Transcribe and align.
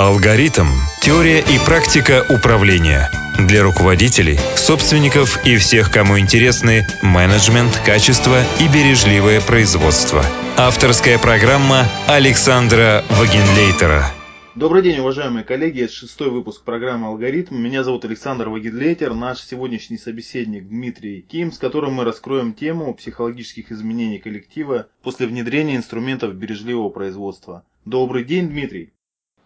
Алгоритм. 0.00 0.64
Теория 1.02 1.40
и 1.40 1.58
практика 1.66 2.24
управления. 2.30 3.10
Для 3.36 3.62
руководителей, 3.62 4.38
собственников 4.56 5.44
и 5.44 5.58
всех, 5.58 5.92
кому 5.92 6.18
интересны 6.18 6.86
менеджмент, 7.02 7.78
качество 7.84 8.42
и 8.60 8.66
бережливое 8.66 9.42
производство. 9.42 10.24
Авторская 10.56 11.18
программа 11.18 11.84
Александра 12.08 13.04
Вагенлейтера. 13.10 14.06
Добрый 14.54 14.80
день, 14.80 15.00
уважаемые 15.00 15.44
коллеги. 15.44 15.82
Это 15.82 15.92
шестой 15.92 16.30
выпуск 16.30 16.64
программы 16.64 17.08
«Алгоритм». 17.08 17.56
Меня 17.56 17.84
зовут 17.84 18.06
Александр 18.06 18.48
Вагедлейтер. 18.48 19.12
Наш 19.12 19.40
сегодняшний 19.40 19.98
собеседник 19.98 20.66
Дмитрий 20.66 21.20
Ким, 21.20 21.52
с 21.52 21.58
которым 21.58 21.92
мы 21.92 22.04
раскроем 22.04 22.54
тему 22.54 22.94
психологических 22.94 23.70
изменений 23.70 24.18
коллектива 24.18 24.86
после 25.02 25.26
внедрения 25.26 25.76
инструментов 25.76 26.34
бережливого 26.36 26.88
производства. 26.88 27.64
Добрый 27.84 28.24
день, 28.24 28.48
Дмитрий. 28.48 28.94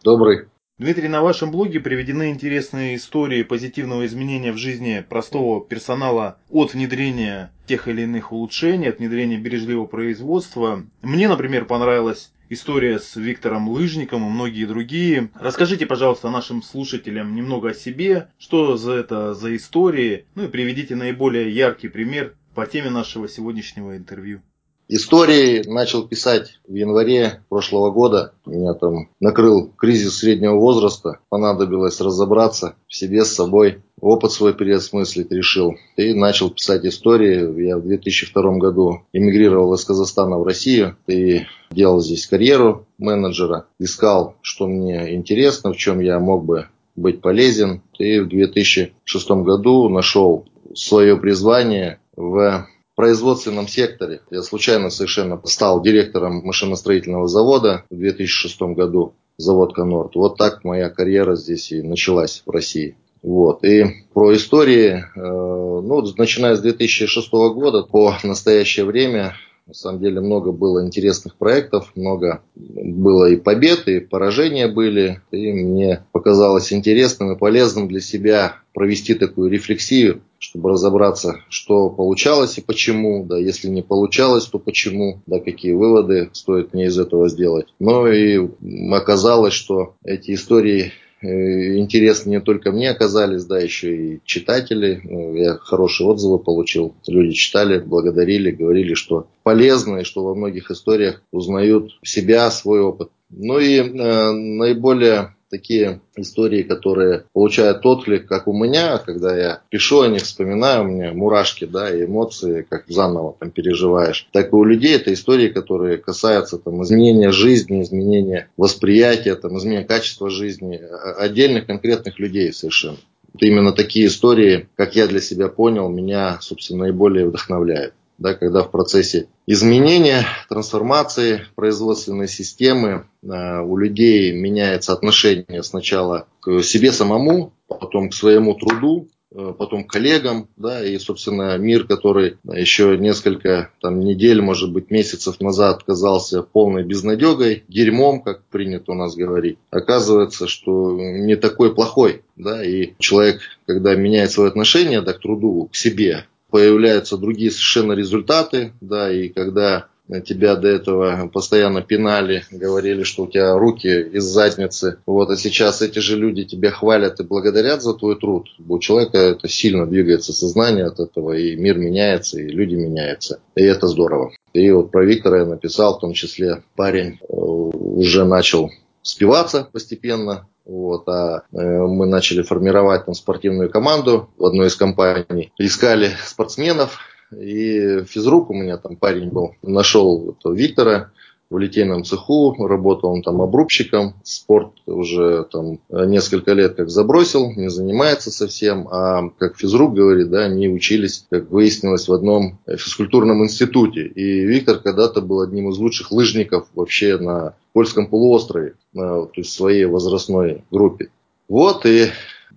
Добрый. 0.05 0.48
Дмитрий, 0.77 1.09
на 1.09 1.23
вашем 1.23 1.50
блоге 1.50 1.80
приведены 1.80 2.28
интересные 2.28 2.97
истории 2.97 3.42
позитивного 3.42 4.05
изменения 4.05 4.52
в 4.52 4.59
жизни 4.59 5.02
простого 5.09 5.65
персонала 5.65 6.37
от 6.51 6.74
внедрения 6.74 7.51
тех 7.66 7.88
или 7.88 8.02
иных 8.02 8.30
улучшений, 8.30 8.88
от 8.91 8.98
внедрения 8.98 9.38
бережливого 9.38 9.87
производства. 9.87 10.84
Мне, 11.01 11.27
например, 11.27 11.64
понравилась 11.64 12.33
история 12.51 12.98
с 12.98 13.16
Виктором 13.16 13.66
Лыжником 13.70 14.27
и 14.27 14.30
многие 14.30 14.66
другие. 14.66 15.30
Расскажите, 15.41 15.87
пожалуйста, 15.87 16.28
нашим 16.28 16.62
слушателям 16.62 17.34
немного 17.34 17.70
о 17.70 17.75
себе, 17.75 18.28
что 18.39 18.77
за 18.77 18.92
это 18.92 19.33
за 19.33 19.56
истории, 19.56 20.27
ну 20.34 20.45
и 20.45 20.48
приведите 20.48 20.97
наиболее 20.97 21.50
яркий 21.50 21.89
пример 21.89 22.34
по 22.55 22.66
теме 22.66 22.91
нашего 22.91 23.27
сегодняшнего 23.27 23.97
интервью. 23.97 24.42
Истории 24.88 25.62
начал 25.66 26.06
писать 26.06 26.59
в 26.69 26.74
январе 26.74 27.42
прошлого 27.48 27.91
года. 27.91 28.34
Меня 28.45 28.75
там 28.75 29.09
накрыл 29.19 29.73
кризис 29.77 30.19
среднего 30.19 30.56
возраста. 30.56 31.20
Понадобилось 31.30 32.01
разобраться 32.01 32.77
в 32.87 32.95
себе 32.95 33.25
с 33.25 33.33
собой. 33.33 33.83
Опыт 34.01 34.33
свой 34.33 34.53
переосмыслить 34.53 35.33
решил. 35.33 35.75
И 35.97 36.12
начал 36.12 36.50
писать 36.50 36.84
истории. 36.84 37.67
Я 37.67 37.78
в 37.78 37.83
2002 37.83 38.58
году 38.58 39.00
эмигрировал 39.14 39.73
из 39.73 39.84
Казахстана 39.84 40.39
в 40.39 40.45
Россию. 40.45 40.97
И 41.06 41.42
делал 41.70 42.01
здесь 42.01 42.27
карьеру 42.27 42.86
менеджера. 42.98 43.67
Искал, 43.78 44.36
что 44.42 44.67
мне 44.67 45.14
интересно, 45.14 45.73
в 45.73 45.77
чем 45.77 46.01
я 46.01 46.20
мог 46.20 46.45
бы 46.45 46.69
быть 46.95 47.23
полезен. 47.23 47.80
И 47.98 48.20
в 48.20 48.28
2006 48.28 49.30
году 49.30 49.89
нашел 49.89 50.47
свое 50.75 51.17
призвание 51.17 52.01
в 52.17 52.67
производственном 52.95 53.69
секторе. 53.69 54.20
Я 54.31 54.42
случайно 54.42 54.91
совершенно 54.91 55.41
стал 55.45 55.83
директором 55.83 56.42
машиностроительного 56.45 57.28
завода 57.28 57.84
в 57.91 57.97
2006 57.97 58.61
году, 58.75 59.14
завод 59.36 59.75
Конорд. 59.75 60.14
Вот 60.14 60.36
так 60.36 60.64
моя 60.64 60.91
карьера 60.91 61.34
здесь 61.36 61.73
и 61.73 61.83
началась 61.83 62.42
в 62.47 62.51
России. 62.51 62.97
Вот. 63.23 63.64
И 63.64 63.84
про 64.12 64.34
истории, 64.34 65.03
э, 65.17 65.20
ну, 65.20 66.03
начиная 66.19 66.56
с 66.56 66.61
2006 66.61 67.33
года 67.33 67.83
по 67.83 68.14
настоящее 68.23 68.84
время 68.84 69.34
на 69.67 69.73
самом 69.73 70.01
деле 70.01 70.20
много 70.20 70.53
было 70.53 70.84
интересных 70.84 71.37
проектов, 71.37 71.93
много 71.95 72.43
было 72.55 73.31
и 73.31 73.37
побед, 73.37 73.89
и 73.89 74.01
поражения 74.01 74.69
были. 74.69 75.23
И 75.31 75.53
мне 75.53 76.05
показалось 76.12 76.73
интересным 76.73 77.33
и 77.33 77.39
полезным 77.39 77.89
для 77.89 78.01
себя 78.01 78.57
провести 78.75 79.15
такую 79.15 79.51
рефлексию, 79.51 80.20
чтобы 80.39 80.70
разобраться, 80.70 81.37
что 81.48 81.89
получалось 81.89 82.59
и 82.59 82.61
почему, 82.61 83.25
да, 83.25 83.39
если 83.39 83.69
не 83.69 83.83
получалось, 83.83 84.45
то 84.45 84.59
почему, 84.59 85.23
да, 85.27 85.41
какие 85.41 85.73
выводы 85.73 86.29
стоит 86.33 86.75
мне 86.75 86.87
из 86.87 86.98
этого 86.98 87.31
сделать. 87.31 87.73
Но 87.79 88.07
и 88.07 88.47
оказалось, 88.92 89.55
что 89.55 89.95
эти 90.05 90.35
истории 90.35 90.92
интересны 91.25 92.30
не 92.30 92.41
только 92.41 92.72
мне 92.72 92.91
оказались, 92.91 93.44
да, 93.44 93.58
еще 93.58 93.97
и 93.97 94.20
читатели. 94.25 95.00
Ну, 95.05 95.34
я 95.34 95.55
хорошие 95.55 96.06
отзывы 96.06 96.39
получил. 96.39 96.94
Люди 97.06 97.33
читали, 97.33 97.78
благодарили, 97.78 98.51
говорили, 98.51 98.95
что 98.95 99.29
полезно, 99.42 99.98
и 99.98 100.05
что 100.05 100.24
во 100.24 100.35
многих 100.35 100.70
историях 100.70 101.23
узнают 101.33 101.92
себя, 102.02 102.51
свой 102.51 102.80
опыт. 102.80 103.11
Ну 103.30 103.58
и 103.58 103.79
э, 103.79 104.30
наиболее 104.33 105.35
такие 105.55 106.01
истории, 106.17 106.63
которые 106.63 107.27
получают 107.33 107.87
отклик, 107.87 108.27
как 108.27 108.48
у 108.48 108.53
меня, 108.53 108.98
когда 108.98 109.37
я 109.37 109.61
пишу 109.70 110.01
о 110.01 110.09
них, 110.09 110.23
вспоминаю, 110.23 110.83
у 110.83 110.87
меня 110.89 111.13
мурашки, 111.13 111.65
да, 111.65 111.95
и 111.95 112.07
эмоции, 112.07 112.67
как 112.69 112.85
заново 112.89 113.37
там 113.39 113.53
переживаешь. 113.53 114.27
Так 114.33 114.53
и 114.53 114.57
у 114.57 114.65
людей 114.65 114.97
это 114.97 115.13
истории, 115.13 115.48
которые 115.48 115.98
касаются 115.98 116.59
там 116.59 116.83
изменения 116.83 117.31
жизни, 117.31 117.83
изменения 117.83 118.48
восприятия, 118.57 119.37
там, 119.37 119.57
изменения 119.59 119.85
качества 119.85 120.29
жизни 120.29 120.81
отдельных 121.19 121.67
конкретных 121.67 122.19
людей 122.19 122.53
совершенно. 122.53 122.98
Вот 123.33 123.42
именно 123.42 123.73
такие 123.73 124.07
истории, 124.07 124.69
как 124.75 124.97
я 124.97 125.07
для 125.07 125.21
себя 125.21 125.48
понял, 125.48 125.89
меня, 125.89 126.39
собственно, 126.41 126.85
наиболее 126.85 127.27
вдохновляют 127.27 127.95
да, 128.19 128.35
когда 128.35 128.62
в 128.62 128.70
процессе 128.70 129.29
изменения, 129.47 130.25
трансформации 130.49 131.43
производственной 131.55 132.29
системы 132.29 133.06
э, 133.23 133.61
у 133.61 133.76
людей 133.76 134.32
меняется 134.32 134.93
отношение 134.93 135.62
сначала 135.62 136.26
к 136.41 136.62
себе 136.62 136.93
самому, 136.93 137.53
потом 137.67 138.11
к 138.11 138.14
своему 138.14 138.55
труду, 138.55 139.08
э, 139.35 139.53
потом 139.58 139.85
к 139.85 139.91
коллегам, 139.91 140.49
да, 140.56 140.85
и, 140.85 140.97
собственно, 140.99 141.58
мир, 141.58 141.87
который 141.87 142.38
еще 142.44 142.97
несколько 142.97 143.70
там, 143.81 144.00
недель, 144.00 144.41
может 144.41 144.73
быть, 144.73 144.91
месяцев 144.91 145.41
назад 145.41 145.82
казался 145.82 146.43
полной 146.43 146.85
безнадегой, 146.85 147.64
дерьмом, 147.69 148.23
как 148.23 148.44
принято 148.47 148.93
у 148.93 148.94
нас 148.94 149.17
говорить, 149.17 149.58
оказывается, 149.70 150.47
что 150.47 150.97
не 150.99 151.37
такой 151.37 151.75
плохой, 151.75 152.23
да, 152.37 152.64
и 152.64 152.93
человек, 152.99 153.41
когда 153.67 153.94
меняет 153.94 154.31
свое 154.31 154.49
отношение 154.49 155.03
да, 155.03 155.12
к 155.12 155.20
труду, 155.20 155.69
к 155.73 155.76
себе, 155.76 156.26
появляются 156.55 157.17
другие 157.17 157.50
совершенно 157.50 157.94
результаты, 157.94 158.75
да, 158.81 159.12
и 159.12 159.29
когда 159.29 159.88
тебя 160.25 160.55
до 160.55 160.69
этого 160.69 161.29
постоянно 161.32 161.82
пинали, 161.82 162.44
говорили, 162.49 163.03
что 163.03 163.25
у 163.25 163.26
тебя 163.26 163.59
руки 163.59 163.88
из 163.88 164.23
задницы. 164.23 164.99
Вот, 165.05 165.31
а 165.31 165.37
сейчас 165.37 165.82
эти 165.82 165.99
же 165.99 166.17
люди 166.17 166.44
тебя 166.44 166.70
хвалят 166.70 167.19
и 167.19 167.25
благодарят 167.25 167.82
за 167.82 167.94
твой 167.94 168.17
труд. 168.20 168.47
У 168.69 168.79
человека 168.79 169.19
это 169.19 169.49
сильно 169.49 169.85
двигается 169.85 170.32
сознание 170.32 170.85
от 170.85 171.00
этого, 171.00 171.32
и 171.32 171.56
мир 171.56 171.76
меняется, 171.76 172.41
и 172.41 172.47
люди 172.47 172.76
меняются. 172.76 173.41
И 173.56 173.62
это 173.65 173.88
здорово. 173.88 174.31
И 174.53 174.71
вот 174.71 174.93
про 174.93 175.05
Виктора 175.05 175.38
я 175.38 175.47
написал, 175.47 175.99
в 175.99 176.03
том 176.03 176.12
числе 176.12 176.62
парень 176.76 177.19
э, 177.21 177.35
уже 177.35 178.25
начал 178.25 178.71
спиваться 179.03 179.67
постепенно, 179.73 180.47
вот, 180.64 181.08
а 181.08 181.44
э, 181.52 181.56
мы 181.56 182.06
начали 182.06 182.43
формировать 182.43 183.05
там 183.05 183.14
спортивную 183.14 183.70
команду 183.70 184.31
в 184.38 184.44
одной 184.44 184.69
из 184.69 184.76
компаний. 184.76 185.52
Искали 185.58 186.11
спортсменов, 186.25 186.99
и 187.31 188.05
физрук 188.05 188.50
у 188.50 188.55
меня 188.55 188.79
там 188.79 188.97
парень 188.97 189.31
был, 189.31 189.55
нашел 189.62 190.37
Виктора, 190.44 191.11
в 191.50 191.58
литейном 191.58 192.05
цеху, 192.05 192.55
работал 192.66 193.10
он 193.10 193.22
там 193.22 193.40
обрубщиком, 193.40 194.14
спорт 194.22 194.72
уже 194.87 195.46
там 195.52 195.78
несколько 195.88 196.52
лет 196.52 196.75
как 196.75 196.90
забросил, 196.90 197.52
не 197.52 197.70
занимается 197.70 198.31
совсем, 198.31 198.88
а 198.90 199.28
как 199.38 199.56
физрук 199.56 199.94
говорит, 199.94 200.31
да, 200.31 200.46
они 200.46 200.69
учились, 200.69 201.26
как 201.31 201.50
выяснилось, 201.50 202.08
в 202.08 202.12
одном 202.12 202.58
физкультурном 202.66 203.44
институте. 203.44 204.06
И 204.06 204.44
Виктор 204.44 204.78
когда-то 204.78 205.20
был 205.20 205.40
одним 205.43 205.70
из 205.70 205.78
лучших 205.78 206.10
лыжников 206.12 206.66
вообще 206.75 207.19
на 207.19 207.55
Польском 207.72 208.06
полуострове, 208.06 208.75
то 208.94 209.31
есть 209.37 209.50
в 209.50 209.55
своей 209.55 209.84
возрастной 209.84 210.64
группе. 210.70 211.11
Вот, 211.49 211.84
и 211.87 212.08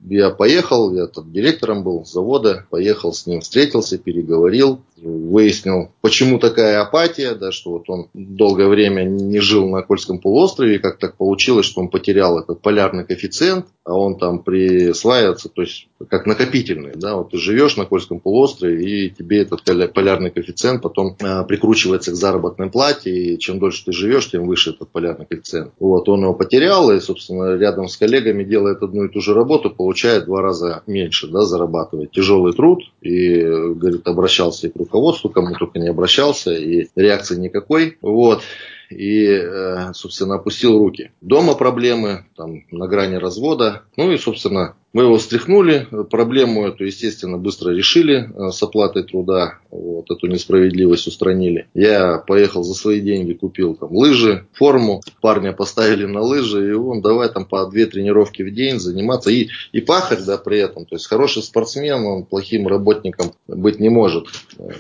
я 0.10 0.30
поехал, 0.30 0.94
я 0.94 1.08
там 1.08 1.32
директором 1.32 1.84
был 1.84 2.06
завода, 2.06 2.66
поехал 2.70 3.12
с 3.14 3.26
ним, 3.26 3.42
встретился, 3.42 3.98
переговорил, 3.98 4.80
выяснил, 5.02 5.92
почему 6.02 6.40
такая 6.40 6.82
апатия, 6.82 7.36
да, 7.36 7.52
что 7.52 7.72
вот 7.72 7.90
он 7.90 8.08
долгое 8.14 8.68
время 8.68 9.04
не 9.04 9.40
жил 9.40 9.68
на 9.70 9.82
Кольском 9.82 10.20
полуострове, 10.20 10.76
и 10.76 10.80
как 10.80 10.98
так 10.98 11.16
получилось, 11.16 11.66
что 11.66 11.82
он 11.82 11.90
потерял 11.90 12.40
этот 12.40 12.62
полярный 12.62 13.06
коэффициент, 13.06 13.68
а 13.84 13.94
он 13.94 14.18
там 14.18 14.40
присваивается, 14.40 15.50
то 15.50 15.62
есть 15.62 15.88
как 16.10 16.26
накопительный, 16.26 16.94
да, 16.96 17.16
вот 17.16 17.32
ты 17.32 17.38
живешь 17.38 17.78
на 17.78 17.86
Кольском 17.86 18.20
полуострове, 18.20 18.84
и 18.84 19.10
тебе 19.10 19.42
этот 19.42 19.64
полярный 19.94 20.32
коэффициент 20.32 20.82
потом 20.82 21.16
а, 21.22 21.44
прикручивается 21.44 22.12
к 22.12 22.16
заработной 22.16 22.70
плате, 22.70 23.12
и 23.12 23.40
чем 23.40 23.60
дольше 23.60 23.86
ты 23.86 23.92
живешь, 23.92 24.30
тем 24.30 24.48
выше 24.48 24.72
этот 24.72 24.90
полярный 24.90 25.26
коэффициент. 25.26 25.74
Вот, 25.80 26.10
он 26.10 26.22
его 26.22 26.34
потерял, 26.34 26.92
и, 26.92 27.00
собственно, 27.00 27.58
рядом 27.58 27.88
с 27.88 27.98
коллегами 27.98 28.44
делает 28.44 28.84
одну 28.84 29.06
и 29.06 29.10
ту 29.10 29.22
же 29.22 29.34
работу, 29.34 29.70
получает 29.70 30.26
два 30.26 30.42
раза 30.42 30.84
меньше, 30.88 31.28
да, 31.28 31.44
зарабатывает. 31.44 32.12
Тяжелый 32.12 32.54
труд, 32.54 32.84
и, 33.02 33.42
говорит, 33.44 34.08
обращался 34.08 34.68
и 34.68 34.70
к 34.70 34.76
руководству, 34.88 35.30
кому 35.30 35.54
только 35.56 35.80
не 35.80 35.90
обращался, 35.90 36.54
и 36.54 36.88
реакции 36.96 37.36
никакой. 37.36 37.98
Вот 38.02 38.42
и, 38.90 39.26
э, 39.26 39.94
собственно, 39.94 40.36
опустил 40.36 40.78
руки. 40.78 41.12
Дома 41.22 41.56
проблемы, 41.56 42.26
там, 42.36 42.64
на 42.72 42.88
грани 42.88 43.16
развода. 43.16 43.84
Ну 43.96 44.12
и, 44.12 44.18
собственно, 44.18 44.76
Мы 44.98 45.04
его 45.04 45.20
встряхнули, 45.20 45.88
проблему 46.10 46.66
эту, 46.66 46.86
естественно, 46.86 47.38
быстро 47.38 47.70
решили 47.70 48.32
э, 48.34 48.50
с 48.50 48.64
оплатой 48.64 49.04
труда, 49.04 49.60
вот 49.70 50.10
эту 50.10 50.26
несправедливость 50.26 51.06
устранили. 51.06 51.68
Я 51.76 52.18
поехал 52.18 52.64
за 52.64 52.74
свои 52.74 53.00
деньги, 53.00 53.34
купил 53.34 53.76
там 53.76 53.96
лыжи, 53.96 54.48
форму, 54.54 55.04
парня 55.22 55.54
поставили 55.54 56.06
на 56.06 56.22
лыжи, 56.22 56.70
и 56.70 56.74
он 56.74 57.04
давай 57.04 57.30
там 57.30 57.46
по 57.46 57.64
две 57.68 57.86
тренировки 57.86 58.42
в 58.42 58.52
день 58.52 58.80
заниматься. 58.80 59.30
И, 59.30 59.50
и 59.72 59.82
пахарь, 59.82 60.24
да, 60.26 60.40
при 60.40 60.58
этом, 60.58 60.86
то 60.88 60.96
есть 60.96 61.06
хороший 61.06 61.44
спортсмен, 61.44 62.04
он 62.04 62.26
плохим 62.26 62.68
работником 62.68 63.34
быть 63.48 63.80
не 63.80 63.90
может. 63.90 64.26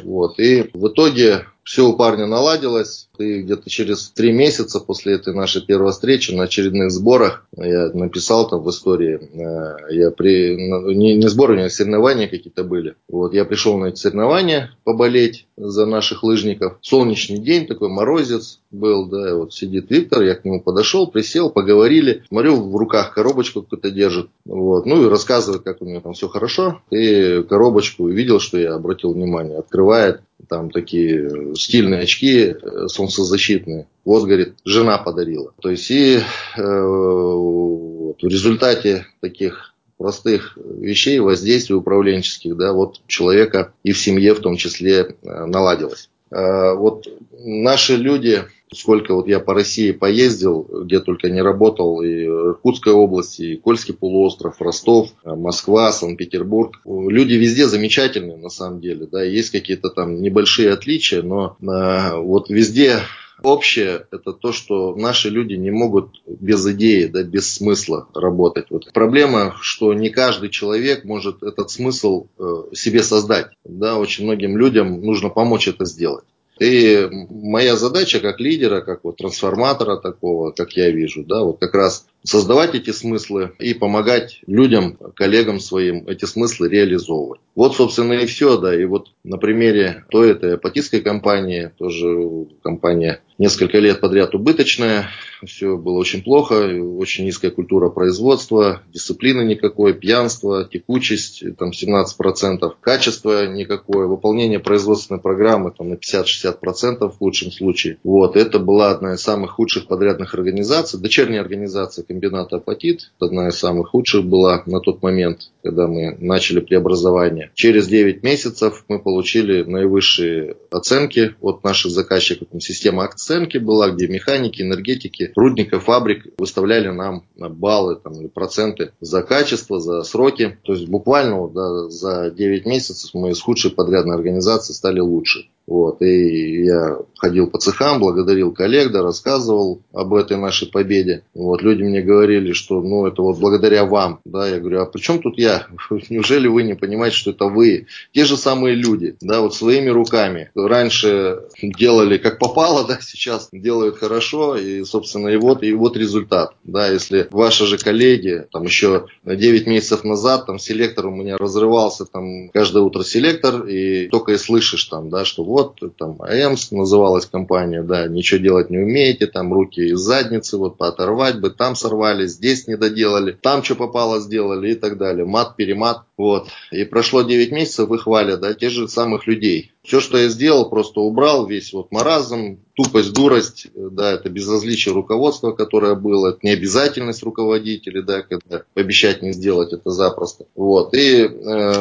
Вот. 0.03 0.39
И 0.39 0.71
в 0.73 0.87
итоге 0.87 1.45
все 1.67 1.85
у 1.85 1.97
парня 1.97 2.27
наладилось. 2.27 3.09
И 3.17 3.41
где-то 3.41 3.69
через 3.69 4.09
три 4.11 4.31
месяца 4.31 4.79
после 4.79 5.15
этой 5.15 5.33
нашей 5.33 5.61
первой 5.61 5.91
встречи 5.91 6.31
на 6.31 6.43
очередных 6.43 6.91
сборах, 6.91 7.45
я 7.57 7.89
написал 7.89 8.47
там 8.47 8.61
в 8.61 8.69
истории, 8.69 9.19
э, 9.19 9.93
я 10.07 10.11
при, 10.11 10.55
не, 10.95 11.15
не 11.15 11.27
сборы, 11.27 11.61
а 11.61 11.69
соревнования 11.69 12.27
какие-то 12.27 12.63
были. 12.63 12.95
Вот, 13.07 13.33
я 13.33 13.45
пришел 13.45 13.77
на 13.77 13.87
эти 13.87 13.99
соревнования 13.99 14.71
поболеть 14.83 15.47
за 15.57 15.85
наших 15.85 16.23
лыжников. 16.23 16.77
Солнечный 16.81 17.39
день, 17.39 17.67
такой 17.67 17.89
морозец 17.89 18.59
был, 18.71 19.07
да, 19.07 19.29
и 19.29 19.33
вот 19.33 19.53
сидит 19.53 19.89
Виктор, 19.89 20.23
я 20.23 20.35
к 20.35 20.45
нему 20.45 20.61
подошел, 20.61 21.07
присел, 21.07 21.49
поговорили. 21.49 22.23
Смотрю, 22.27 22.55
в 22.55 22.75
руках 22.75 23.13
коробочку 23.13 23.61
какую-то 23.61 23.91
держит. 23.91 24.29
Вот, 24.45 24.85
ну 24.85 25.05
и 25.05 25.09
рассказывает, 25.09 25.63
как 25.63 25.81
у 25.81 25.85
него 25.85 26.01
там 26.01 26.13
все 26.13 26.27
хорошо. 26.27 26.81
И 26.91 27.43
коробочку 27.47 28.03
увидел, 28.03 28.39
что 28.39 28.57
я 28.57 28.75
обратил 28.75 29.13
внимание. 29.13 29.57
Открывает 29.57 30.21
там 30.47 30.69
такие 30.69 31.55
стильные 31.55 32.01
очки 32.01 32.37
э, 32.37 32.87
солнцезащитные. 32.87 33.87
Вот, 34.05 34.25
говорит, 34.25 34.55
жена 34.63 34.97
подарила. 34.97 35.53
То 35.61 35.69
есть 35.69 35.89
и 35.91 36.17
э, 36.17 36.21
вот, 36.57 38.21
в 38.21 38.27
результате 38.27 39.05
таких 39.19 39.66
простых 39.97 40.57
вещей, 40.57 41.19
воздействий 41.19 41.75
управленческих, 41.75 42.55
да, 42.55 42.73
вот 42.73 43.01
человека 43.07 43.73
и 43.83 43.91
в 43.91 43.99
семье 43.99 44.33
в 44.33 44.39
том 44.39 44.57
числе 44.57 45.15
э, 45.21 45.45
наладилось. 45.45 46.09
Э, 46.31 46.73
вот 46.73 47.07
наши 47.39 47.95
люди 47.95 48.45
Сколько 48.73 49.13
вот 49.13 49.29
я 49.29 49.39
по 49.39 49.53
России 49.53 49.91
поездил, 49.91 50.67
где 50.83 50.99
только 50.99 51.29
не 51.29 51.41
работал, 51.41 52.01
и 52.01 52.25
Иркутская 52.25 52.93
область, 52.93 53.39
и 53.39 53.55
Кольский 53.55 53.93
полуостров, 53.93 54.59
Ростов, 54.59 55.11
Москва, 55.23 55.93
Санкт-Петербург. 55.93 56.81
Люди 56.85 57.35
везде 57.35 57.67
замечательные 57.67 58.35
на 58.35 58.49
самом 58.49 58.81
деле, 58.81 59.07
да, 59.09 59.23
есть 59.23 59.51
какие-то 59.51 59.89
там 59.89 60.21
небольшие 60.21 60.73
отличия, 60.73 61.21
но 61.21 61.55
э, 61.61 62.17
вот 62.17 62.49
везде 62.49 62.99
Общее– 63.43 64.07
это 64.11 64.33
то, 64.33 64.51
что 64.51 64.95
наши 64.95 65.29
люди 65.29 65.53
не 65.53 65.71
могут 65.71 66.21
без 66.25 66.65
идеи, 66.67 67.05
да, 67.05 67.23
без 67.23 67.53
смысла 67.53 68.07
работать. 68.13 68.67
Вот. 68.69 68.91
Проблема, 68.93 69.55
что 69.61 69.93
не 69.93 70.09
каждый 70.09 70.49
человек 70.49 71.03
может 71.03 71.43
этот 71.43 71.69
смысл 71.69 72.27
э, 72.39 72.63
себе 72.73 73.03
создать. 73.03 73.47
Да, 73.63 73.97
очень 73.97 74.25
многим 74.25 74.57
людям 74.57 75.01
нужно 75.01 75.29
помочь 75.29 75.67
это 75.67 75.85
сделать. 75.85 76.25
И 76.59 77.07
моя 77.29 77.75
задача 77.75 78.19
как 78.19 78.39
лидера, 78.39 78.81
как 78.81 79.03
вот 79.03 79.17
трансформатора 79.17 79.97
такого, 79.97 80.51
как 80.51 80.73
я 80.73 80.89
вижу, 80.89 81.23
да, 81.23 81.43
вот 81.43 81.59
как 81.59 81.73
раз 81.75 82.07
создавать 82.23 82.73
эти 82.73 82.89
смыслы 82.89 83.51
и 83.59 83.73
помогать 83.73 84.41
людям, 84.47 84.97
коллегам 85.15 85.59
своим 85.59 86.07
эти 86.07 86.25
смыслы 86.25 86.69
реализовывать. 86.69 87.41
Вот, 87.55 87.75
собственно, 87.75 88.13
и 88.13 88.25
все, 88.25 88.57
да. 88.57 88.75
И 88.75 88.85
вот 88.85 89.09
на 89.23 89.37
примере 89.37 90.05
той 90.09 90.31
этой 90.31 90.55
апатитской 90.55 91.01
компании, 91.01 91.71
тоже 91.77 92.47
компания 92.63 93.21
несколько 93.37 93.79
лет 93.79 93.99
подряд 93.99 94.33
убыточная, 94.35 95.09
все 95.45 95.77
было 95.77 95.97
очень 95.97 96.23
плохо, 96.23 96.55
очень 96.97 97.25
низкая 97.25 97.51
культура 97.51 97.89
производства, 97.89 98.81
дисциплины 98.93 99.43
никакой, 99.43 99.93
пьянство, 99.93 100.67
текучесть, 100.71 101.43
там 101.57 101.71
17%, 101.71 102.73
качество 102.81 103.47
никакое, 103.47 104.07
выполнение 104.07 104.59
производственной 104.59 105.19
программы 105.19 105.73
там 105.77 105.89
на 105.89 105.93
50-60% 105.95 107.11
в 107.11 107.21
лучшем 107.21 107.51
случае. 107.51 107.97
Вот, 108.03 108.35
это 108.35 108.59
была 108.59 108.91
одна 108.91 109.13
из 109.13 109.21
самых 109.21 109.51
худших 109.51 109.87
подрядных 109.87 110.33
организаций, 110.33 110.99
дочерняя 110.99 111.41
организация 111.41 112.03
комбината 112.03 112.57
«Апатит», 112.57 113.11
одна 113.19 113.49
из 113.49 113.55
самых 113.55 113.89
худших 113.89 114.25
была 114.25 114.63
на 114.65 114.79
тот 114.79 115.01
момент, 115.03 115.51
когда 115.63 115.87
мы 115.87 116.17
начали 116.19 116.59
преобразование. 116.59 117.51
Через 117.53 117.87
9 117.87 118.23
месяцев 118.23 118.85
мы 118.87 118.99
получили 118.99 119.63
наивысшие 119.63 120.55
оценки 120.71 121.35
от 121.41 121.63
наших 121.63 121.91
заказчиков. 121.91 122.47
Там 122.51 122.61
система 122.61 123.05
оценки 123.05 123.57
была, 123.57 123.89
где 123.89 124.07
механики, 124.07 124.61
энергетики, 124.61 125.26
рудников, 125.35 125.83
фабрик 125.83 126.27
выставляли 126.37 126.89
нам 126.89 127.23
баллы 127.35 127.95
там, 127.95 128.13
или 128.13 128.27
проценты 128.27 128.91
за 129.01 129.23
качество, 129.23 129.79
за 129.79 130.03
сроки. 130.03 130.57
То 130.63 130.73
есть 130.73 130.87
буквально 130.87 131.47
да, 131.49 131.89
за 131.89 132.31
9 132.31 132.65
месяцев 132.65 133.11
мы 133.13 133.31
из 133.31 133.41
худшей 133.41 133.71
подрядной 133.71 134.15
организации 134.15 134.73
стали 134.73 134.99
лучше. 134.99 135.49
Вот, 135.67 136.01
и 136.01 136.63
я 136.63 136.97
ходил 137.17 137.49
по 137.49 137.59
цехам, 137.59 137.99
благодарил 137.99 138.53
коллег, 138.53 138.91
да, 138.91 139.03
рассказывал 139.03 139.81
об 139.93 140.13
этой 140.13 140.37
нашей 140.37 140.69
победе. 140.69 141.23
Вот, 141.33 141.61
люди 141.61 141.83
мне 141.83 142.01
говорили, 142.01 142.53
что 142.53 142.81
ну 142.81 143.05
это 143.05 143.21
вот 143.21 143.37
благодаря 143.37 143.83
вам. 143.85 144.21
Да, 144.23 144.47
я 144.47 144.59
говорю, 144.59 144.81
а 144.81 144.85
при 144.85 145.01
чем 145.01 145.21
тут 145.21 145.37
я? 145.37 145.67
Неужели 146.09 146.47
вы 146.47 146.63
не 146.63 146.75
понимаете, 146.75 147.17
что 147.17 147.31
это 147.31 147.45
вы? 147.45 147.87
Те 148.13 148.23
же 148.23 148.37
самые 148.37 148.75
люди, 148.75 149.17
да, 149.19 149.41
вот 149.41 149.55
своими 149.55 149.89
руками. 149.89 150.51
Раньше 150.55 151.41
делали 151.61 152.17
как 152.17 152.39
попало, 152.39 152.83
да, 152.87 152.99
сейчас 153.01 153.49
делают 153.51 153.97
хорошо, 153.97 154.55
и, 154.55 154.85
собственно, 154.85 155.27
и 155.27 155.35
вот, 155.35 155.63
и 155.63 155.73
вот 155.73 155.97
результат. 155.97 156.53
Да, 156.63 156.87
если 156.87 157.27
ваши 157.31 157.65
же 157.65 157.77
коллеги, 157.77 158.45
там 158.53 158.63
еще 158.63 159.07
9 159.25 159.67
месяцев 159.67 160.05
назад, 160.05 160.45
там 160.45 160.59
селектор 160.59 161.07
у 161.07 161.11
меня 161.11 161.35
разрывался, 161.37 162.05
там 162.05 162.49
каждое 162.49 162.83
утро 162.83 163.03
селектор, 163.03 163.65
и 163.65 164.07
только 164.07 164.31
и 164.31 164.37
слышишь 164.37 164.85
там, 164.85 165.09
да, 165.09 165.25
что 165.25 165.43
вот, 165.43 165.56
там, 165.63 166.21
АЭМС 166.21 166.71
называлась 166.71 167.25
компания, 167.25 167.83
да, 167.83 168.07
ничего 168.07 168.39
делать 168.39 168.69
не 168.69 168.77
умеете, 168.77 169.27
там 169.27 169.53
руки 169.53 169.81
из 169.81 169.99
задницы, 169.99 170.57
вот 170.57 170.77
пооторвать 170.77 171.39
бы, 171.39 171.49
там 171.49 171.75
сорвали, 171.75 172.27
здесь 172.27 172.67
не 172.67 172.77
доделали, 172.77 173.31
там 173.31 173.63
что 173.63 173.75
попало 173.75 174.19
сделали 174.19 174.71
и 174.71 174.75
так 174.75 174.97
далее. 174.97 175.25
Мат, 175.25 175.55
перемат, 175.55 176.03
вот. 176.17 176.47
И 176.71 176.83
прошло 176.83 177.21
9 177.21 177.51
месяцев, 177.51 177.87
вы 177.87 177.99
хвалят, 177.99 178.39
да, 178.39 178.55
тех 178.55 178.71
же 178.71 178.87
самых 178.87 179.27
людей. 179.27 179.71
Все, 179.83 179.99
что 179.99 180.17
я 180.17 180.29
сделал, 180.29 180.67
просто 180.67 180.99
убрал 180.99 181.45
весь 181.45 181.71
вот 181.73 181.91
маразм, 181.91 182.59
тупость, 182.73 183.13
дурость, 183.13 183.67
да, 183.75 184.13
это 184.13 184.27
безразличие 184.27 184.95
руководства, 184.95 185.51
которое 185.51 185.93
было, 185.93 186.29
это 186.29 186.39
необязательность 186.41 187.21
руководителей, 187.21 188.01
да, 188.01 188.23
когда 188.23 188.63
обещать 188.73 189.21
не 189.21 189.31
сделать 189.31 189.73
это 189.73 189.91
запросто. 189.91 190.45
Вот. 190.55 190.95
И 190.95 191.21
э, 191.21 191.27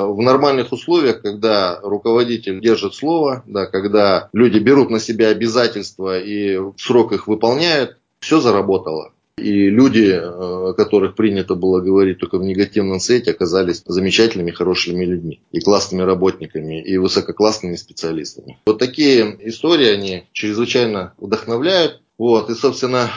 в 0.05 0.21
нормальных 0.21 0.71
условиях, 0.71 1.23
когда 1.23 1.81
руководитель 1.82 2.61
держит 2.61 2.94
слово, 2.94 3.43
да, 3.47 3.65
когда 3.65 4.29
люди 4.35 4.59
берут 4.59 4.91
на 4.91 5.00
себя 5.00 5.29
обязательства 5.29 6.21
и 6.21 6.59
в 6.59 6.75
срок 6.77 7.12
их 7.12 7.27
выполняют, 7.27 7.97
все 8.21 8.41
заработало. 8.41 9.12
И 9.38 9.69
люди, 9.69 10.11
э, 10.11 10.21
о 10.21 10.73
которых 10.73 11.15
принято 11.15 11.55
было 11.55 11.81
говорить 11.81 12.19
только 12.19 12.38
в 12.38 12.43
негативном 12.43 13.00
свете, 13.00 13.32
оказались 13.32 13.82
замечательными, 13.84 14.51
хорошими 14.51 15.05
людьми. 15.05 15.41
И 15.53 15.60
классными 15.60 16.03
работниками, 16.03 16.82
и 16.82 16.96
высококлассными 16.96 17.77
специалистами. 17.77 18.58
Вот 18.67 18.79
такие 18.79 19.37
истории, 19.49 19.89
они 19.89 20.25
чрезвычайно 20.32 21.15
вдохновляют. 21.19 22.01
Вот, 22.17 22.49
и, 22.49 22.55
собственно, 22.55 23.10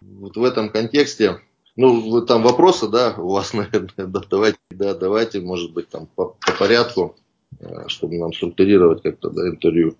вот 0.00 0.36
в 0.36 0.44
этом 0.44 0.70
контексте 0.70 1.40
ну, 1.76 2.24
там 2.24 2.42
вопросы, 2.42 2.88
да, 2.88 3.14
у 3.18 3.30
вас, 3.30 3.52
наверное, 3.54 4.06
да, 4.06 4.20
давайте, 4.30 4.58
да, 4.70 4.94
давайте, 4.94 5.40
может 5.40 5.72
быть, 5.72 5.88
там 5.88 6.06
по, 6.06 6.36
по 6.46 6.52
порядку, 6.58 7.16
э, 7.58 7.88
чтобы 7.88 8.16
нам 8.16 8.32
структурировать 8.32 9.02
как-то 9.02 9.30
да, 9.30 9.48
интервью. 9.48 9.96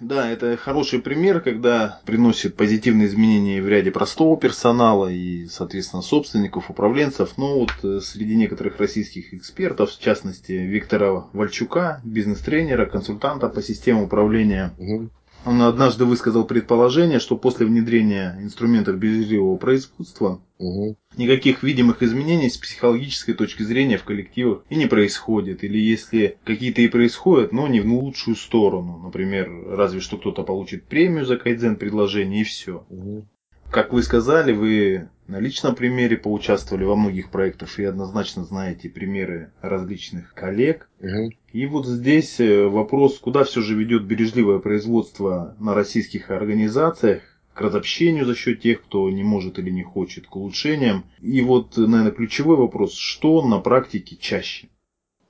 Да, 0.00 0.30
это 0.30 0.56
хороший 0.56 1.00
пример, 1.00 1.40
когда 1.40 2.00
приносит 2.04 2.54
позитивные 2.54 3.08
изменения 3.08 3.60
в 3.60 3.68
ряде 3.68 3.90
простого 3.90 4.38
персонала 4.38 5.08
и, 5.08 5.46
соответственно, 5.46 6.02
собственников, 6.02 6.70
управленцев. 6.70 7.36
Но 7.36 7.58
вот 7.58 7.72
э, 7.82 8.00
среди 8.00 8.36
некоторых 8.36 8.78
российских 8.78 9.34
экспертов, 9.34 9.90
в 9.90 10.00
частности 10.00 10.52
Виктора 10.52 11.26
Вальчука, 11.32 12.00
бизнес-тренера, 12.04 12.86
консультанта 12.86 13.48
по 13.48 13.60
системе 13.60 14.02
управления, 14.02 14.72
угу. 14.78 15.10
Он 15.44 15.62
однажды 15.62 16.04
высказал 16.04 16.44
предположение, 16.44 17.20
что 17.20 17.36
после 17.36 17.66
внедрения 17.66 18.36
инструментов 18.40 18.98
бережливого 18.98 19.56
производства 19.56 20.40
угу. 20.58 20.96
никаких 21.16 21.62
видимых 21.62 22.02
изменений 22.02 22.50
с 22.50 22.56
психологической 22.58 23.34
точки 23.34 23.62
зрения 23.62 23.98
в 23.98 24.04
коллективах 24.04 24.64
и 24.68 24.76
не 24.76 24.86
происходит. 24.86 25.64
Или 25.64 25.78
если 25.78 26.38
какие-то 26.44 26.82
и 26.82 26.88
происходят, 26.88 27.52
но 27.52 27.68
не 27.68 27.80
в 27.80 27.86
лучшую 27.86 28.36
сторону. 28.36 28.98
Например, 28.98 29.48
разве 29.68 30.00
что 30.00 30.18
кто-то 30.18 30.42
получит 30.42 30.84
премию 30.84 31.24
за 31.24 31.36
кайдзен 31.36 31.76
предложение 31.76 32.42
и 32.42 32.44
все. 32.44 32.84
Угу. 32.88 33.26
Как 33.70 33.92
вы 33.92 34.02
сказали, 34.02 34.52
вы 34.52 35.08
на 35.28 35.40
личном 35.40 35.74
примере 35.74 36.16
поучаствовали 36.16 36.84
во 36.84 36.96
многих 36.96 37.30
проектах 37.30 37.78
и 37.78 37.84
однозначно 37.84 38.44
знаете 38.44 38.88
примеры 38.88 39.52
различных 39.60 40.32
коллег. 40.32 40.88
Угу. 41.00 41.32
И 41.52 41.66
вот 41.66 41.86
здесь 41.86 42.40
э, 42.40 42.66
вопрос, 42.66 43.18
куда 43.18 43.44
все 43.44 43.60
же 43.60 43.74
ведет 43.76 44.04
бережливое 44.04 44.58
производство 44.58 45.54
на 45.60 45.74
российских 45.74 46.30
организациях, 46.30 47.22
к 47.52 47.60
разобщению 47.60 48.24
за 48.24 48.34
счет 48.34 48.60
тех, 48.60 48.82
кто 48.82 49.10
не 49.10 49.22
может 49.22 49.58
или 49.58 49.68
не 49.68 49.82
хочет, 49.82 50.26
к 50.26 50.36
улучшениям. 50.36 51.04
И 51.20 51.42
вот, 51.42 51.76
наверное, 51.76 52.12
ключевой 52.12 52.56
вопрос, 52.56 52.94
что 52.94 53.46
на 53.46 53.58
практике 53.58 54.16
чаще? 54.16 54.68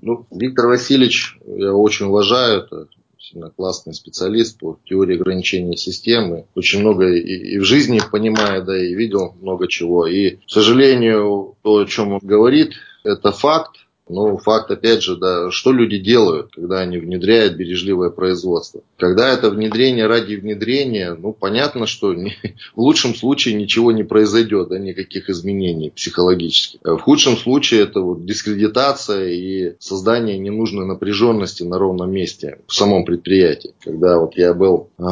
Ну, 0.01 0.27
Виктор 0.31 0.67
Васильевич, 0.67 1.39
я 1.45 1.75
очень 1.75 2.07
уважаю, 2.07 2.63
это 2.63 2.89
сильно 3.19 3.51
классный 3.51 3.95
специалист 3.95 4.59
по 4.59 4.79
теории 4.85 5.17
ограничения 5.17 5.77
системы. 5.77 6.47
Очень 6.55 6.81
много 6.81 7.13
и, 7.13 7.21
и 7.21 7.59
в 7.59 7.65
жизни 7.65 8.01
понимает, 8.11 8.65
да, 8.65 8.79
и 8.79 8.95
видел 8.95 9.35
много 9.41 9.69
чего. 9.69 10.07
И, 10.07 10.37
к 10.37 10.49
сожалению, 10.49 11.57
то, 11.63 11.79
о 11.79 11.87
чем 11.87 12.13
он 12.13 12.21
говорит, 12.23 12.75
это 13.05 13.33
факт. 13.33 13.77
Но 14.09 14.37
факт, 14.39 14.71
опять 14.71 15.03
же, 15.03 15.17
да, 15.17 15.51
что 15.51 15.73
люди 15.73 15.99
делают, 15.99 16.51
когда 16.53 16.81
они 16.81 16.99
внедряют 16.99 17.55
бережливое 17.55 18.11
производство. 18.11 18.81
Когда 18.97 19.33
это 19.33 19.51
внедрение 19.51 20.07
ради 20.07 20.37
внедрения, 20.37 21.15
ну, 21.15 21.33
понятно, 21.33 21.87
что 21.87 22.15
не, 22.15 22.37
в 22.75 22.81
лучшем 22.81 23.15
случае 23.15 23.55
ничего 23.55 23.93
не 23.93 24.05
произойдет, 24.05 24.69
да, 24.69 24.79
никаких 24.79 25.29
изменений 25.31 25.91
психологических. 25.91 26.81
А 26.85 26.97
в 26.97 27.01
худшем 27.01 27.37
случае 27.37 27.83
это 27.83 28.01
вот 28.01 28.25
дискредитация 28.25 29.29
и 29.29 29.75
создание 29.79 30.39
ненужной 30.39 30.87
напряженности 30.87 31.63
на 31.63 31.79
ровном 31.79 32.11
месте 32.11 32.59
в 32.67 32.75
самом 32.75 33.05
предприятии. 33.05 33.75
Когда 33.85 34.19
вот 34.19 34.37
я 34.37 34.55
был 34.55 34.91
э, 34.99 35.03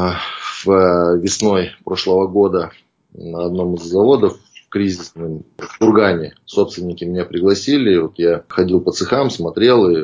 в, 0.65 1.17
весной 1.19 1.71
прошлого 1.85 2.26
года 2.26 2.73
на 3.12 3.47
одном 3.47 3.75
из 3.75 3.83
заводов 3.83 4.38
кризисном 4.76 5.45
в 5.56 5.78
Кургане. 5.78 6.35
Собственники 6.45 7.04
меня 7.04 7.25
пригласили, 7.25 7.97
вот 7.97 8.18
я 8.18 8.45
ходил 8.47 8.80
по 8.80 8.92
цехам, 8.92 9.30
смотрел, 9.30 9.88
и 9.88 9.97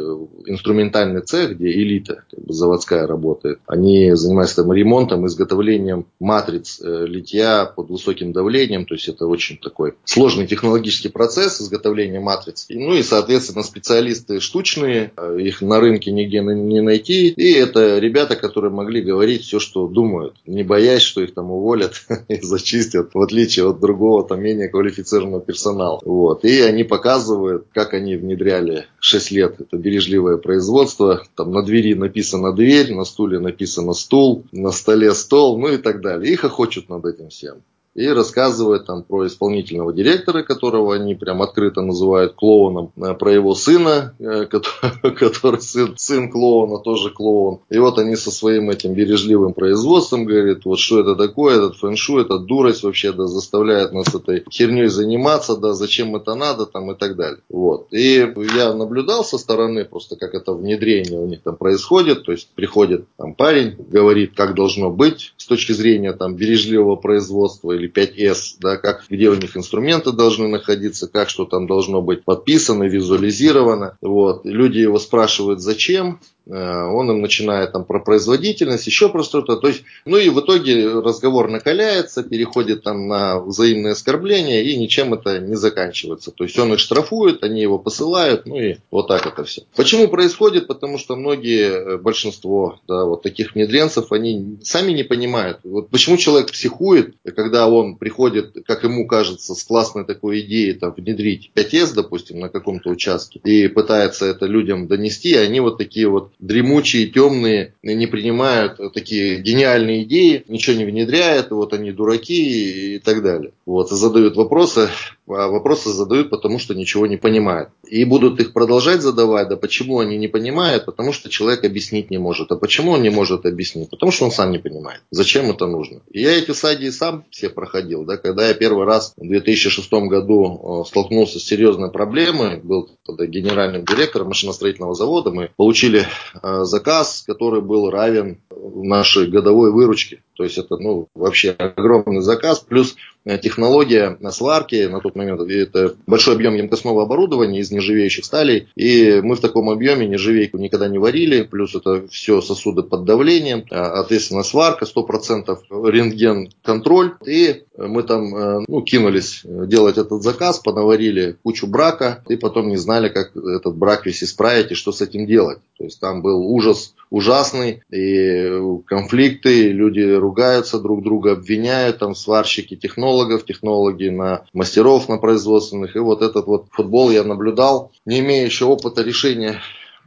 инструментальный 0.47 1.21
цех, 1.21 1.57
где 1.57 1.71
элита 1.71 2.25
как 2.31 2.43
бы 2.43 2.55
заводская 2.55 3.07
работает, 3.07 3.59
они 3.67 4.15
занимаются 4.15 4.63
там 4.63 4.73
ремонтом, 4.73 5.27
изготовлением 5.27 6.07
матриц 6.21 6.81
э, 6.83 7.05
литья 7.07 7.67
под 7.67 7.91
высоким 7.91 8.33
давлением, 8.33 8.87
то 8.87 8.95
есть 8.95 9.09
это 9.09 9.27
очень 9.27 9.59
такой 9.59 9.93
сложный 10.05 10.47
технологический 10.47 11.11
процесс 11.11 11.61
изготовления 11.61 12.21
матриц. 12.21 12.65
И, 12.71 12.79
ну 12.79 12.95
и, 12.95 13.03
соответственно, 13.03 13.63
специалисты 13.65 14.41
штучные, 14.41 15.13
э, 15.19 15.39
их 15.39 15.61
на 15.61 15.81
рынке 15.81 16.11
нигде 16.13 16.41
не 16.41 16.81
найти, 16.81 17.29
и 17.29 17.53
это 17.53 17.99
ребята, 17.99 18.37
которые 18.37 18.73
могли 18.73 19.03
говорить 19.03 19.43
все, 19.43 19.59
что 19.59 19.87
думают, 19.87 20.37
не 20.47 20.63
боясь, 20.63 21.03
что 21.03 21.23
их 21.23 21.35
там 21.35 21.51
уволят 21.51 22.07
и 22.29 22.41
зачистят, 22.41 23.11
в 23.13 23.21
отличие 23.21 23.69
от 23.69 23.79
другого 23.79 24.27
там 24.27 24.41
менее 24.41 24.62
квалифицированного 24.69 25.41
персонала. 25.41 26.01
Вот. 26.05 26.45
И 26.45 26.61
они 26.61 26.85
показывают, 26.85 27.67
как 27.73 27.95
они 27.95 28.17
внедряли 28.17 28.87
6 29.01 29.31
лет 29.33 29.61
это 29.61 29.77
бережливое 29.77 30.37
производство. 30.37 31.23
Там 31.37 31.53
на 31.53 31.63
двери 31.63 31.95
написано 31.95 32.53
дверь, 32.53 32.95
на 32.95 33.05
стуле 33.05 33.39
написано 33.39 33.93
стул, 33.93 34.45
на 34.53 34.71
столе 34.71 35.13
стол, 35.15 35.59
ну 35.59 35.69
и 35.69 35.77
так 35.79 36.01
далее. 36.01 36.33
Их 36.33 36.45
охочут 36.45 36.89
над 36.89 37.05
этим 37.05 37.29
всем 37.29 37.63
и 37.95 38.09
рассказывает 38.09 38.87
там 38.87 39.03
про 39.03 39.27
исполнительного 39.27 39.93
директора, 39.93 40.43
которого 40.43 40.95
они 40.95 41.15
прям 41.15 41.43
открыто 41.43 41.83
называют 41.83 42.35
клоуном, 42.35 42.93
э, 42.97 43.15
про 43.15 43.33
его 43.33 43.55
сына, 43.55 44.15
э, 44.19 44.47
который, 44.47 45.15
который 45.17 45.61
сын, 45.61 45.95
сын 45.97 46.31
клоуна, 46.31 46.79
тоже 46.79 47.11
клоун. 47.11 47.61
И 47.69 47.79
вот 47.79 47.99
они 47.99 48.17
со 48.17 48.31
своим 48.31 48.71
этим 48.71 48.95
бережливым 48.95 49.53
производством 49.53 50.25
говорят, 50.25 50.65
вот 50.65 50.79
что 50.79 51.01
это 51.01 51.17
такое, 51.17 51.57
этот 51.57 51.77
фэншу, 51.77 52.19
это 52.19 52.39
дурость 52.39 52.83
вообще, 52.83 53.13
да, 53.13 53.27
заставляет 53.27 53.93
нас 53.93 54.15
этой 54.15 54.45
херней 54.51 54.87
заниматься, 54.87 55.57
да, 55.57 55.75
зачем 55.75 56.17
это 56.17 56.35
надо, 56.35 56.67
там 56.67 56.91
и 56.93 56.95
так 56.97 57.17
далее. 57.17 57.41
Вот. 57.51 57.89
И 57.91 58.27
я 58.57 58.73
наблюдал 58.73 59.25
со 59.25 59.37
стороны 59.37 59.85
просто, 59.85 60.17
как 60.17 60.35
это 60.35 60.53
внедрение 60.53 61.19
у 61.19 61.27
них 61.27 61.43
там 61.43 61.57
происходит, 61.57 62.25
то 62.25 62.33
есть 62.33 62.49
приходит 62.55 63.07
там 63.17 63.35
парень, 63.35 63.77
говорит, 63.91 64.33
как 64.35 64.55
должно 64.55 64.91
быть 64.91 65.35
с 65.37 65.47
точки 65.47 65.73
зрения 65.73 66.13
там 66.13 66.37
бережливого 66.37 66.97
производства 66.97 67.73
или 67.83 67.91
5S, 67.91 68.57
да, 68.61 68.77
как, 68.77 69.05
где 69.09 69.29
у 69.29 69.35
них 69.35 69.57
инструменты 69.57 70.13
должны 70.13 70.49
находиться, 70.49 71.09
как 71.09 71.29
что 71.29 71.45
там 71.45 71.67
должно 71.67 72.01
быть 72.01 72.25
подписано, 72.25 72.85
визуализировано. 72.85 73.97
Вот. 74.01 74.45
Люди 74.45 74.79
его 74.79 74.99
спрашивают, 74.99 75.61
зачем, 75.61 76.21
он 76.47 77.11
им 77.11 77.23
начинает 77.23 77.73
там 77.73 77.85
про 77.85 78.01
производительность, 78.01 78.87
еще 78.87 79.09
про 79.09 79.23
что-то. 79.23 79.57
То 79.57 79.69
есть, 79.69 79.83
ну 80.05 80.17
и 80.17 80.29
в 80.29 80.41
итоге 80.41 80.89
разговор 80.89 81.49
накаляется, 81.49 82.23
переходит 82.23 82.83
там 82.83 83.09
на 83.09 83.41
взаимные 83.41 83.93
оскорбления 83.93 84.63
и 84.63 84.77
ничем 84.77 85.15
это 85.15 85.39
не 85.39 85.55
заканчивается. 85.55 86.31
То 86.31 86.45
есть 86.45 86.59
он 86.59 86.73
их 86.73 86.79
штрафует, 86.79 87.43
они 87.45 87.63
его 87.63 87.79
посылают, 87.79 88.47
ну 88.47 88.59
и 88.59 88.77
вот 88.91 89.09
так 89.09 89.27
это 89.27 89.45
все. 89.45 89.63
Почему 89.77 90.09
происходит? 90.09 90.67
Потому 90.67 90.99
что 90.99 91.17
многие, 91.17 91.67
э, 91.67 91.99
большинство 91.99 92.81
да, 92.89 93.05
вот 93.05 93.23
таких 93.23 93.55
внедренцев, 93.55 94.13
они 94.13 94.59
сами 94.63 94.93
не 94.93 95.05
понимают. 95.05 95.61
Вот 95.65 95.91
почему 95.91 96.17
человек 96.17 96.51
психует, 96.51 97.15
когда 97.37 97.69
он 97.69 97.97
приходит, 97.97 98.57
как 98.67 98.85
ему 98.85 99.07
кажется, 99.07 99.55
с 99.55 99.63
классной 99.65 100.05
такой 100.05 100.41
идеей 100.41 100.75
там, 100.75 100.93
внедрить 100.93 101.51
5С, 101.55 101.95
допустим, 101.95 102.41
на 102.41 102.49
каком-то 102.49 102.91
участке, 102.91 103.41
и 103.45 103.69
пытается 103.69 104.27
это 104.27 104.47
людям 104.47 104.89
донести, 104.89 105.35
они 105.35 105.61
вот 105.61 105.79
такие 105.79 106.09
вот 106.09 106.32
дремучие, 106.39 107.07
темные, 107.07 107.75
не 107.83 108.07
принимают 108.07 108.79
такие 108.95 109.41
гениальные 109.41 110.05
идеи, 110.05 110.45
ничего 110.49 110.77
не 110.77 110.85
внедряют, 110.85 111.51
вот 111.51 111.73
они 111.73 111.93
дураки 111.93 112.97
и 112.97 112.99
так 112.99 113.23
далее. 113.23 113.53
Вот, 113.67 113.91
задают 113.91 114.37
вопросы, 114.37 114.89
а 115.29 115.49
вопросы 115.49 115.91
задают, 115.91 116.31
потому 116.31 116.59
что 116.59 116.75
ничего 116.75 117.07
не 117.07 117.17
понимают. 117.17 117.71
И 117.87 118.05
будут 118.05 118.41
их 118.41 118.53
продолжать 118.53 119.03
задавать, 119.03 119.49
да 119.49 119.57
почему 119.57 120.01
они 120.01 120.17
не 120.17 120.29
понимают, 120.29 120.85
потому 120.85 121.13
что 121.13 121.31
человек 121.31 121.65
объяснить 121.65 122.11
не 122.11 122.19
может. 122.19 122.51
А 122.53 122.57
почему 122.57 122.93
он 122.93 123.03
не 123.03 123.11
может 123.11 123.47
объяснить? 123.47 123.91
Потому 123.91 124.13
что 124.13 124.25
он 124.25 124.33
сам 124.33 124.51
не 124.51 124.59
понимает, 124.59 125.01
зачем 125.11 125.51
это 125.51 125.67
нужно. 125.67 126.01
И 126.11 126.21
я 126.21 126.37
эти 126.37 126.51
стадии 126.53 126.91
сам 126.91 127.25
все 127.31 127.49
проходил, 127.49 128.05
да, 128.05 128.17
когда 128.17 128.49
я 128.49 128.55
первый 128.55 128.87
раз 128.87 129.13
в 129.17 129.27
2006 129.27 129.93
году 129.93 130.83
э, 130.83 130.89
столкнулся 130.89 131.39
с 131.39 131.45
серьезной 131.45 131.91
проблемой, 131.91 132.57
был 132.57 132.91
тогда 133.05 133.27
генеральным 133.27 133.85
директором 133.85 134.29
машиностроительного 134.29 134.95
завода, 134.95 135.31
мы 135.31 135.51
получили 135.57 136.07
заказ, 136.43 137.25
который 137.27 137.61
был 137.61 137.91
равен 137.91 138.41
нашей 138.51 139.29
годовой 139.29 139.73
выручке. 139.73 140.23
То 140.35 140.45
есть 140.45 140.59
это 140.59 140.77
ну, 140.77 141.09
вообще 141.15 141.51
огромный 141.51 142.23
заказ, 142.23 142.61
плюс 142.61 142.95
э, 142.95 142.97
технология 143.25 144.19
сварки 144.31 144.87
на 144.87 145.01
тот 145.01 145.17
момент, 145.17 145.41
это 145.43 145.95
большой 146.07 146.35
объем 146.35 146.55
емкостного 146.55 147.03
оборудования 147.03 147.61
из 147.61 147.71
нержавеющих 147.71 148.25
сталей, 148.25 148.69
и 148.75 149.21
мы 149.23 149.37
в 149.37 149.41
таком 149.41 149.71
объеме 149.71 150.07
нержавейку 150.07 150.59
никогда 150.59 150.89
не 150.89 150.99
варили, 150.99 151.43
плюс 151.43 151.75
это 151.75 152.07
все 152.09 152.41
сосуды 152.41 152.83
под 152.83 153.05
давлением, 153.05 153.65
а, 153.71 154.01
ответственно 154.01 154.43
сварка, 154.43 154.87
100% 154.87 155.59
рентген-контроль, 155.71 157.15
и 157.27 157.63
мы 157.77 158.03
там 158.03 158.35
э, 158.35 158.65
ну, 158.69 158.83
кинулись 158.83 159.43
делать 159.45 159.99
этот 159.99 160.23
заказ, 160.23 160.59
понаварили 160.59 161.37
кучу 161.43 161.67
брака, 161.67 162.23
и 162.29 162.37
потом 162.37 162.69
не 162.69 162.77
знали, 162.77 163.09
как 163.09 163.37
этот 163.37 163.77
брак 163.77 164.07
весь 164.07 164.23
исправить 164.23 164.71
и 164.73 164.75
что 164.75 164.93
с 164.93 165.01
этим 165.01 165.27
делать. 165.27 165.59
То 165.79 165.85
есть 165.85 166.01
там 166.01 166.23
был 166.23 166.41
ужас 166.47 166.95
ужасный, 167.13 167.83
и 167.93 168.51
конфликты, 168.87 169.69
люди 169.69 170.01
ругаются, 170.01 170.81
друг 170.81 171.03
друга 171.05 171.33
обвиняют, 171.33 171.99
там 171.99 172.15
сварщики 172.15 172.75
технологов, 172.75 173.45
технологи 173.45 174.09
на 174.09 174.47
мастеров 174.55 175.09
на 175.11 175.19
производственных. 175.19 175.95
И 175.95 175.99
вот 175.99 176.23
этот 176.23 176.47
вот 176.47 176.67
футбол 176.71 177.11
я 177.11 177.23
наблюдал, 177.23 177.93
не 178.07 178.21
имея 178.21 178.47
еще 178.47 178.65
опыта 178.65 179.03
решения 179.03 179.61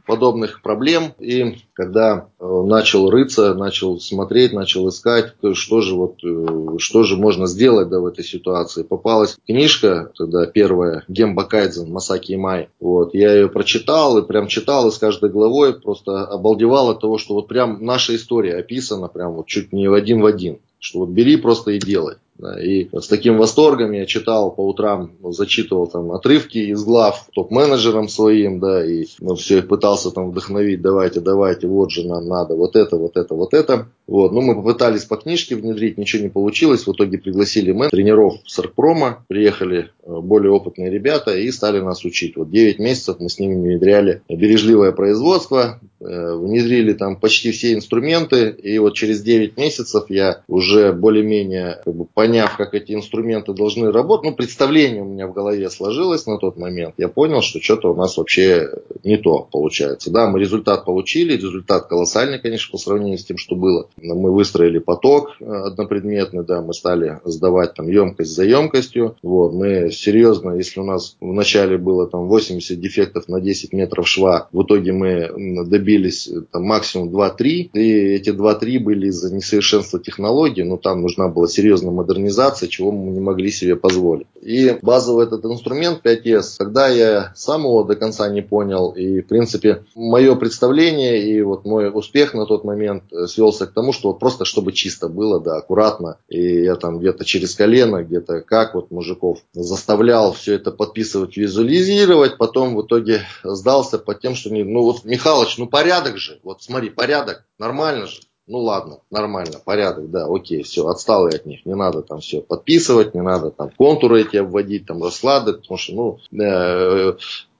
подобных 0.06 0.62
проблем. 0.62 1.14
И 1.18 1.56
когда 1.72 2.28
э, 2.38 2.62
начал 2.64 3.10
рыться, 3.10 3.54
начал 3.54 4.00
смотреть, 4.00 4.52
начал 4.52 4.88
искать, 4.88 5.34
что 5.54 5.80
же, 5.80 5.94
вот, 5.94 6.24
э, 6.24 6.78
что 6.78 7.02
же 7.02 7.16
можно 7.16 7.46
сделать 7.46 7.88
да, 7.88 8.00
в 8.00 8.06
этой 8.06 8.24
ситуации. 8.24 8.82
Попалась 8.82 9.36
книжка, 9.46 10.12
тогда 10.16 10.46
первая, 10.46 11.04
Гемба 11.08 11.44
Кайдзен, 11.44 11.90
Масаки 11.90 12.34
Имай. 12.34 12.68
Вот, 12.80 13.14
я 13.14 13.34
ее 13.34 13.48
прочитал 13.48 14.18
и 14.18 14.26
прям 14.26 14.46
читал, 14.46 14.88
и 14.88 14.92
с 14.92 14.98
каждой 14.98 15.30
главой 15.30 15.74
просто 15.74 16.24
обалдевал 16.24 16.90
от 16.90 17.00
того, 17.00 17.18
что 17.18 17.34
вот 17.34 17.48
прям 17.48 17.84
наша 17.84 18.14
история 18.16 18.56
описана, 18.56 19.08
прям 19.08 19.32
вот 19.32 19.46
чуть 19.46 19.72
не 19.72 19.88
в 19.88 19.94
один 19.94 20.20
в 20.20 20.26
один. 20.26 20.58
Что 20.78 21.00
вот 21.00 21.08
бери 21.08 21.36
просто 21.36 21.72
и 21.72 21.78
делай. 21.78 22.16
И 22.60 22.88
с 22.92 23.08
таким 23.08 23.38
восторгом 23.38 23.92
я 23.92 24.04
читал 24.04 24.50
по 24.50 24.66
утрам, 24.66 25.12
зачитывал 25.30 25.86
там 25.86 26.12
отрывки 26.12 26.58
из 26.58 26.84
глав 26.84 27.28
топ-менеджерам 27.34 28.08
своим, 28.08 28.60
да, 28.60 28.84
и 28.84 29.06
ну, 29.20 29.34
все 29.36 29.62
пытался 29.62 30.10
там 30.10 30.30
вдохновить, 30.30 30.82
давайте, 30.82 31.20
давайте, 31.20 31.66
вот 31.66 31.90
же 31.90 32.06
нам 32.06 32.28
надо, 32.28 32.54
вот 32.54 32.76
это, 32.76 32.96
вот 32.96 33.16
это, 33.16 33.34
вот 33.34 33.54
это. 33.54 33.88
Вот, 34.06 34.32
ну 34.32 34.40
мы 34.40 34.54
попытались 34.54 35.04
по 35.04 35.16
книжке 35.16 35.56
внедрить, 35.56 35.98
ничего 35.98 36.22
не 36.22 36.28
получилось, 36.28 36.86
в 36.86 36.92
итоге 36.92 37.18
пригласили 37.18 37.72
мы 37.72 37.88
тренеров 37.88 38.34
Саркпрома, 38.46 39.24
приехали 39.28 39.90
э, 40.02 40.20
более 40.20 40.52
опытные 40.52 40.90
ребята 40.90 41.36
и 41.36 41.50
стали 41.50 41.80
нас 41.80 42.04
учить. 42.04 42.36
Вот 42.36 42.50
9 42.50 42.78
месяцев 42.78 43.16
мы 43.18 43.28
с 43.28 43.38
ними 43.38 43.54
внедряли 43.54 44.22
бережливое 44.28 44.92
производство, 44.92 45.80
Э, 45.98 46.34
внедрили 46.34 46.92
там 46.92 47.16
почти 47.16 47.52
все 47.52 47.72
инструменты, 47.72 48.50
и 48.50 48.78
вот 48.78 48.92
через 48.94 49.22
9 49.22 49.56
месяцев 49.56 50.04
я 50.10 50.42
уже 50.46 50.92
более-менее 50.92 51.80
как 51.84 51.94
бы, 51.94 52.04
поняв, 52.04 52.54
как 52.58 52.74
эти 52.74 52.92
инструменты 52.92 53.54
должны 53.54 53.90
работать, 53.90 54.30
ну, 54.30 54.36
представление 54.36 55.02
у 55.02 55.06
меня 55.06 55.26
в 55.26 55.32
голове 55.32 55.70
сложилось 55.70 56.26
на 56.26 56.36
тот 56.36 56.58
момент, 56.58 56.94
я 56.98 57.08
понял, 57.08 57.40
что 57.40 57.62
что-то 57.62 57.92
у 57.92 57.96
нас 57.96 58.18
вообще 58.18 58.68
не 59.04 59.16
то 59.16 59.48
получается. 59.50 60.10
Да, 60.10 60.28
мы 60.28 60.38
результат 60.38 60.84
получили, 60.84 61.32
результат 61.32 61.86
колоссальный, 61.86 62.40
конечно, 62.40 62.72
по 62.72 62.78
сравнению 62.78 63.16
с 63.16 63.24
тем, 63.24 63.38
что 63.38 63.56
было. 63.56 63.88
Мы 64.00 64.30
выстроили 64.30 64.78
поток 64.78 65.30
э, 65.40 65.44
однопредметный, 65.44 66.44
да, 66.44 66.60
мы 66.60 66.74
стали 66.74 67.20
сдавать 67.24 67.74
там 67.74 67.88
емкость 67.88 68.34
за 68.34 68.44
емкостью, 68.44 69.16
вот, 69.22 69.54
мы 69.54 69.90
серьезно, 69.90 70.52
если 70.52 70.80
у 70.80 70.84
нас 70.84 71.16
в 71.20 71.32
начале 71.32 71.78
было 71.78 72.06
там 72.06 72.28
80 72.28 72.78
дефектов 72.78 73.28
на 73.28 73.40
10 73.40 73.72
метров 73.72 74.06
шва, 74.06 74.48
в 74.52 74.62
итоге 74.62 74.92
мы 74.92 75.64
добились 75.66 76.28
э, 76.28 76.42
там, 76.50 76.64
максимум 76.64 77.08
2-3, 77.08 77.70
и 77.72 77.92
эти 78.16 78.30
2-3 78.30 78.80
были 78.80 79.08
из-за 79.08 79.34
несовершенства 79.34 79.98
технологий, 79.98 80.62
но 80.62 80.76
там 80.76 81.00
нужна 81.00 81.28
была 81.28 81.48
серьезная 81.48 81.92
модернизация, 81.92 82.68
чего 82.68 82.92
мы 82.92 83.12
не 83.12 83.20
могли 83.20 83.50
себе 83.50 83.76
позволить. 83.76 84.26
И 84.42 84.78
базовый 84.82 85.26
этот 85.26 85.44
инструмент 85.44 86.00
5S, 86.04 86.56
когда 86.58 86.88
я 86.88 87.32
сам 87.34 87.62
его 87.62 87.82
до 87.82 87.96
конца 87.96 88.28
не 88.28 88.42
понял, 88.42 88.90
и 88.90 89.20
в 89.20 89.26
принципе 89.26 89.84
мое 89.94 90.34
представление 90.36 91.22
и 91.22 91.40
вот 91.42 91.64
мой 91.64 91.90
успех 91.92 92.34
на 92.34 92.46
тот 92.46 92.64
момент 92.64 93.04
э, 93.10 93.26
свелся 93.26 93.66
к 93.66 93.72
тому, 93.72 93.85
что 93.92 94.08
вот 94.08 94.18
просто 94.18 94.44
чтобы 94.44 94.72
чисто 94.72 95.08
было, 95.08 95.40
да, 95.40 95.56
аккуратно, 95.56 96.18
и 96.28 96.62
я 96.62 96.76
там 96.76 96.98
где-то 96.98 97.24
через 97.24 97.54
колено, 97.54 98.02
где-то 98.02 98.42
как 98.42 98.74
вот 98.74 98.90
мужиков 98.90 99.38
заставлял 99.52 100.32
все 100.32 100.54
это 100.54 100.70
подписывать, 100.70 101.36
визуализировать, 101.36 102.38
потом 102.38 102.76
в 102.76 102.82
итоге 102.82 103.22
сдался 103.44 103.98
под 103.98 104.20
тем, 104.20 104.34
что, 104.34 104.50
не, 104.50 104.64
ну 104.64 104.82
вот, 104.82 105.04
Михалыч, 105.04 105.58
ну 105.58 105.66
порядок 105.66 106.18
же, 106.18 106.40
вот 106.42 106.62
смотри, 106.62 106.90
порядок, 106.90 107.44
нормально 107.58 108.06
же. 108.06 108.20
Ну 108.48 108.58
ладно, 108.58 109.00
нормально, 109.10 109.58
порядок, 109.64 110.08
да, 110.08 110.26
окей, 110.28 110.62
все, 110.62 110.86
отстал 110.86 111.28
я 111.28 111.34
от 111.34 111.46
них, 111.46 111.66
не 111.66 111.74
надо 111.74 112.02
там 112.02 112.20
все 112.20 112.40
подписывать, 112.40 113.12
не 113.12 113.20
надо 113.20 113.50
там 113.50 113.70
контуры 113.70 114.20
эти 114.20 114.36
обводить, 114.36 114.86
там 114.86 115.02
расклады, 115.02 115.54
потому 115.54 115.76
что, 115.76 115.92
ну, 115.94 116.18
э, 116.40 117.16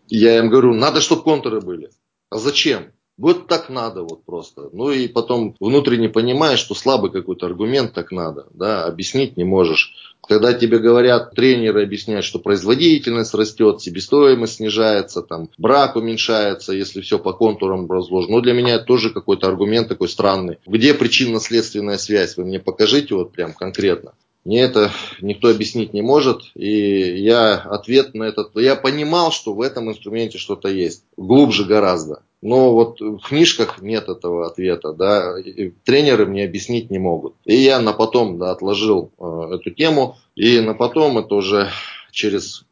я 0.07 0.39
им 0.39 0.49
говорю, 0.49 0.75
надо, 0.75 1.01
чтобы 1.01 1.23
контуры 1.23 1.61
были. 1.61 1.91
А 2.31 2.39
зачем? 2.39 2.93
Вот 3.19 3.47
так 3.47 3.71
надо 3.71 4.03
вот 4.03 4.25
просто. 4.25 4.69
Ну 4.73 4.91
и 4.91 5.09
потом 5.09 5.57
внутренне 5.59 6.09
понимаешь, 6.11 6.59
что 6.59 6.75
слабый 6.75 7.11
какой-то 7.11 7.47
аргумент 7.47 7.95
так 7.95 8.13
надо, 8.13 8.47
да, 8.53 8.85
объяснить 8.85 9.37
не 9.39 9.45
можешь. 9.45 9.95
Когда 10.29 10.53
тебе 10.53 10.79
говорят, 10.79 11.35
тренеры 11.35 11.83
объясняют, 11.83 12.25
что 12.25 12.39
производительность 12.39 13.33
растет, 13.33 13.81
себестоимость 13.81 14.57
снижается, 14.57 15.23
там, 15.23 15.49
брак 15.57 15.97
уменьшается, 15.97 16.73
если 16.73 17.01
все 17.01 17.19
по 17.19 17.33
контурам 17.33 17.91
разложено. 17.91 18.37
Ну, 18.37 18.41
для 18.43 18.53
меня 18.53 18.75
это 18.75 18.85
тоже 18.85 19.11
какой-то 19.11 19.47
аргумент 19.47 19.89
такой 19.89 20.09
странный. 20.09 20.59
Где 20.67 20.95
причинно-следственная 20.95 21.97
связь? 21.97 22.37
Вы 22.37 22.45
мне 22.45 22.59
покажите 22.59 23.15
вот 23.15 23.33
прям 23.33 23.55
конкретно. 23.55 24.13
Мне 24.47 24.61
это 24.61 24.93
никто 25.21 25.49
объяснить 25.49 25.93
не 25.93 26.03
может, 26.03 26.53
и 26.55 27.21
я 27.21 27.55
ответ 27.55 28.15
на 28.15 28.23
этот, 28.23 28.55
я 28.55 28.77
понимал, 28.77 29.33
что 29.33 29.53
в 29.53 29.61
этом 29.61 29.91
инструменте 29.91 30.39
что-то 30.39 30.69
есть, 30.69 31.03
глубже 31.17 31.65
гораздо. 31.65 32.23
Но 32.43 32.73
вот 32.73 33.01
в 33.01 33.19
книжках 33.19 33.83
нет 33.83 34.09
этого 34.09 34.47
ответа, 34.47 34.93
да, 34.93 35.37
и 35.37 35.71
тренеры 35.85 36.27
мне 36.27 36.45
объяснить 36.45 36.93
не 36.93 36.99
могут. 36.99 37.35
И 37.45 37.57
я 37.57 37.81
на 37.81 37.93
потом 37.93 38.39
да, 38.39 38.53
отложил 38.53 39.11
э, 39.19 39.55
эту 39.55 39.73
тему, 39.73 40.17
и 40.37 40.61
на 40.61 40.75
потом 40.75 41.19
это 41.19 41.35
уже 41.35 41.69
через 42.13 42.67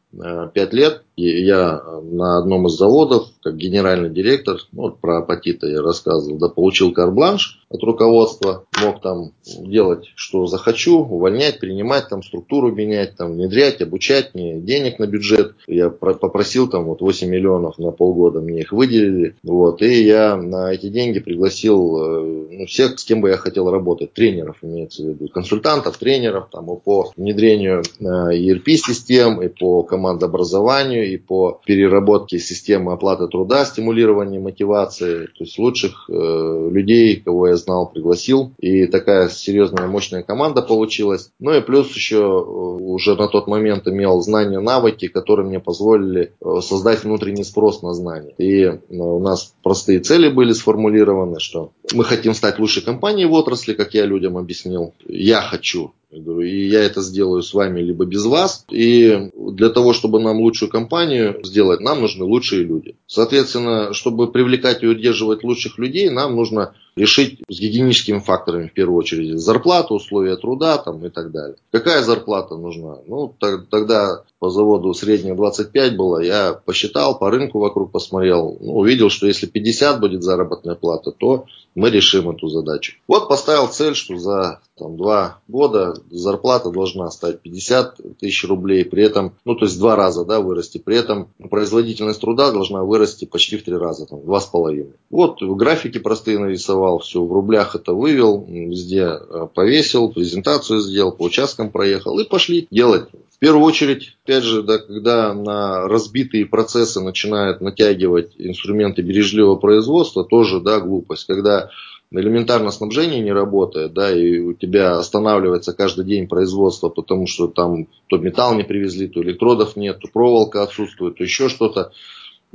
пять 0.53 0.73
лет 0.73 1.03
я 1.17 1.81
на 2.03 2.39
одном 2.39 2.67
из 2.67 2.73
заводов, 2.73 3.29
как 3.41 3.55
генеральный 3.55 4.09
директор, 4.09 4.57
ну, 4.71 4.83
вот 4.83 4.99
про 4.99 5.19
апатита 5.19 5.67
я 5.67 5.81
рассказывал, 5.81 6.37
да, 6.37 6.49
получил 6.49 6.91
карбланш 6.91 7.61
от 7.69 7.81
руководства, 7.83 8.65
мог 8.81 9.01
там 9.01 9.31
делать, 9.45 10.11
что 10.15 10.45
захочу, 10.47 10.99
увольнять, 10.99 11.59
принимать, 11.59 12.09
там 12.09 12.21
структуру 12.21 12.71
менять, 12.71 13.15
там 13.15 13.33
внедрять, 13.33 13.81
обучать, 13.81 14.33
мне 14.33 14.59
денег 14.59 14.99
на 14.99 15.07
бюджет. 15.07 15.55
Я 15.67 15.89
попросил 15.89 16.67
там 16.67 16.85
вот 16.85 17.01
8 17.01 17.29
миллионов 17.29 17.77
на 17.77 17.91
полгода, 17.91 18.41
мне 18.41 18.61
их 18.61 18.71
выделили. 18.71 19.35
Вот, 19.43 19.81
и 19.81 20.03
я 20.03 20.35
на 20.35 20.73
эти 20.73 20.89
деньги 20.89 21.19
пригласил 21.19 21.97
э, 21.97 22.47
ну, 22.51 22.65
всех, 22.65 22.99
с 22.99 23.03
кем 23.03 23.21
бы 23.21 23.29
я 23.29 23.37
хотел 23.37 23.69
работать, 23.69 24.13
тренеров 24.13 24.57
имеется 24.61 25.03
в 25.03 25.09
виду, 25.09 25.27
консультантов, 25.27 25.97
тренеров 25.97 26.49
там, 26.51 26.71
и 26.71 26.79
по 26.79 27.11
внедрению 27.15 27.83
э, 27.99 28.03
ERP-систем, 28.03 29.41
и 29.41 29.47
по 29.47 29.83
командообразованию, 30.05 31.11
и 31.11 31.17
по 31.17 31.59
переработке 31.65 32.39
системы 32.39 32.93
оплаты 32.93 33.27
труда, 33.27 33.65
стимулирования 33.65 34.39
мотивации. 34.39 35.25
То 35.25 35.43
есть 35.43 35.57
лучших 35.57 36.09
э, 36.09 36.69
людей, 36.71 37.17
кого 37.17 37.47
я 37.47 37.55
знал, 37.55 37.89
пригласил. 37.91 38.53
И 38.59 38.85
такая 38.85 39.29
серьезная, 39.29 39.87
мощная 39.87 40.23
команда 40.23 40.61
получилась. 40.61 41.31
Ну 41.39 41.53
и 41.53 41.61
плюс 41.61 41.93
еще 41.95 42.17
э, 42.17 42.21
уже 42.21 43.15
на 43.15 43.27
тот 43.27 43.47
момент 43.47 43.87
имел 43.87 44.21
знания, 44.21 44.59
навыки, 44.59 45.07
которые 45.07 45.47
мне 45.47 45.59
позволили 45.59 46.33
э, 46.39 46.61
создать 46.61 47.03
внутренний 47.03 47.43
спрос 47.43 47.81
на 47.81 47.93
знания. 47.93 48.33
И 48.37 48.61
э, 48.61 48.77
у 48.89 49.19
нас 49.19 49.55
простые 49.63 49.99
цели 49.99 50.29
были 50.29 50.53
сформулированы, 50.53 51.39
что 51.39 51.71
мы 51.93 52.03
хотим 52.03 52.33
стать 52.33 52.59
лучшей 52.59 52.83
компанией 52.83 53.25
в 53.25 53.33
отрасли, 53.33 53.73
как 53.73 53.93
я 53.93 54.05
людям 54.05 54.37
объяснил. 54.37 54.93
Я 55.07 55.41
хочу 55.41 55.93
я 56.11 56.21
говорю, 56.21 56.47
и 56.47 56.67
я 56.67 56.83
это 56.83 57.01
сделаю 57.01 57.41
с 57.41 57.53
вами, 57.53 57.81
либо 57.81 58.05
без 58.05 58.25
вас. 58.25 58.65
И 58.69 59.31
для 59.35 59.69
того, 59.69 59.93
чтобы 59.93 60.21
нам 60.21 60.39
лучшую 60.39 60.69
компанию 60.69 61.39
сделать, 61.43 61.81
нам 61.81 62.01
нужны 62.01 62.23
лучшие 62.23 62.63
люди. 62.63 62.95
Соответственно, 63.07 63.93
чтобы 63.93 64.31
привлекать 64.31 64.83
и 64.83 64.87
удерживать 64.87 65.43
лучших 65.43 65.77
людей, 65.77 66.09
нам 66.09 66.35
нужно 66.35 66.73
решить 66.95 67.41
с 67.49 67.59
гигиеническими 67.59 68.19
факторами 68.19 68.67
в 68.67 68.73
первую 68.73 68.97
очередь. 68.97 69.39
Зарплата, 69.39 69.93
условия 69.93 70.37
труда 70.37 70.77
там, 70.77 71.05
и 71.05 71.09
так 71.09 71.31
далее. 71.31 71.57
Какая 71.71 72.03
зарплата 72.03 72.55
нужна? 72.55 72.97
Ну, 73.05 73.33
тогда 73.39 74.23
по 74.39 74.49
заводу 74.49 74.93
средняя 74.93 75.35
25 75.35 75.97
было. 75.97 76.19
Я 76.19 76.53
посчитал, 76.53 77.17
по 77.17 77.29
рынку 77.31 77.59
вокруг 77.59 77.91
посмотрел. 77.91 78.57
Ну, 78.59 78.75
увидел, 78.75 79.09
что 79.09 79.27
если 79.27 79.47
50 79.47 79.99
будет 79.99 80.23
заработная 80.23 80.75
плата, 80.75 81.11
то 81.11 81.45
мы 81.73 81.89
решим 81.89 82.29
эту 82.29 82.47
задачу. 82.47 82.95
Вот 83.07 83.27
поставил 83.27 83.67
цель, 83.67 83.95
что 83.95 84.17
за 84.17 84.61
там, 84.77 84.97
два 84.97 85.39
года 85.47 85.95
зарплата 86.09 86.69
должна 86.69 87.09
стать 87.11 87.41
50 87.41 88.17
тысяч 88.19 88.45
рублей. 88.45 88.85
При 88.85 89.03
этом, 89.03 89.33
ну, 89.45 89.55
то 89.55 89.65
есть 89.65 89.79
два 89.79 89.95
раза 89.95 90.25
да, 90.25 90.39
вырасти. 90.39 90.77
При 90.77 90.95
этом 90.95 91.29
производительность 91.49 92.21
труда 92.21 92.51
должна 92.51 92.83
вырасти 92.83 93.25
почти 93.25 93.57
в 93.57 93.63
три 93.63 93.75
раза, 93.75 94.05
там, 94.05 94.23
два 94.23 94.39
с 94.39 94.45
половиной. 94.45 94.93
Вот 95.09 95.41
графики 95.41 95.97
простые 95.97 96.39
нарисовал 96.39 96.84
нарисовал 96.85 96.99
все 96.99 97.23
в 97.23 97.31
рублях, 97.31 97.75
это 97.75 97.93
вывел, 97.93 98.45
везде 98.47 99.03
э, 99.19 99.47
повесил, 99.53 100.11
презентацию 100.11 100.79
сделал, 100.79 101.11
по 101.11 101.23
участкам 101.23 101.71
проехал 101.71 102.19
и 102.19 102.27
пошли 102.27 102.67
делать. 102.71 103.09
В 103.33 103.39
первую 103.39 103.65
очередь, 103.65 104.15
опять 104.23 104.43
же, 104.43 104.63
да, 104.63 104.77
когда 104.77 105.33
на 105.33 105.87
разбитые 105.87 106.45
процессы 106.45 107.01
начинают 107.01 107.61
натягивать 107.61 108.31
инструменты 108.37 109.01
бережливого 109.01 109.57
производства, 109.57 110.23
тоже 110.23 110.61
да, 110.61 110.79
глупость. 110.79 111.27
Когда 111.27 111.69
элементарно 112.11 112.71
снабжение 112.71 113.21
не 113.21 113.33
работает, 113.33 113.93
да, 113.93 114.11
и 114.11 114.39
у 114.39 114.53
тебя 114.53 114.97
останавливается 114.97 115.73
каждый 115.73 116.05
день 116.05 116.27
производство, 116.27 116.89
потому 116.89 117.27
что 117.27 117.47
там 117.47 117.87
то 118.07 118.17
металл 118.17 118.55
не 118.55 118.63
привезли, 118.63 119.07
то 119.07 119.21
электродов 119.21 119.75
нет, 119.75 119.99
то 119.99 120.07
проволока 120.07 120.63
отсутствует, 120.63 121.17
то 121.17 121.23
еще 121.23 121.49
что-то 121.49 121.91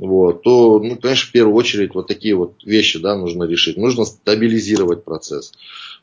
вот, 0.01 0.41
то, 0.41 0.79
ну, 0.79 0.97
конечно, 0.97 1.29
в 1.29 1.31
первую 1.31 1.55
очередь 1.55 1.93
вот 1.93 2.07
такие 2.07 2.33
вот 2.33 2.63
вещи 2.63 2.97
да, 2.97 3.15
нужно 3.15 3.43
решить. 3.43 3.77
Нужно 3.77 4.05
стабилизировать 4.05 5.03
процесс 5.03 5.53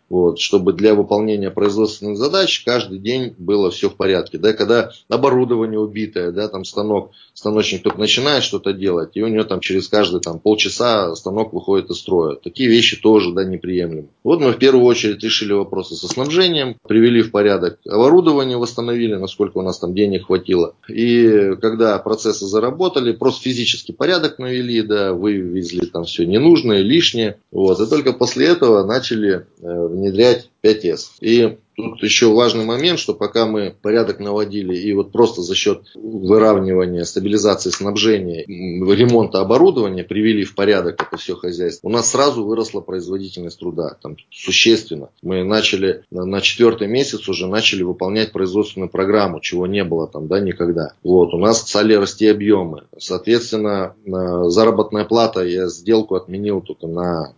вот, 0.08 0.38
чтобы 0.38 0.72
для 0.72 0.94
выполнения 0.94 1.50
производственных 1.50 2.16
задач 2.16 2.62
каждый 2.64 2.98
день 2.98 3.34
было 3.38 3.70
все 3.70 3.90
в 3.90 3.96
порядке. 3.96 4.38
Да, 4.38 4.52
когда 4.52 4.90
оборудование 5.08 5.78
убитое, 5.78 6.32
да, 6.32 6.48
там 6.48 6.64
станок, 6.64 7.12
станочник 7.34 7.82
только 7.82 7.98
начинает 7.98 8.42
что-то 8.42 8.72
делать, 8.72 9.10
и 9.14 9.22
у 9.22 9.28
него 9.28 9.44
там 9.44 9.60
через 9.60 9.88
каждые 9.88 10.20
там, 10.20 10.38
полчаса 10.38 11.14
станок 11.14 11.52
выходит 11.52 11.90
из 11.90 11.98
строя. 11.98 12.36
Такие 12.36 12.68
вещи 12.68 13.00
тоже 13.00 13.32
да, 13.32 13.44
неприемлемы. 13.44 14.08
Вот 14.24 14.40
мы 14.40 14.52
в 14.52 14.58
первую 14.58 14.84
очередь 14.84 15.22
решили 15.22 15.52
вопросы 15.52 15.94
со 15.94 16.08
снабжением, 16.08 16.76
привели 16.86 17.22
в 17.22 17.30
порядок 17.30 17.78
оборудование, 17.86 18.56
восстановили, 18.56 19.14
насколько 19.14 19.58
у 19.58 19.62
нас 19.62 19.78
там 19.78 19.94
денег 19.94 20.26
хватило. 20.26 20.74
И 20.88 21.54
когда 21.60 21.98
процессы 21.98 22.46
заработали, 22.46 23.12
просто 23.12 23.42
физический 23.42 23.92
порядок 23.92 24.38
навели, 24.38 24.82
да, 24.82 25.12
вывезли 25.12 25.86
там 25.86 26.04
все 26.04 26.24
ненужное, 26.24 26.80
лишнее. 26.80 27.38
Вот, 27.50 27.80
и 27.80 27.86
только 27.86 28.12
после 28.12 28.46
этого 28.46 28.84
начали 28.86 29.46
э, 29.60 29.88
внедрять 29.98 30.50
5С. 30.68 31.00
И 31.20 31.59
Тут 31.78 32.02
еще 32.02 32.33
важный 32.33 32.64
момент, 32.64 32.98
что 32.98 33.14
пока 33.14 33.46
мы 33.46 33.72
порядок 33.81 34.18
наводили 34.18 34.76
и 34.76 34.92
вот 34.94 35.12
просто 35.12 35.42
за 35.42 35.54
счет 35.54 35.83
выравнивания, 35.94 37.04
стабилизации 37.04 37.70
снабжения, 37.70 38.44
ремонта 38.46 39.40
оборудования 39.40 40.02
привели 40.02 40.42
в 40.42 40.57
порядок 40.57 41.00
это 41.00 41.16
все 41.16 41.37
хозяйство, 41.37 41.87
у 41.87 41.90
нас 41.92 42.11
сразу 42.11 42.44
выросла 42.44 42.81
производительность 42.81 43.61
труда, 43.61 43.96
там 44.02 44.16
существенно. 44.28 45.11
Мы 45.22 45.44
начали 45.44 46.02
на 46.11 46.40
четвертый 46.40 46.88
месяц 46.88 47.28
уже 47.28 47.46
начали 47.46 47.85
выполнять 47.85 48.33
производственную 48.33 48.90
программу, 48.90 49.38
чего 49.38 49.68
не 49.68 49.85
было 49.85 50.09
там, 50.09 50.26
да, 50.26 50.40
никогда. 50.40 50.94
Вот, 51.04 51.33
у 51.33 51.38
нас 51.38 51.61
стали 51.61 51.94
расти 51.94 52.26
объемы. 52.26 52.87
Соответственно, 52.98 53.94
заработная 54.50 55.04
плата, 55.04 55.44
я 55.44 55.68
сделку 55.68 56.16
отменил 56.16 56.61
только 56.61 56.88
на, 56.88 57.35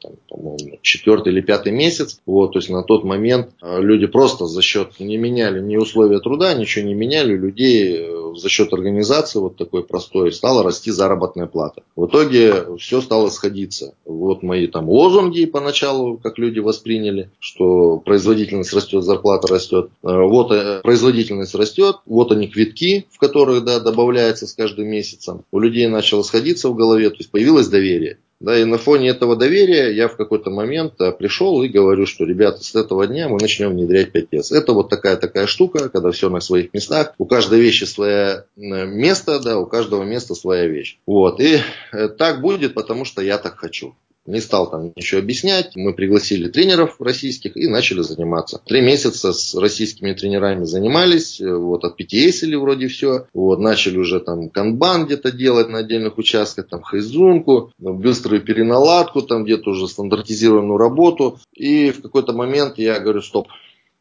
четвертый 0.81 1.35
или 1.35 1.43
пятый 1.43 1.73
месяц. 1.73 2.21
Вот, 2.25 2.55
то 2.55 2.59
есть 2.59 2.71
на 2.71 2.83
тот 2.83 3.05
момент 3.05 3.19
э, 3.26 3.80
люди 3.80 4.06
просто 4.06 4.46
за 4.46 4.62
счет 4.62 5.00
не 5.00 5.16
меняли 5.16 5.61
ни 5.61 5.76
условия 5.76 6.20
труда, 6.20 6.54
ничего 6.54 6.87
не 6.87 6.94
меняли, 6.94 7.37
людей 7.37 7.98
э, 7.98 8.35
за 8.37 8.48
счет 8.48 8.72
организации 8.72 9.38
вот 9.38 9.56
такой 9.56 9.85
простой 9.85 10.33
стала 10.33 10.62
расти 10.62 10.90
заработная 10.90 11.46
плата. 11.46 11.83
В 11.96 12.06
итоге 12.06 12.76
все 12.78 13.00
стало 13.00 13.28
сходиться. 13.28 13.94
Вот 14.04 14.42
мои 14.42 14.66
там 14.66 14.88
лозунги 14.88 15.44
поначалу, 15.44 16.16
как 16.16 16.38
люди 16.38 16.59
восприняли, 16.61 17.30
что 17.38 17.98
производительность 17.98 18.72
растет, 18.72 19.04
зарплата 19.04 19.48
растет. 19.48 19.90
Э, 20.02 20.22
вот 20.22 20.50
производительность 20.83 21.54
растет, 21.54 21.96
вот 22.06 22.33
они 22.33 22.48
квитки, 22.48 23.06
в 23.11 23.18
которых 23.18 23.64
да, 23.64 23.80
добавляется 23.80 24.46
с 24.46 24.54
каждым 24.54 24.88
месяцем. 24.88 25.44
У 25.50 25.59
людей 25.59 25.87
начало 25.88 26.22
сходиться 26.22 26.68
в 26.68 26.74
голове, 26.74 27.11
то 27.11 27.16
есть 27.18 27.30
появилось 27.30 27.68
доверие. 27.68 28.18
Да, 28.40 28.59
и 28.59 28.64
на 28.64 28.79
фоне 28.79 29.11
этого 29.11 29.37
доверия 29.37 29.94
я 29.94 30.09
в 30.09 30.16
какой-то 30.16 30.50
момент 30.50 30.94
пришел 31.18 31.62
и 31.62 31.68
говорю, 31.68 32.07
что, 32.07 32.24
ребята, 32.24 32.64
с 32.64 32.74
этого 32.74 33.07
дня 33.07 33.29
мы 33.29 33.38
начнем 33.38 33.70
внедрять 33.70 34.14
5С. 34.14 34.55
Это 34.55 34.72
вот 34.72 34.88
такая-такая 34.88 35.46
штука, 35.46 35.90
когда 35.90 36.11
все 36.11 36.31
на 36.31 36.40
своих 36.40 36.72
местах. 36.72 37.14
У 37.18 37.26
каждой 37.26 37.61
вещи 37.61 37.85
свое 37.85 38.46
место, 38.57 39.40
да, 39.40 39.59
у 39.59 39.66
каждого 39.66 40.05
места 40.05 40.35
своя 40.35 40.66
вещь. 40.66 40.98
Вот. 41.07 41.38
И 41.38 41.59
э, 41.92 42.09
так 42.09 42.40
будет, 42.40 42.72
потому 42.72 43.05
что 43.05 43.20
я 43.20 43.37
так 43.37 43.59
хочу. 43.59 43.94
Не 44.26 44.40
стал 44.40 44.70
там 44.70 44.92
ничего 44.94 45.20
объяснять. 45.20 45.74
Мы 45.76 45.94
пригласили 45.94 46.48
тренеров 46.48 47.00
российских 47.00 47.56
и 47.56 47.66
начали 47.66 48.02
заниматься. 48.02 48.61
Три 48.64 48.83
месяца 48.83 49.33
с 49.33 49.54
российскими 49.54 50.12
тренерами 50.12 50.64
занимались. 50.64 51.40
Э, 51.40 51.54
вот 51.54 51.85
от 51.85 51.98
PTS 51.98 52.56
вроде 52.59 52.88
все. 52.88 53.26
Вот 53.33 53.61
начали 53.61 53.96
уже 53.96 54.20
там 54.20 54.50
канбан 54.50 55.06
где-то 55.06 55.33
делать 55.33 55.68
на 55.68 55.78
отдельных 55.78 56.18
участках. 56.18 56.68
Там 56.68 56.83
хайзунку, 56.83 57.72
быструю 57.78 58.42
переналадку, 58.42 59.22
там 59.22 59.44
где-то 59.44 59.70
уже 59.70 59.88
стандартизированную 59.88 60.76
работу. 60.76 61.38
И 61.54 61.90
в 61.90 62.02
какой-то 62.02 62.35
момент 62.35 62.78
я 62.78 63.00
говорю, 63.00 63.22
стоп. 63.22 63.48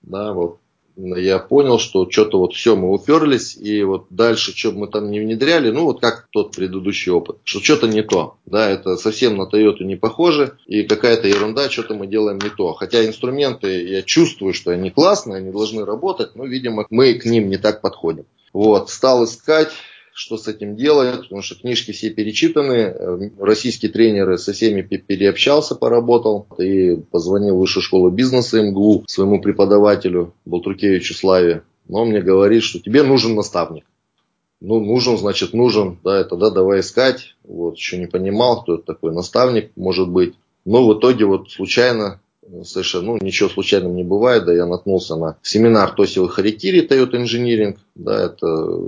Да, 0.02 0.34
вот 0.34 0.60
я 1.00 1.40
понял, 1.40 1.80
что 1.80 2.10
что-то 2.10 2.40
вот 2.40 2.54
все, 2.54 2.76
мы 2.76 2.92
уперлись, 2.92 3.56
и 3.56 3.84
вот 3.84 4.08
дальше, 4.10 4.56
что 4.56 4.72
мы 4.72 4.88
там 4.88 5.10
не 5.10 5.20
внедряли, 5.20 5.72
ну 5.72 5.86
вот 5.86 6.02
как 6.02 6.28
тот 6.32 6.56
предыдущий 6.56 7.12
опыт, 7.12 7.38
что 7.44 7.62
что-то 7.62 7.88
не 7.88 8.04
то, 8.04 8.38
да, 8.46 8.70
это 8.70 8.98
совсем 8.98 9.38
на 9.38 9.44
Toyota 9.44 9.84
не 9.84 9.96
похоже, 9.96 10.58
и 10.66 10.84
какая-то 10.84 11.28
ерунда, 11.28 11.70
что-то 11.70 11.94
мы 11.94 12.08
делаем 12.08 12.40
не 12.40 12.50
то. 12.50 12.74
Хотя 12.74 13.06
инструменты, 13.06 13.88
я 13.88 14.02
чувствую, 14.02 14.54
что 14.54 14.72
они 14.72 14.90
классные, 14.90 15.38
они 15.38 15.52
должны 15.52 15.86
работать, 15.86 16.36
но, 16.36 16.46
видимо, 16.46 16.86
мы 16.90 17.14
к 17.14 17.26
ним 17.26 17.50
не 17.50 17.58
так 17.58 17.82
подходим. 17.82 18.26
Вот, 18.52 18.90
стал 18.90 19.24
искать, 19.26 19.72
что 20.20 20.36
с 20.36 20.50
этим 20.50 20.76
делать, 20.76 21.22
потому 21.22 21.42
что 21.42 21.56
книжки 21.56 21.92
все 21.92 22.10
перечитаны, 22.10 22.74
э, 22.74 23.30
российские 23.40 23.90
тренеры 23.90 24.38
со 24.38 24.52
всеми 24.52 24.82
переобщался, 24.82 25.76
поработал, 25.76 26.46
и 26.58 26.98
позвонил 26.98 27.56
в 27.56 27.60
высшую 27.60 27.82
школу 27.82 28.10
бизнеса 28.10 28.62
МГУ 28.62 29.06
своему 29.08 29.42
преподавателю 29.42 30.34
Болтрукевичу 30.44 31.14
Славе, 31.14 31.64
но 31.88 32.02
он 32.02 32.10
мне 32.10 32.22
говорит, 32.22 32.64
что 32.64 32.80
тебе 32.80 33.04
нужен 33.04 33.34
наставник. 33.34 33.86
Ну, 34.60 34.82
нужен, 34.82 35.18
значит, 35.18 35.54
нужен, 35.54 36.00
да, 36.04 36.26
тогда 36.26 36.50
давай 36.50 36.82
искать. 36.82 37.38
Вот, 37.46 37.78
еще 37.78 37.98
не 37.98 38.08
понимал, 38.08 38.62
кто 38.62 38.76
это 38.76 38.84
такой 38.84 39.14
наставник, 39.14 39.72
может 39.78 40.10
быть. 40.10 40.36
Но 40.66 40.86
в 40.86 41.00
итоге 41.00 41.24
вот 41.24 41.50
случайно 41.50 42.20
совершенно, 42.64 43.06
ну, 43.06 43.18
ничего 43.22 43.50
случайным 43.50 43.96
не 43.96 44.04
бывает, 44.04 44.46
да, 44.46 44.54
я 44.54 44.66
наткнулся 44.66 45.16
на 45.16 45.38
семинар 45.42 45.92
Тосио 45.92 46.28
Харикири 46.28 46.88
Toyota 46.88 47.24
Engineering, 47.24 47.78
да, 47.96 48.26
это 48.26 48.48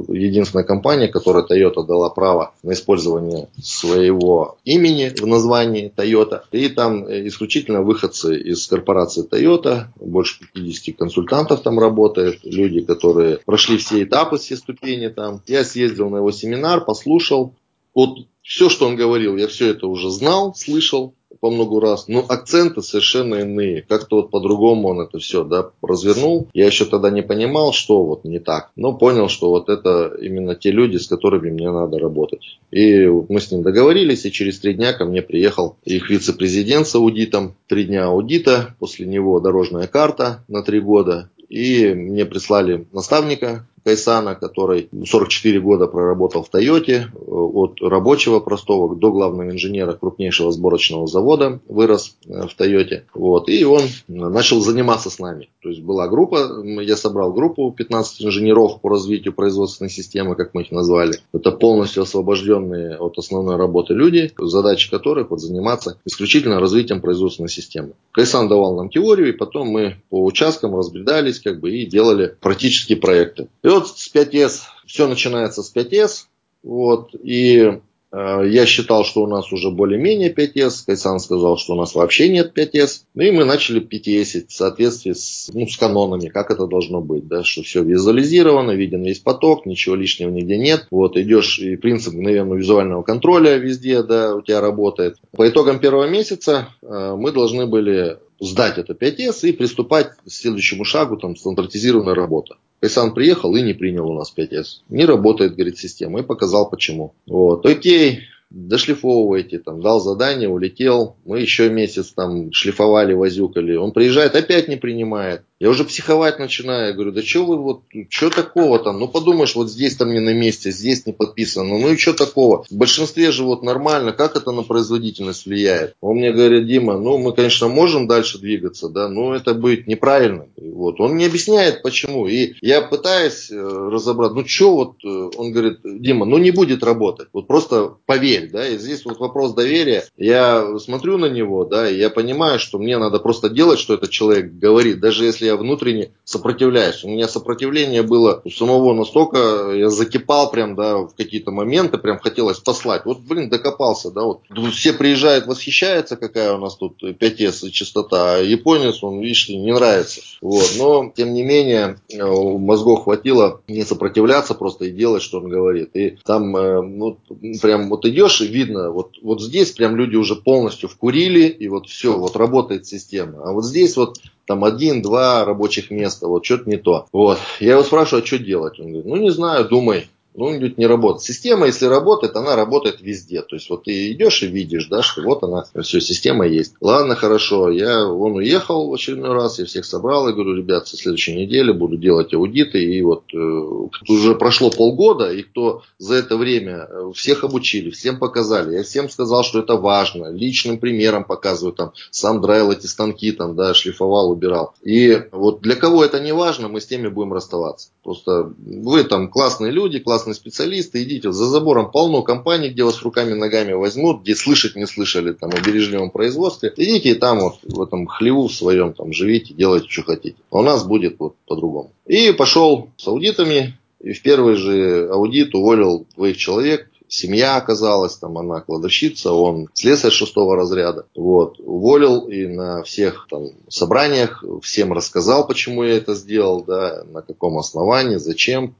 единственная 0.10 0.64
компания, 0.64 1.08
которая 1.08 1.44
Toyota 1.44 1.86
дала 1.86 2.10
право 2.10 2.54
на 2.64 2.74
использование 2.74 3.50
своего 3.62 4.58
имени 4.64 5.12
в 5.20 5.26
названии 5.26 5.92
Toyota, 5.96 6.42
и 6.52 6.70
там 6.70 7.06
исключительно 7.28 7.82
выходцы 7.82 8.40
из 8.40 8.68
корпорации 8.68 9.28
Toyota, 9.28 9.86
больше 10.00 10.40
50 10.54 10.98
консультантов 10.98 11.62
там 11.62 11.80
работает, 11.80 12.40
люди, 12.44 12.82
которые 12.82 13.40
прошли 13.46 13.78
все 13.78 14.04
этапы, 14.04 14.38
все 14.38 14.56
ступени 14.56 15.08
там. 15.08 15.42
Я 15.48 15.64
съездил 15.64 16.10
на 16.10 16.18
его 16.18 16.32
семинар, 16.32 16.84
послушал, 16.84 17.54
вот 17.94 18.20
все, 18.42 18.70
что 18.70 18.88
он 18.88 18.96
говорил, 18.96 19.38
я 19.38 19.48
все 19.48 19.70
это 19.70 19.88
уже 19.88 20.10
знал, 20.10 20.54
слышал, 20.56 21.14
по 21.42 21.50
много 21.50 21.82
раз, 21.82 22.08
но 22.08 22.24
акценты 22.28 22.82
совершенно 22.82 23.36
иные. 23.36 23.82
Как-то 23.82 24.18
вот 24.18 24.32
по-другому 24.32 24.90
он 24.90 25.02
это 25.02 25.18
все 25.20 25.44
да, 25.44 25.72
развернул. 25.82 26.48
Я 26.54 26.68
еще 26.68 26.86
тогда 26.86 27.10
не 27.10 27.24
понимал, 27.24 27.74
что 27.74 28.06
вот 28.06 28.24
не 28.24 28.40
так, 28.40 28.72
но 28.76 28.94
понял, 28.94 29.28
что 29.28 29.50
вот 29.50 29.68
это 29.68 30.14
именно 30.22 30.56
те 30.56 30.72
люди, 30.72 30.98
с 30.98 31.08
которыми 31.08 31.50
мне 31.50 31.70
надо 31.72 32.00
работать. 32.00 32.60
И 32.72 33.08
мы 33.08 33.42
с 33.42 33.52
ним 33.52 33.64
договорились, 33.64 34.26
и 34.26 34.32
через 34.32 34.60
три 34.60 34.76
дня 34.76 34.94
ко 34.94 35.06
мне 35.06 35.22
приехал 35.22 35.78
их 35.84 36.10
вице-президент 36.10 36.88
с 36.88 36.96
аудитом. 36.96 37.56
Три 37.68 37.86
дня 37.86 38.06
аудита, 38.06 38.76
после 38.80 39.08
него 39.08 39.40
дорожная 39.40 39.88
карта 39.88 40.44
на 40.48 40.64
три 40.64 40.80
года. 40.80 41.30
И 41.50 41.94
мне 41.94 42.26
прислали 42.26 42.86
наставника, 42.94 43.68
Кайсана, 43.84 44.36
который 44.36 44.90
44 45.06 45.60
года 45.60 45.88
проработал 45.88 46.44
в 46.44 46.50
Тойоте, 46.50 47.08
э, 47.14 47.18
от 47.18 47.82
рабочего 47.82 48.40
простого 48.40 48.96
до 48.96 49.12
главного 49.12 49.50
инженера 49.50 49.94
крупнейшего 49.94 50.52
сборочного 50.52 51.08
завода 51.08 51.60
вырос 51.68 52.16
э, 52.26 52.48
в 52.48 52.56
Тойоте. 52.56 53.06
Вот, 53.14 53.50
и 53.50 53.64
он 53.64 53.82
начал 54.08 54.62
заниматься 54.62 55.10
с 55.10 55.20
нами. 55.20 55.50
То 55.62 55.70
есть 55.70 55.82
была 55.82 56.08
группа, 56.08 56.64
я 56.64 56.96
собрал 56.96 57.34
группу 57.34 57.72
15 57.72 58.26
инженеров 58.26 58.82
по 58.82 58.90
развитию 58.90 59.34
производственной 59.34 59.90
системы, 59.90 60.36
как 60.36 60.54
мы 60.54 60.64
их 60.64 60.72
назвали. 60.72 61.18
Это 61.34 61.52
полностью 61.52 62.04
освобожденные 62.04 62.98
от 62.98 63.18
основной 63.18 63.58
работы 63.58 63.94
люди, 63.94 64.32
задача 64.40 64.90
которых 64.90 65.32
вот 65.32 65.40
заниматься 65.40 66.00
исключительно 66.06 66.60
развитием 66.60 67.02
производственной 67.02 67.50
системы. 67.50 67.94
Кайсан 68.12 68.48
давал 68.48 68.76
нам 68.76 68.90
теорию, 68.90 69.30
и 69.30 69.38
потом 69.38 69.68
мы 69.68 69.98
по 70.10 70.24
участкам 70.24 70.76
разбредались 70.76 71.40
как 71.40 71.60
бы, 71.60 71.72
и 71.72 71.86
делали 71.86 72.36
практические 72.40 72.98
проекты. 72.98 73.48
И 73.64 73.68
вот 73.74 73.88
с 73.88 74.14
5С, 74.14 74.62
все 74.86 75.08
начинается 75.08 75.64
с 75.64 75.76
5С, 75.76 76.26
вот, 76.64 77.16
и 77.16 77.80
э, 78.12 78.44
я 78.48 78.66
считал, 78.66 79.04
что 79.04 79.24
у 79.24 79.28
нас 79.28 79.52
уже 79.52 79.72
более-менее 79.72 80.34
5С, 80.34 80.86
Кайсан 80.86 81.20
сказал, 81.20 81.58
что 81.58 81.74
у 81.74 81.76
нас 81.76 81.96
вообще 81.96 82.30
нет 82.30 82.58
5С, 82.58 83.04
ну 83.16 83.24
и 83.24 83.32
мы 83.32 83.46
начали 83.46 83.82
5С 83.82 84.48
в 84.48 84.54
соответствии 84.54 85.14
с, 85.14 85.50
ну, 85.54 85.68
с 85.68 85.78
канонами, 85.78 86.30
как 86.30 86.52
это 86.52 86.68
должно 86.68 87.02
быть, 87.02 87.28
да, 87.28 87.44
что 87.44 87.64
все 87.64 87.84
визуализировано, 87.84 88.72
виден 88.72 89.04
весь 89.04 89.20
поток, 89.20 89.66
ничего 89.66 89.96
лишнего 89.96 90.30
нигде 90.30 90.58
нет, 90.58 90.88
вот, 90.92 91.18
идешь, 91.18 91.60
и 91.60 91.76
принцип 91.78 92.14
мгновенного 92.14 92.58
визуального 92.58 93.04
контроля 93.04 93.58
везде, 93.58 94.04
да, 94.04 94.36
у 94.36 94.42
тебя 94.42 94.62
работает. 94.62 95.18
По 95.32 95.48
итогам 95.48 95.80
первого 95.80 96.08
месяца 96.08 96.70
э, 96.82 97.16
мы 97.18 97.32
должны 97.32 97.66
были 97.66 98.20
сдать 98.40 98.78
это 98.78 98.94
5С 98.94 99.48
и 99.48 99.54
приступать 99.54 100.10
к 100.10 100.30
следующему 100.30 100.84
шагу, 100.84 101.18
там, 101.18 101.36
стандартизированная 101.36 102.16
работа. 102.16 102.58
Кайсан 102.82 103.14
приехал 103.14 103.56
и 103.56 103.62
не 103.62 103.74
принял 103.74 104.10
у 104.10 104.16
нас 104.16 104.34
5С. 104.36 104.82
Не 104.90 105.06
работает, 105.06 105.54
говорит, 105.54 105.78
система. 105.78 106.20
И 106.20 106.24
показал 106.24 106.68
почему. 106.68 107.14
Вот. 107.28 107.64
Окей, 107.66 108.22
дошлифовывайте, 108.50 109.60
там, 109.60 109.82
дал 109.82 110.00
задание, 110.00 110.50
улетел, 110.50 111.16
мы 111.24 111.42
еще 111.42 111.70
месяц 111.70 112.12
там 112.12 112.52
шлифовали, 112.52 113.14
возюкали, 113.14 113.76
он 113.76 113.92
приезжает, 113.92 114.36
опять 114.36 114.68
не 114.68 114.78
принимает. 114.78 115.44
Я 115.62 115.70
уже 115.70 115.84
психовать 115.84 116.40
начинаю, 116.40 116.88
я 116.88 116.94
говорю, 116.94 117.12
да 117.12 117.22
что 117.22 117.46
вы 117.46 117.56
вот, 117.56 117.84
что 118.10 118.32
такого 118.32 118.80
там, 118.80 118.98
ну 118.98 119.08
подумаешь, 119.08 119.54
вот 119.54 119.70
здесь 119.70 119.96
там 119.96 120.12
не 120.12 120.20
на 120.20 120.34
месте, 120.34 120.72
здесь 120.72 121.06
не 121.06 121.14
подписано, 121.14 121.78
ну 121.78 121.94
и 121.94 121.98
что 121.98 122.14
такого? 122.14 122.66
В 122.68 122.76
большинстве 122.76 123.32
же 123.32 123.44
вот 123.44 123.62
нормально, 123.62 124.12
как 124.12 124.36
это 124.36 124.50
на 124.50 124.64
производительность 124.64 125.46
влияет? 125.46 125.94
Он 126.02 126.18
мне 126.18 126.32
говорит, 126.32 126.66
Дима, 126.66 126.98
ну 126.98 127.20
мы, 127.20 127.32
конечно, 127.34 127.68
можем 127.68 128.08
дальше 128.08 128.40
двигаться, 128.40 128.90
да, 128.90 129.08
но 129.08 129.36
это 129.36 129.54
будет 129.54 129.86
неправильно. 129.86 130.48
Вот. 130.58 131.00
Он 131.00 131.16
не 131.16 131.28
объясняет, 131.28 131.84
почему. 131.84 132.26
И 132.26 132.56
я 132.62 132.82
пытаюсь 132.82 133.52
э, 133.52 133.56
разобрать, 133.56 134.32
ну 134.32 134.44
что 134.44 134.74
вот, 134.74 134.94
э, 135.06 135.30
он 135.38 135.52
говорит, 135.52 135.82
Дима, 135.84 136.26
ну 136.26 136.40
не 136.40 136.50
будет 136.50 136.82
работать, 136.84 137.28
вот 137.34 137.46
просто 137.46 137.98
поверь, 138.08 138.50
да, 138.52 138.68
и 138.68 138.80
здесь 138.80 139.06
вот 139.06 139.20
вопрос 139.20 139.54
доверия. 139.54 140.06
Я 140.18 140.80
смотрю 140.80 141.20
на 141.20 141.28
него, 141.28 141.66
да, 141.66 141.88
и 141.88 142.00
я 142.00 142.10
понимаю, 142.10 142.58
что 142.58 142.80
мне 142.80 142.98
надо 142.98 143.20
просто 143.20 143.48
делать, 143.48 143.78
что 143.78 143.94
этот 143.94 144.10
человек 144.10 144.54
говорит, 144.54 145.00
даже 145.00 145.26
если 145.26 145.51
я 145.52 145.58
внутренне 145.58 146.12
сопротивляюсь. 146.24 147.04
У 147.04 147.10
меня 147.10 147.28
сопротивление 147.28 148.04
было 148.04 148.42
у 148.44 148.50
самого 148.50 148.94
настолько, 148.94 149.72
я 149.74 149.90
закипал 149.90 150.50
прям, 150.52 150.76
да, 150.76 150.98
в 150.98 151.14
какие-то 151.16 151.52
моменты, 151.52 151.98
прям 151.98 152.20
хотелось 152.20 152.60
послать. 152.60 153.06
Вот, 153.06 153.20
блин, 153.20 153.50
докопался, 153.50 154.12
да, 154.12 154.24
вот. 154.24 154.42
Все 154.72 154.94
приезжают, 154.94 155.48
восхищаются, 155.48 156.16
какая 156.16 156.54
у 156.54 156.58
нас 156.58 156.76
тут 156.76 157.04
5С 157.04 157.70
частота, 157.70 158.36
а 158.36 158.38
японец, 158.40 159.04
он, 159.04 159.20
видишь, 159.20 159.50
не 159.50 159.74
нравится. 159.74 160.22
Вот. 160.42 160.72
Но, 160.78 161.12
тем 161.16 161.34
не 161.34 161.44
менее, 161.44 161.98
э, 162.10 162.24
мозгов 162.24 163.04
хватило 163.04 163.62
не 163.68 163.84
сопротивляться 163.84 164.54
просто 164.56 164.86
и 164.86 164.92
делать, 164.92 165.22
что 165.22 165.40
он 165.40 165.50
говорит. 165.50 165.96
И 165.96 166.18
там, 166.26 166.56
э, 166.56 166.82
ну, 166.82 167.18
прям 167.62 167.90
вот 167.90 168.06
идешь 168.06 168.42
и 168.42 168.48
видно, 168.48 168.92
вот, 168.92 169.12
вот 169.22 169.42
здесь 169.42 169.72
прям 169.72 169.96
люди 169.96 170.16
уже 170.16 170.36
полностью 170.36 170.90
вкурили, 170.90 171.48
и 171.48 171.68
вот 171.68 171.88
все, 171.88 172.18
вот 172.18 172.36
работает 172.36 172.88
система. 172.88 173.44
А 173.44 173.52
вот 173.52 173.66
здесь 173.66 173.98
вот 173.98 174.18
там 174.52 174.66
один-два 174.66 175.46
рабочих 175.46 175.92
места, 175.92 176.28
вот 176.28 176.44
что-то 176.44 176.70
не 176.70 176.76
то. 176.76 177.08
Вот. 177.14 177.38
Я 177.62 177.74
его 177.74 177.84
спрашиваю, 177.84 178.22
а 178.22 178.26
что 178.26 178.38
делать? 178.38 178.82
Он 178.82 178.88
говорит, 178.88 179.06
ну 179.06 179.16
не 179.16 179.30
знаю, 179.30 179.64
думай. 179.70 180.10
Ну, 180.34 180.50
говорит, 180.50 180.78
не 180.78 180.86
работает. 180.86 181.24
Система, 181.24 181.66
если 181.66 181.86
работает, 181.86 182.36
она 182.36 182.56
работает 182.56 183.02
везде. 183.02 183.42
То 183.42 183.56
есть, 183.56 183.70
вот 183.70 183.84
ты 183.84 184.12
идешь 184.12 184.44
и 184.44 184.48
видишь, 184.48 184.88
да, 184.88 185.02
что 185.02 185.22
вот 185.24 185.44
она, 185.44 185.66
все, 185.82 186.00
система 186.00 186.48
есть. 186.48 186.74
Ладно, 186.80 187.16
хорошо. 187.16 187.70
Я, 187.70 188.08
он 188.08 188.38
уехал 188.38 188.90
в 188.90 188.94
очередной 188.94 189.34
раз, 189.34 189.60
я 189.60 189.66
всех 189.66 189.86
собрал 189.86 190.30
и 190.30 190.34
говорю, 190.34 190.56
ребят, 190.56 190.88
со 190.88 190.96
следующей 190.96 191.36
недели 191.36 191.72
буду 191.72 191.98
делать 191.98 192.34
аудиты. 192.34 192.84
И 192.84 193.02
вот 193.02 193.24
э, 193.34 193.38
уже 193.38 194.36
прошло 194.36 194.70
полгода, 194.70 195.32
и 195.32 195.44
кто 195.44 195.84
за 195.98 196.16
это 196.16 196.38
время 196.38 196.88
э, 196.90 197.12
всех 197.14 197.44
обучили, 197.44 197.90
всем 197.90 198.18
показали. 198.18 198.76
Я 198.76 198.84
всем 198.84 199.10
сказал, 199.10 199.44
что 199.44 199.60
это 199.60 199.76
важно. 199.76 200.32
Личным 200.32 200.80
примером 200.80 201.26
показываю, 201.26 201.74
там, 201.74 201.92
сам 202.10 202.42
драил 202.42 202.72
эти 202.72 202.88
станки, 202.88 203.32
там, 203.32 203.56
да, 203.56 203.74
шлифовал, 203.74 204.32
убирал. 204.32 204.74
И 204.82 205.24
вот 205.32 205.62
для 205.62 205.76
кого 205.76 206.06
это 206.06 206.20
не 206.20 206.34
важно, 206.34 206.70
мы 206.70 206.80
с 206.80 206.88
теми 206.88 207.10
будем 207.10 207.34
расставаться. 207.34 207.90
Просто 208.04 208.54
вы 208.58 209.04
там 209.04 209.30
классные 209.30 209.72
люди, 209.72 210.00
классные 210.00 210.21
классные 210.22 210.36
специалисты, 210.36 211.04
идите, 211.04 211.32
за 211.32 211.46
забором 211.46 211.92
полно 211.92 212.22
компаний, 212.22 212.70
где 212.70 212.84
вас 212.84 213.02
руками 213.02 213.34
ногами 213.34 213.74
возьмут, 213.74 214.22
где 214.22 214.36
слышать 214.36 214.76
не 214.76 214.86
слышали 214.86 215.34
там, 215.34 215.50
о 215.52 215.60
бережливом 215.60 216.12
производстве. 216.12 216.72
Идите 216.78 217.10
и 217.10 217.16
там 217.16 217.40
вот 217.40 217.60
в 217.64 217.82
этом 217.82 218.06
хлеву 218.08 218.48
в 218.48 218.54
своем 218.54 218.94
там 218.94 219.14
живите, 219.14 219.54
делайте, 219.54 219.88
что 219.90 220.04
хотите. 220.04 220.36
А 220.52 220.60
у 220.60 220.62
нас 220.62 220.84
будет 220.84 221.16
вот 221.20 221.36
по-другому. 221.48 221.92
И 222.06 222.32
пошел 222.32 222.90
с 222.98 223.08
аудитами, 223.08 223.78
и 224.00 224.14
в 224.14 224.22
первый 224.22 224.56
же 224.56 225.10
аудит 225.12 225.56
уволил 225.56 226.06
двоих 226.16 226.38
человек, 226.38 226.90
семья 227.08 227.58
оказалась, 227.58 228.16
там 228.16 228.38
она 228.38 228.62
кладовщица, 228.62 229.32
он 229.34 229.70
слесарь 229.74 230.12
шестого 230.12 230.56
разряда. 230.56 231.06
Вот. 231.16 231.60
Уволил 231.60 232.28
и 232.28 232.46
на 232.46 232.84
всех 232.84 233.28
там 233.30 233.50
собраниях 233.70 234.44
всем 234.62 234.94
рассказал, 234.94 235.48
почему 235.48 235.84
я 235.84 235.98
это 235.98 236.14
сделал, 236.14 236.64
да, 236.64 237.04
на 237.12 237.22
каком 237.22 237.58
основании, 237.58 238.18
зачем, 238.18 238.76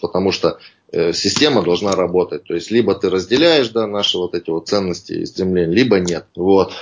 потому 0.00 0.32
что 0.32 0.58
система 1.12 1.62
должна 1.62 1.92
работать. 1.92 2.44
То 2.44 2.54
есть, 2.54 2.70
либо 2.70 2.94
ты 2.94 3.10
разделяешь 3.10 3.68
да, 3.70 3.86
наши 3.86 4.18
вот 4.18 4.34
эти 4.34 4.50
вот 4.50 4.68
ценности 4.68 5.12
и 5.12 5.26
стремления, 5.26 5.72
либо 5.72 5.98
нет. 5.98 6.26
Вот. 6.36 6.72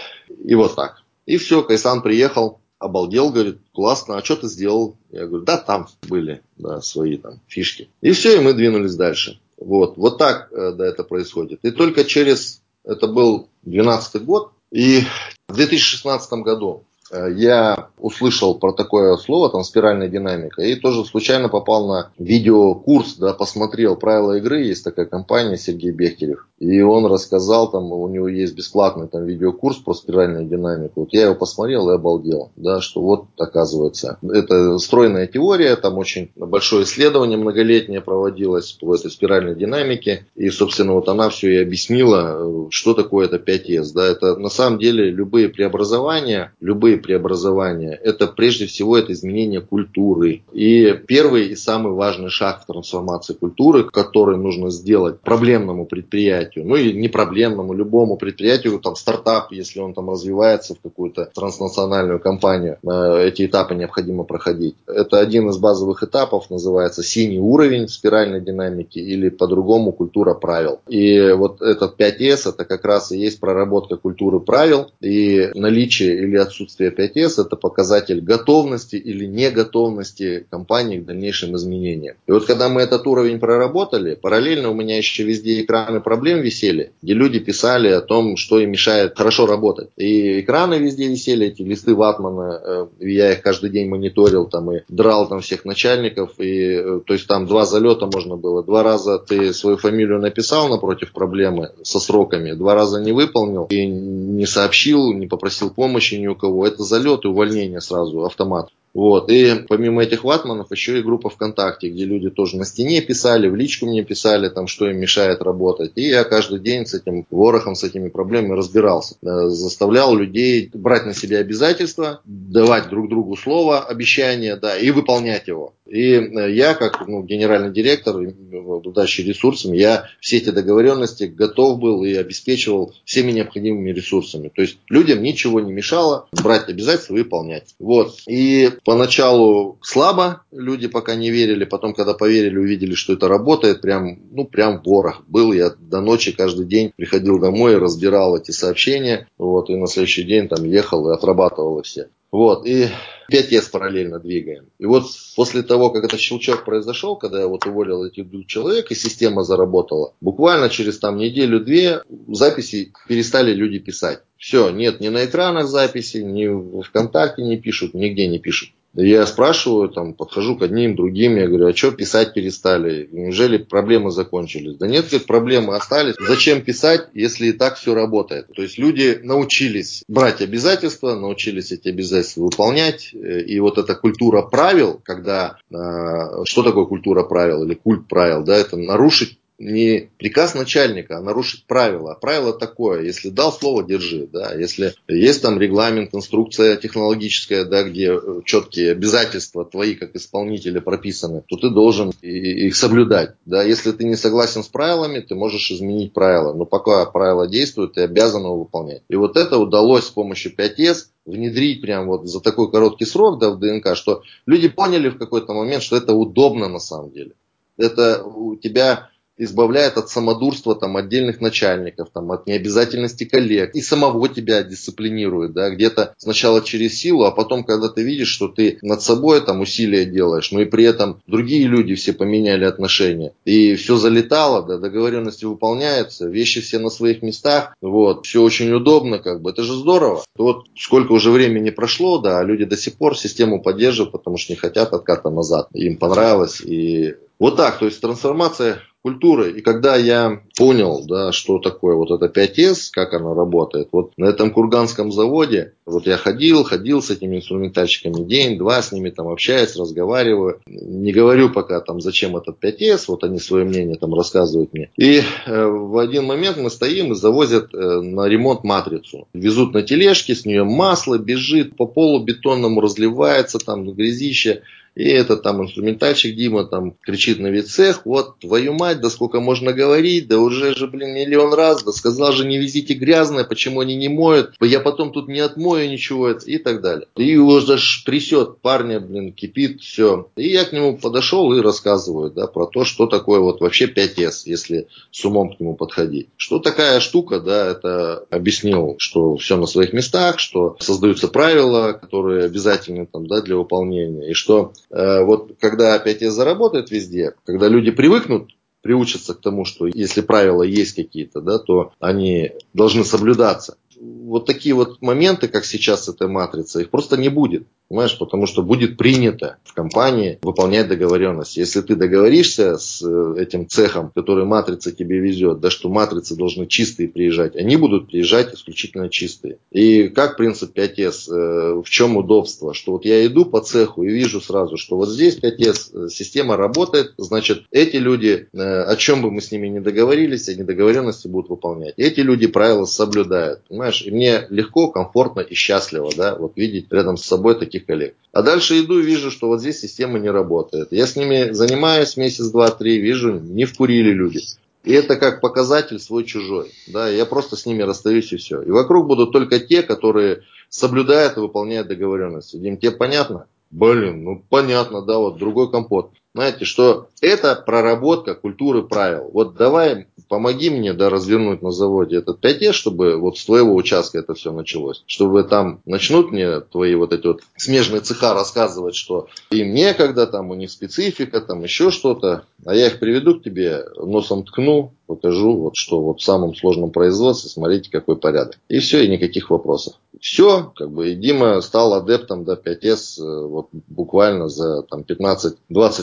И 0.44 0.54
вот 0.54 0.74
так. 0.76 1.02
И 1.26 1.36
все, 1.36 1.62
Кайсан 1.62 2.02
приехал, 2.02 2.60
обалдел, 2.78 3.30
говорит, 3.30 3.58
классно, 3.72 4.18
а 4.18 4.24
что 4.24 4.36
ты 4.36 4.48
сделал? 4.48 4.96
Я 5.10 5.26
говорю, 5.26 5.44
да, 5.44 5.56
там 5.56 5.88
были 6.08 6.42
да, 6.56 6.80
свои 6.80 7.16
там 7.16 7.40
фишки. 7.46 7.88
И 8.00 8.12
все, 8.12 8.36
и 8.36 8.40
мы 8.40 8.52
двинулись 8.52 8.94
дальше. 8.94 9.40
Вот, 9.56 9.96
вот 9.96 10.18
так 10.18 10.52
э, 10.52 10.72
да, 10.72 10.86
это 10.86 11.04
происходит. 11.04 11.60
И 11.62 11.70
только 11.70 12.04
через, 12.04 12.60
это 12.84 13.06
был 13.06 13.48
12 13.62 14.22
год, 14.22 14.52
и 14.70 15.02
в 15.48 15.54
2016 15.54 16.32
году 16.42 16.84
Э, 16.93 16.93
я 17.36 17.88
услышал 17.98 18.54
про 18.56 18.72
такое 18.72 19.16
слово, 19.16 19.50
там, 19.50 19.64
спиральная 19.64 20.08
динамика, 20.08 20.62
и 20.62 20.74
тоже 20.74 21.04
случайно 21.04 21.48
попал 21.48 21.86
на 21.88 22.10
видеокурс, 22.18 23.16
да, 23.16 23.32
посмотрел 23.32 23.96
правила 23.96 24.36
игры, 24.36 24.62
есть 24.62 24.84
такая 24.84 25.06
компания 25.06 25.56
Сергей 25.56 25.90
Бехтерев, 25.90 26.46
и 26.58 26.80
он 26.82 27.06
рассказал, 27.06 27.70
там, 27.70 27.92
у 27.92 28.08
него 28.08 28.28
есть 28.28 28.54
бесплатный 28.54 29.08
там 29.08 29.24
видеокурс 29.24 29.78
про 29.78 29.94
спиральную 29.94 30.46
динамику, 30.46 31.00
вот 31.00 31.12
я 31.12 31.24
его 31.24 31.34
посмотрел 31.34 31.90
и 31.90 31.94
обалдел, 31.94 32.50
да, 32.56 32.80
что 32.80 33.00
вот, 33.00 33.26
оказывается, 33.38 34.18
это 34.22 34.78
стройная 34.78 35.26
теория, 35.26 35.76
там 35.76 35.98
очень 35.98 36.30
большое 36.36 36.84
исследование 36.84 37.38
многолетнее 37.38 38.00
проводилось 38.00 38.72
по 38.72 38.94
этой 38.94 39.10
спиральной 39.10 39.54
динамике, 39.54 40.26
и, 40.34 40.50
собственно, 40.50 40.92
вот 40.92 41.08
она 41.08 41.28
все 41.30 41.54
и 41.54 41.62
объяснила, 41.62 42.68
что 42.70 42.94
такое 42.94 43.26
это 43.26 43.36
5С, 43.36 43.92
да, 43.94 44.06
это 44.06 44.36
на 44.36 44.50
самом 44.50 44.78
деле 44.78 45.10
любые 45.10 45.48
преобразования, 45.48 46.52
любые 46.60 46.98
преобразования, 47.04 48.00
это 48.02 48.26
прежде 48.26 48.66
всего 48.66 48.96
это 48.96 49.12
изменение 49.12 49.60
культуры. 49.60 50.42
И 50.52 50.98
первый 51.06 51.48
и 51.48 51.56
самый 51.56 51.92
важный 51.92 52.30
шаг 52.30 52.62
в 52.62 52.66
трансформации 52.66 53.34
культуры, 53.34 53.84
который 53.84 54.38
нужно 54.38 54.70
сделать 54.70 55.20
проблемному 55.20 55.84
предприятию, 55.84 56.66
ну 56.66 56.76
и 56.76 56.92
не 56.94 57.08
проблемному, 57.08 57.74
любому 57.74 58.16
предприятию, 58.16 58.80
там 58.80 58.96
стартап, 58.96 59.52
если 59.52 59.80
он 59.80 59.92
там 59.92 60.10
развивается 60.10 60.74
в 60.74 60.80
какую-то 60.80 61.30
транснациональную 61.34 62.20
компанию, 62.20 62.78
э, 62.82 63.28
эти 63.28 63.44
этапы 63.46 63.74
необходимо 63.74 64.24
проходить. 64.24 64.76
Это 64.86 65.20
один 65.20 65.50
из 65.50 65.58
базовых 65.58 66.02
этапов, 66.02 66.50
называется 66.50 67.02
синий 67.02 67.38
уровень 67.38 67.88
спиральной 67.88 68.40
динамики 68.40 68.98
или 68.98 69.28
по-другому 69.28 69.92
культура 69.92 70.32
правил. 70.32 70.80
И 70.88 71.32
вот 71.32 71.60
этот 71.60 72.00
5С 72.00 72.48
это 72.48 72.64
как 72.64 72.84
раз 72.84 73.12
и 73.12 73.18
есть 73.18 73.40
проработка 73.40 73.96
культуры 73.96 74.40
правил 74.40 74.90
и 75.00 75.50
наличие 75.54 76.22
или 76.22 76.36
отсутствие 76.36 76.54
отсутствие 76.54 76.90
5С 76.96 77.40
это 77.40 77.56
показатель 77.56 78.20
готовности 78.20 78.96
или 78.96 79.26
неготовности 79.26 80.46
компании 80.50 80.98
к 80.98 81.04
дальнейшим 81.04 81.56
изменениям. 81.56 82.16
И 82.26 82.32
вот 82.32 82.46
когда 82.46 82.68
мы 82.68 82.82
этот 82.82 83.06
уровень 83.06 83.38
проработали, 83.38 84.14
параллельно 84.14 84.70
у 84.70 84.74
меня 84.74 84.96
еще 84.96 85.24
везде 85.24 85.60
экраны 85.60 86.00
проблем 86.00 86.40
висели, 86.40 86.92
где 87.02 87.14
люди 87.14 87.38
писали 87.38 87.88
о 87.88 88.00
том, 88.00 88.36
что 88.36 88.58
им 88.58 88.70
мешает 88.70 89.16
хорошо 89.16 89.46
работать. 89.46 89.90
И 89.96 90.40
экраны 90.40 90.74
везде 90.74 91.08
висели, 91.08 91.46
эти 91.46 91.62
листы 91.62 91.94
ватмана, 91.94 92.60
э, 92.62 92.86
я 93.00 93.32
их 93.32 93.42
каждый 93.42 93.70
день 93.70 93.88
мониторил 93.88 94.46
там 94.46 94.72
и 94.72 94.80
драл 94.88 95.28
там 95.28 95.40
всех 95.40 95.64
начальников, 95.64 96.38
и 96.38 96.74
э, 96.74 97.00
то 97.04 97.14
есть 97.14 97.26
там 97.26 97.46
два 97.46 97.66
залета 97.66 98.06
можно 98.06 98.36
было, 98.36 98.62
два 98.62 98.82
раза 98.82 99.18
ты 99.18 99.52
свою 99.52 99.76
фамилию 99.76 100.20
написал 100.20 100.68
напротив 100.68 101.12
проблемы 101.12 101.70
со 101.82 102.00
сроками, 102.00 102.52
два 102.52 102.74
раза 102.74 103.00
не 103.00 103.12
выполнил 103.12 103.66
и 103.70 103.86
не 103.86 104.46
сообщил, 104.46 105.12
не 105.12 105.26
попросил 105.26 105.70
помощи 105.70 106.14
ни 106.14 106.26
у 106.26 106.34
кого 106.34 106.66
это 106.66 106.73
залет 106.78 107.24
и 107.24 107.28
увольнение 107.28 107.80
сразу, 107.80 108.24
автомат. 108.24 108.70
Вот. 108.94 109.28
И 109.28 109.64
помимо 109.68 110.04
этих 110.04 110.22
ватманов 110.22 110.70
еще 110.70 111.00
и 111.00 111.02
группа 111.02 111.28
ВКонтакте, 111.28 111.88
где 111.88 112.04
люди 112.04 112.30
тоже 112.30 112.56
на 112.56 112.64
стене 112.64 113.00
писали, 113.02 113.48
в 113.48 113.56
личку 113.56 113.86
мне 113.86 114.04
писали, 114.04 114.48
там, 114.48 114.68
что 114.68 114.88
им 114.88 114.98
мешает 114.98 115.42
работать. 115.42 115.92
И 115.96 116.02
я 116.02 116.22
каждый 116.22 116.60
день 116.60 116.86
с 116.86 116.94
этим 116.94 117.26
ворохом, 117.28 117.74
с 117.74 117.82
этими 117.82 118.08
проблемами 118.08 118.56
разбирался. 118.56 119.16
Э, 119.22 119.48
заставлял 119.48 120.14
людей 120.14 120.70
брать 120.72 121.06
на 121.06 121.14
себя 121.14 121.38
обязательства, 121.38 122.20
давать 122.24 122.88
друг 122.88 123.08
другу 123.08 123.36
слово, 123.36 123.80
обещание, 123.80 124.54
да, 124.54 124.78
и 124.78 124.92
выполнять 124.92 125.48
его. 125.48 125.74
И 125.86 126.12
э, 126.12 126.52
я, 126.52 126.74
как 126.74 127.06
ну, 127.06 127.22
генеральный 127.22 127.72
директор, 127.72 128.16
обладающий 128.16 129.24
ресурсами, 129.24 129.76
я 129.76 130.06
все 130.20 130.38
эти 130.38 130.50
договоренности 130.50 131.24
готов 131.24 131.78
был 131.78 132.04
и 132.04 132.14
обеспечивал 132.14 132.94
всеми 133.04 133.32
необходимыми 133.32 133.90
ресурсами. 133.90 134.50
То 134.54 134.62
есть 134.62 134.78
людям 134.88 135.22
ничего 135.22 135.60
не 135.60 135.72
мешало 135.72 136.28
брать 136.32 136.68
обязательства 136.68 137.14
и 137.14 137.22
выполнять. 137.22 137.74
Вот. 137.78 138.16
И 138.26 138.70
поначалу 138.84 139.78
слабо 139.82 140.42
люди 140.52 140.88
пока 140.88 141.14
не 141.14 141.30
верили, 141.30 141.64
потом, 141.64 141.94
когда 141.94 142.14
поверили, 142.14 142.56
увидели, 142.56 142.94
что 142.94 143.12
это 143.12 143.28
работает, 143.28 143.80
прям, 143.80 144.18
ну, 144.30 144.44
прям 144.44 144.80
ворох 144.82 145.24
был. 145.26 145.52
Я 145.52 145.70
до 145.78 146.00
ночи 146.00 146.32
каждый 146.32 146.66
день 146.66 146.92
приходил 146.96 147.38
домой, 147.38 147.76
разбирал 147.76 148.36
эти 148.36 148.52
сообщения, 148.52 149.28
вот, 149.36 149.68
и 149.68 149.76
на 149.76 149.86
следующий 149.86 150.22
день 150.22 150.48
там 150.48 150.64
ехал 150.64 151.10
и 151.10 151.14
отрабатывал 151.14 151.82
все. 151.82 152.08
Вот, 152.34 152.66
и 152.66 152.88
5 153.28 153.52
с 153.52 153.68
параллельно 153.68 154.18
двигаем. 154.18 154.66
И 154.80 154.86
вот 154.86 155.04
после 155.36 155.62
того, 155.62 155.90
как 155.90 156.02
этот 156.02 156.18
щелчок 156.18 156.64
произошел, 156.64 157.14
когда 157.14 157.38
я 157.38 157.46
вот 157.46 157.64
уволил 157.64 158.04
этих 158.04 158.28
двух 158.28 158.46
человек, 158.46 158.90
и 158.90 158.96
система 158.96 159.44
заработала, 159.44 160.14
буквально 160.20 160.68
через 160.68 160.98
там 160.98 161.16
неделю-две 161.16 162.02
записи 162.26 162.92
перестали 163.06 163.54
люди 163.54 163.78
писать. 163.78 164.22
Все, 164.36 164.70
нет, 164.70 164.98
ни 164.98 165.10
на 165.10 165.26
экранах 165.26 165.68
записи, 165.68 166.16
ни 166.16 166.48
в 166.48 166.82
ВКонтакте 166.82 167.44
не 167.44 167.56
пишут, 167.56 167.94
нигде 167.94 168.26
не 168.26 168.40
пишут. 168.40 168.70
Я 168.94 169.26
спрашиваю, 169.26 169.88
там, 169.88 170.14
подхожу 170.14 170.56
к 170.56 170.62
одним, 170.62 170.94
другим, 170.94 171.36
я 171.36 171.48
говорю, 171.48 171.66
а 171.66 171.74
что 171.74 171.90
писать 171.90 172.32
перестали? 172.32 173.08
Неужели 173.10 173.58
проблемы 173.58 174.12
закончились? 174.12 174.76
Да 174.76 174.86
нет, 174.86 175.06
говорит, 175.06 175.26
проблемы 175.26 175.76
остались. 175.76 176.14
Зачем 176.20 176.62
писать, 176.62 177.08
если 177.12 177.48
и 177.48 177.52
так 177.52 177.76
все 177.76 177.94
работает? 177.94 178.46
То 178.54 178.62
есть 178.62 178.78
люди 178.78 179.18
научились 179.22 180.04
брать 180.06 180.40
обязательства, 180.40 181.14
научились 181.14 181.72
эти 181.72 181.88
обязательства 181.88 182.42
выполнять. 182.42 183.12
И 183.12 183.58
вот 183.58 183.78
эта 183.78 183.96
культура 183.96 184.42
правил, 184.42 185.00
когда, 185.02 185.58
э, 185.70 186.44
что 186.44 186.62
такое 186.62 186.84
культура 186.84 187.24
правил 187.24 187.64
или 187.64 187.74
культ 187.74 188.06
правил, 188.06 188.44
да, 188.44 188.56
это 188.56 188.76
нарушить 188.76 189.38
не 189.58 190.10
приказ 190.18 190.54
начальника, 190.54 191.18
а 191.18 191.22
нарушить 191.22 191.66
правила. 191.66 192.18
Правило 192.20 192.52
такое, 192.52 193.02
если 193.02 193.28
дал 193.28 193.52
слово, 193.52 193.84
держи. 193.84 194.28
Да? 194.32 194.54
Если 194.54 194.94
есть 195.08 195.42
там 195.42 195.60
регламент, 195.60 196.14
инструкция 196.14 196.76
технологическая, 196.76 197.64
да, 197.64 197.84
где 197.84 198.18
четкие 198.44 198.92
обязательства 198.92 199.64
твои 199.64 199.94
как 199.94 200.16
исполнителя 200.16 200.80
прописаны, 200.80 201.42
то 201.46 201.56
ты 201.56 201.70
должен 201.70 202.12
их 202.20 202.74
соблюдать. 202.74 203.34
Да? 203.46 203.62
Если 203.62 203.92
ты 203.92 204.04
не 204.04 204.16
согласен 204.16 204.62
с 204.64 204.68
правилами, 204.68 205.20
ты 205.20 205.34
можешь 205.34 205.70
изменить 205.70 206.12
правила. 206.12 206.52
Но 206.52 206.64
пока 206.64 207.04
правила 207.06 207.46
действуют, 207.46 207.94
ты 207.94 208.02
обязан 208.02 208.42
его 208.42 208.58
выполнять. 208.58 209.02
И 209.08 209.16
вот 209.16 209.36
это 209.36 209.58
удалось 209.58 210.06
с 210.06 210.10
помощью 210.10 210.52
5С 210.54 211.06
внедрить 211.26 211.80
прям 211.80 212.06
вот 212.06 212.26
за 212.26 212.40
такой 212.40 212.70
короткий 212.70 213.06
срок 213.06 213.38
да, 213.38 213.50
в 213.50 213.58
ДНК, 213.58 213.96
что 213.96 214.22
люди 214.46 214.68
поняли 214.68 215.08
в 215.08 215.18
какой-то 215.18 215.54
момент, 215.54 215.82
что 215.82 215.96
это 215.96 216.12
удобно 216.12 216.68
на 216.68 216.80
самом 216.80 217.12
деле. 217.12 217.32
Это 217.76 218.22
у 218.22 218.56
тебя 218.56 219.10
избавляет 219.36 219.96
от 219.98 220.08
самодурства 220.08 220.74
там, 220.74 220.96
отдельных 220.96 221.40
начальников, 221.40 222.08
там, 222.12 222.30
от 222.32 222.46
необязательности 222.46 223.24
коллег. 223.24 223.74
И 223.74 223.80
самого 223.80 224.28
тебя 224.28 224.62
дисциплинирует, 224.62 225.52
да, 225.52 225.70
где-то 225.70 226.14
сначала 226.18 226.62
через 226.62 226.98
силу, 226.98 227.24
а 227.24 227.30
потом, 227.30 227.64
когда 227.64 227.88
ты 227.88 228.02
видишь, 228.02 228.28
что 228.28 228.48
ты 228.48 228.78
над 228.82 229.02
собой 229.02 229.40
там 229.40 229.60
усилия 229.60 230.04
делаешь, 230.04 230.52
но 230.52 230.60
и 230.60 230.64
при 230.64 230.84
этом 230.84 231.20
другие 231.26 231.66
люди 231.66 231.94
все 231.94 232.12
поменяли 232.12 232.64
отношения, 232.64 233.32
и 233.44 233.74
все 233.74 233.96
залетало, 233.96 234.62
да, 234.62 234.78
договоренности 234.78 235.44
выполняются, 235.44 236.28
вещи 236.28 236.60
все 236.60 236.78
на 236.78 236.90
своих 236.90 237.22
местах, 237.22 237.74
вот, 237.80 238.26
все 238.26 238.42
очень 238.42 238.72
удобно, 238.72 239.18
как 239.18 239.42
бы, 239.42 239.50
это 239.50 239.62
же 239.62 239.74
здорово. 239.74 240.24
Вот 240.36 240.66
сколько 240.76 241.12
уже 241.12 241.30
времени 241.30 241.70
прошло, 241.70 242.18
да, 242.18 242.40
а 242.40 242.44
люди 242.44 242.64
до 242.64 242.76
сих 242.76 242.94
пор 242.94 243.16
систему 243.16 243.62
поддерживают, 243.62 244.12
потому 244.12 244.36
что 244.36 244.52
не 244.52 244.56
хотят 244.56 244.92
отката 244.92 245.30
назад, 245.30 245.68
им 245.72 245.96
понравилось, 245.96 246.60
и 246.60 247.14
вот 247.38 247.56
так, 247.56 247.78
то 247.78 247.86
есть 247.86 248.00
трансформация 248.00 248.80
культуры. 249.04 249.52
И 249.58 249.60
когда 249.60 249.96
я 249.96 250.40
понял, 250.56 251.04
да, 251.06 251.30
что 251.30 251.58
такое 251.58 251.94
вот 251.94 252.10
это 252.10 252.26
5С, 252.26 252.88
как 252.90 253.12
оно 253.12 253.34
работает, 253.34 253.88
вот 253.92 254.12
на 254.16 254.24
этом 254.24 254.50
курганском 254.50 255.12
заводе, 255.12 255.74
вот 255.84 256.06
я 256.06 256.16
ходил, 256.16 256.64
ходил 256.64 257.02
с 257.02 257.10
этими 257.10 257.36
инструментальщиками 257.36 258.24
день-два, 258.24 258.80
с 258.80 258.92
ними 258.92 259.10
там 259.10 259.28
общаюсь, 259.28 259.76
разговариваю. 259.76 260.62
Не 260.66 261.12
говорю 261.12 261.50
пока 261.50 261.82
там, 261.82 262.00
зачем 262.00 262.34
этот 262.34 262.56
5С, 262.64 263.04
вот 263.08 263.24
они 263.24 263.38
свое 263.38 263.66
мнение 263.66 263.96
там 263.96 264.14
рассказывают 264.14 264.72
мне. 264.72 264.90
И 264.96 265.20
э, 265.20 265.66
в 265.66 265.98
один 265.98 266.24
момент 266.24 266.56
мы 266.56 266.70
стоим 266.70 267.12
и 267.12 267.14
завозят 267.14 267.74
э, 267.74 268.00
на 268.00 268.26
ремонт 268.26 268.64
матрицу. 268.64 269.28
Везут 269.34 269.74
на 269.74 269.82
тележке, 269.82 270.34
с 270.34 270.46
нее 270.46 270.64
масло 270.64 271.18
бежит, 271.18 271.76
по 271.76 271.84
полу 271.84 272.24
бетонному 272.24 272.80
разливается, 272.80 273.58
там 273.58 273.84
грязище. 273.92 274.62
И 274.94 275.08
этот 275.08 275.42
там 275.42 275.62
инструментальщик 275.62 276.36
Дима 276.36 276.64
там 276.64 276.94
кричит 277.02 277.38
на 277.40 277.48
весь 277.48 277.66
цех, 277.66 278.06
вот 278.06 278.38
твою 278.38 278.74
мать, 278.74 279.00
да 279.00 279.10
сколько 279.10 279.40
можно 279.40 279.72
говорить, 279.72 280.28
да 280.28 280.38
уже 280.38 280.74
же, 280.74 280.86
блин, 280.86 281.14
миллион 281.14 281.52
раз, 281.52 281.82
да 281.82 281.92
сказал 281.92 282.32
же 282.32 282.46
не 282.46 282.58
везите 282.58 282.94
грязное, 282.94 283.44
почему 283.44 283.80
они 283.80 283.96
не 283.96 284.08
моют, 284.08 284.54
я 284.60 284.80
потом 284.80 285.12
тут 285.12 285.28
не 285.28 285.40
отмою 285.40 285.90
ничего 285.90 286.30
и 286.30 286.58
так 286.58 286.80
далее. 286.80 287.06
И 287.16 287.26
его 287.26 287.60
даже 287.60 288.04
трясет 288.04 288.58
парня, 288.58 289.00
блин, 289.00 289.32
кипит, 289.32 289.80
все. 289.80 290.30
И 290.36 290.48
я 290.48 290.64
к 290.64 290.72
нему 290.72 290.96
подошел 290.96 291.52
и 291.52 291.60
рассказываю, 291.60 292.30
да, 292.30 292.46
про 292.46 292.66
то, 292.66 292.84
что 292.84 293.06
такое 293.06 293.40
вот 293.40 293.60
вообще 293.60 293.86
5С, 293.86 294.42
если 294.46 294.88
с 295.10 295.24
умом 295.24 295.54
к 295.54 295.60
нему 295.60 295.74
подходить. 295.74 296.28
Что 296.36 296.58
такая 296.58 297.00
штука, 297.00 297.40
да, 297.40 297.66
это 297.66 298.26
объяснил, 298.30 298.96
что 298.98 299.36
все 299.36 299.56
на 299.56 299.66
своих 299.66 299.92
местах, 299.92 300.38
что 300.38 300.76
создаются 300.80 301.28
правила, 301.28 301.92
которые 301.92 302.44
обязательны 302.44 303.06
там, 303.06 303.26
да, 303.26 303.42
для 303.42 303.56
выполнения, 303.56 304.30
и 304.30 304.34
что 304.34 304.72
вот 304.90 305.56
когда 305.60 305.94
опять 305.94 306.22
я 306.22 306.30
заработает 306.30 306.90
везде, 306.90 307.34
когда 307.44 307.68
люди 307.68 307.90
привыкнут 307.90 308.50
приучатся 308.82 309.32
к 309.32 309.40
тому, 309.40 309.64
что 309.64 309.86
если 309.86 310.20
правила 310.20 310.62
есть 310.62 310.94
какие-то, 310.94 311.40
да, 311.40 311.58
то 311.58 311.94
они 312.00 312.52
должны 312.74 313.02
соблюдаться 313.02 313.78
вот 314.04 314.46
такие 314.46 314.74
вот 314.74 315.00
моменты, 315.02 315.48
как 315.48 315.64
сейчас 315.64 316.08
эта 316.08 316.28
матрица, 316.28 316.80
их 316.80 316.90
просто 316.90 317.16
не 317.16 317.28
будет. 317.28 317.66
Понимаешь, 317.88 318.18
потому 318.18 318.46
что 318.46 318.62
будет 318.62 318.96
принято 318.96 319.58
в 319.62 319.74
компании 319.74 320.38
выполнять 320.42 320.88
договоренность. 320.88 321.56
Если 321.56 321.82
ты 321.82 321.96
договоришься 321.96 322.78
с 322.78 323.02
э, 323.02 323.34
этим 323.38 323.68
цехом, 323.68 324.10
который 324.14 324.46
матрица 324.46 324.90
тебе 324.90 325.18
везет, 325.18 325.60
да, 325.60 325.70
что 325.70 325.90
матрицы 325.90 326.34
должны 326.34 326.66
чистые 326.66 327.08
приезжать, 327.08 327.56
они 327.56 327.76
будут 327.76 328.08
приезжать 328.08 328.54
исключительно 328.54 329.10
чистые. 329.10 329.58
И 329.70 330.08
как 330.08 330.38
принцип 330.38 330.76
5С, 330.76 331.30
э, 331.30 331.82
в 331.84 331.88
чем 331.90 332.16
удобство? 332.16 332.72
Что 332.72 332.92
вот 332.92 333.04
я 333.04 333.24
иду 333.26 333.44
по 333.44 333.60
цеху 333.60 334.02
и 334.02 334.08
вижу 334.08 334.40
сразу, 334.40 334.78
что 334.78 334.96
вот 334.96 335.10
здесь 335.10 335.38
5С, 335.38 336.06
э, 336.06 336.08
система 336.08 336.56
работает, 336.56 337.12
значит, 337.18 337.64
эти 337.70 337.96
люди, 337.96 338.48
о 338.54 338.96
чем 338.96 339.20
бы 339.20 339.30
мы 339.30 339.40
с 339.40 339.52
ними 339.52 339.68
не 339.68 339.80
договорились, 339.80 340.48
они 340.48 340.62
договоренности 340.62 341.28
будут 341.28 341.50
выполнять. 341.50 341.94
Эти 341.98 342.20
люди 342.20 342.46
правила 342.46 342.86
соблюдают. 342.86 343.60
Понимаешь? 343.68 344.02
И 344.06 344.10
мне 344.10 344.46
легко, 344.48 344.90
комфортно 344.90 345.40
и 345.40 345.54
счастливо, 345.54 346.10
да, 346.16 346.36
вот 346.36 346.56
видеть 346.56 346.86
рядом 346.90 347.16
с 347.16 347.24
собой 347.24 347.54
таких 347.74 347.86
коллег. 347.86 348.14
А 348.32 348.42
дальше 348.42 348.80
иду 348.80 349.00
и 349.00 349.02
вижу, 349.02 349.30
что 349.30 349.48
вот 349.48 349.60
здесь 349.60 349.80
система 349.80 350.18
не 350.18 350.30
работает. 350.30 350.88
Я 350.92 351.06
с 351.06 351.16
ними 351.16 351.52
занимаюсь 351.52 352.16
месяц, 352.16 352.46
два, 352.48 352.70
три, 352.70 353.00
вижу, 353.00 353.38
не 353.40 353.64
вкурили 353.64 354.10
люди. 354.10 354.40
И 354.84 354.92
это 354.92 355.16
как 355.16 355.40
показатель 355.40 355.98
свой-чужой. 355.98 356.70
Да, 356.88 357.08
я 357.08 357.24
просто 357.26 357.56
с 357.56 357.66
ними 357.66 357.82
расстаюсь 357.82 358.32
и 358.32 358.36
все. 358.36 358.62
И 358.62 358.70
вокруг 358.70 359.06
будут 359.06 359.32
только 359.32 359.58
те, 359.58 359.82
которые 359.82 360.42
соблюдают 360.68 361.36
и 361.36 361.40
выполняют 361.40 361.88
договоренности. 361.88 362.56
Дим, 362.56 362.76
тебе 362.76 362.92
понятно? 362.92 363.46
Блин, 363.70 364.24
ну 364.24 364.44
понятно, 364.48 365.02
да, 365.02 365.18
вот 365.18 365.38
другой 365.38 365.70
компот. 365.70 366.10
Знаете, 366.34 366.64
что 366.64 367.06
это 367.20 367.54
проработка 367.54 368.34
культуры 368.34 368.82
правил. 368.82 369.30
Вот 369.32 369.54
давай, 369.54 370.08
помоги 370.28 370.68
мне 370.68 370.92
да, 370.92 371.08
развернуть 371.08 371.62
на 371.62 371.70
заводе 371.70 372.16
этот 372.16 372.40
5 372.40 372.74
чтобы 372.74 373.16
вот 373.18 373.38
с 373.38 373.44
твоего 373.44 373.72
участка 373.74 374.18
это 374.18 374.34
все 374.34 374.50
началось. 374.50 375.04
Чтобы 375.06 375.44
там 375.44 375.80
начнут 375.84 376.32
мне 376.32 376.58
твои 376.60 376.96
вот 376.96 377.12
эти 377.12 377.28
вот 377.28 377.42
смежные 377.56 378.00
цеха 378.00 378.34
рассказывать, 378.34 378.96
что 378.96 379.28
им 379.50 379.72
некогда, 379.74 380.26
там 380.26 380.50
у 380.50 380.54
них 380.54 380.72
специфика, 380.72 381.40
там 381.40 381.62
еще 381.62 381.92
что-то. 381.92 382.44
А 382.66 382.74
я 382.74 382.88
их 382.88 382.98
приведу 382.98 383.38
к 383.38 383.44
тебе, 383.44 383.84
носом 383.96 384.44
ткну, 384.44 384.92
покажу, 385.06 385.56
вот 385.56 385.76
что 385.76 386.00
вот 386.00 386.20
в 386.20 386.24
самом 386.24 386.56
сложном 386.56 386.90
производстве, 386.90 387.48
смотрите, 387.48 387.90
какой 387.92 388.16
порядок. 388.16 388.58
И 388.68 388.80
все, 388.80 389.04
и 389.04 389.08
никаких 389.08 389.50
вопросов. 389.50 389.94
Все, 390.24 390.72
как 390.74 390.90
бы, 390.90 391.10
и 391.10 391.14
Дима 391.14 391.60
стал 391.60 391.92
адептом 391.92 392.44
до 392.44 392.54
5С 392.54 393.20
э, 393.20 393.46
вот 393.46 393.68
буквально 393.72 394.48
за 394.48 394.80
там 394.80 395.02
15-20 395.02 395.54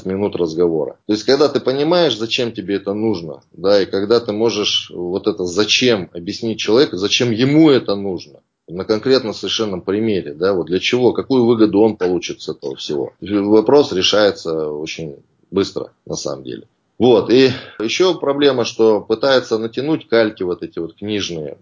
минут 0.08 0.36
разговора. 0.36 1.00
То 1.08 1.14
есть, 1.14 1.24
когда 1.24 1.50
ты 1.50 1.60
понимаешь, 1.60 2.16
зачем 2.16 2.52
тебе 2.52 2.76
это 2.76 2.94
нужно, 2.94 3.42
да, 3.52 3.82
и 3.82 3.88
когда 3.88 4.20
ты 4.20 4.32
можешь 4.32 4.92
вот 4.94 5.26
это 5.26 5.46
зачем 5.46 6.08
объяснить 6.14 6.60
человеку, 6.60 6.98
зачем 6.98 7.32
ему 7.32 7.72
это 7.72 7.96
нужно, 7.96 8.42
на 8.68 8.86
конкретном 8.86 9.34
совершенно 9.34 9.80
примере, 9.80 10.36
да, 10.36 10.54
вот 10.54 10.68
для 10.68 10.78
чего, 10.78 11.14
какую 11.14 11.46
выгоду 11.46 11.80
он 11.80 11.98
получит 11.98 12.44
с 12.44 12.50
этого 12.50 12.76
всего. 12.76 13.14
Вопрос 13.22 13.92
решается 13.92 14.70
очень 14.70 15.16
быстро, 15.50 15.94
на 16.06 16.16
самом 16.16 16.44
деле. 16.44 16.68
Вот, 17.02 17.32
и 17.32 17.50
еще 17.80 18.14
проблема, 18.20 18.64
что 18.64 19.02
пытается 19.02 19.58
натянуть 19.58 20.08
кальки 20.08 20.44
вот 20.44 20.62
эти 20.62 20.78
вот 20.78 20.94
книжные. 20.94 21.58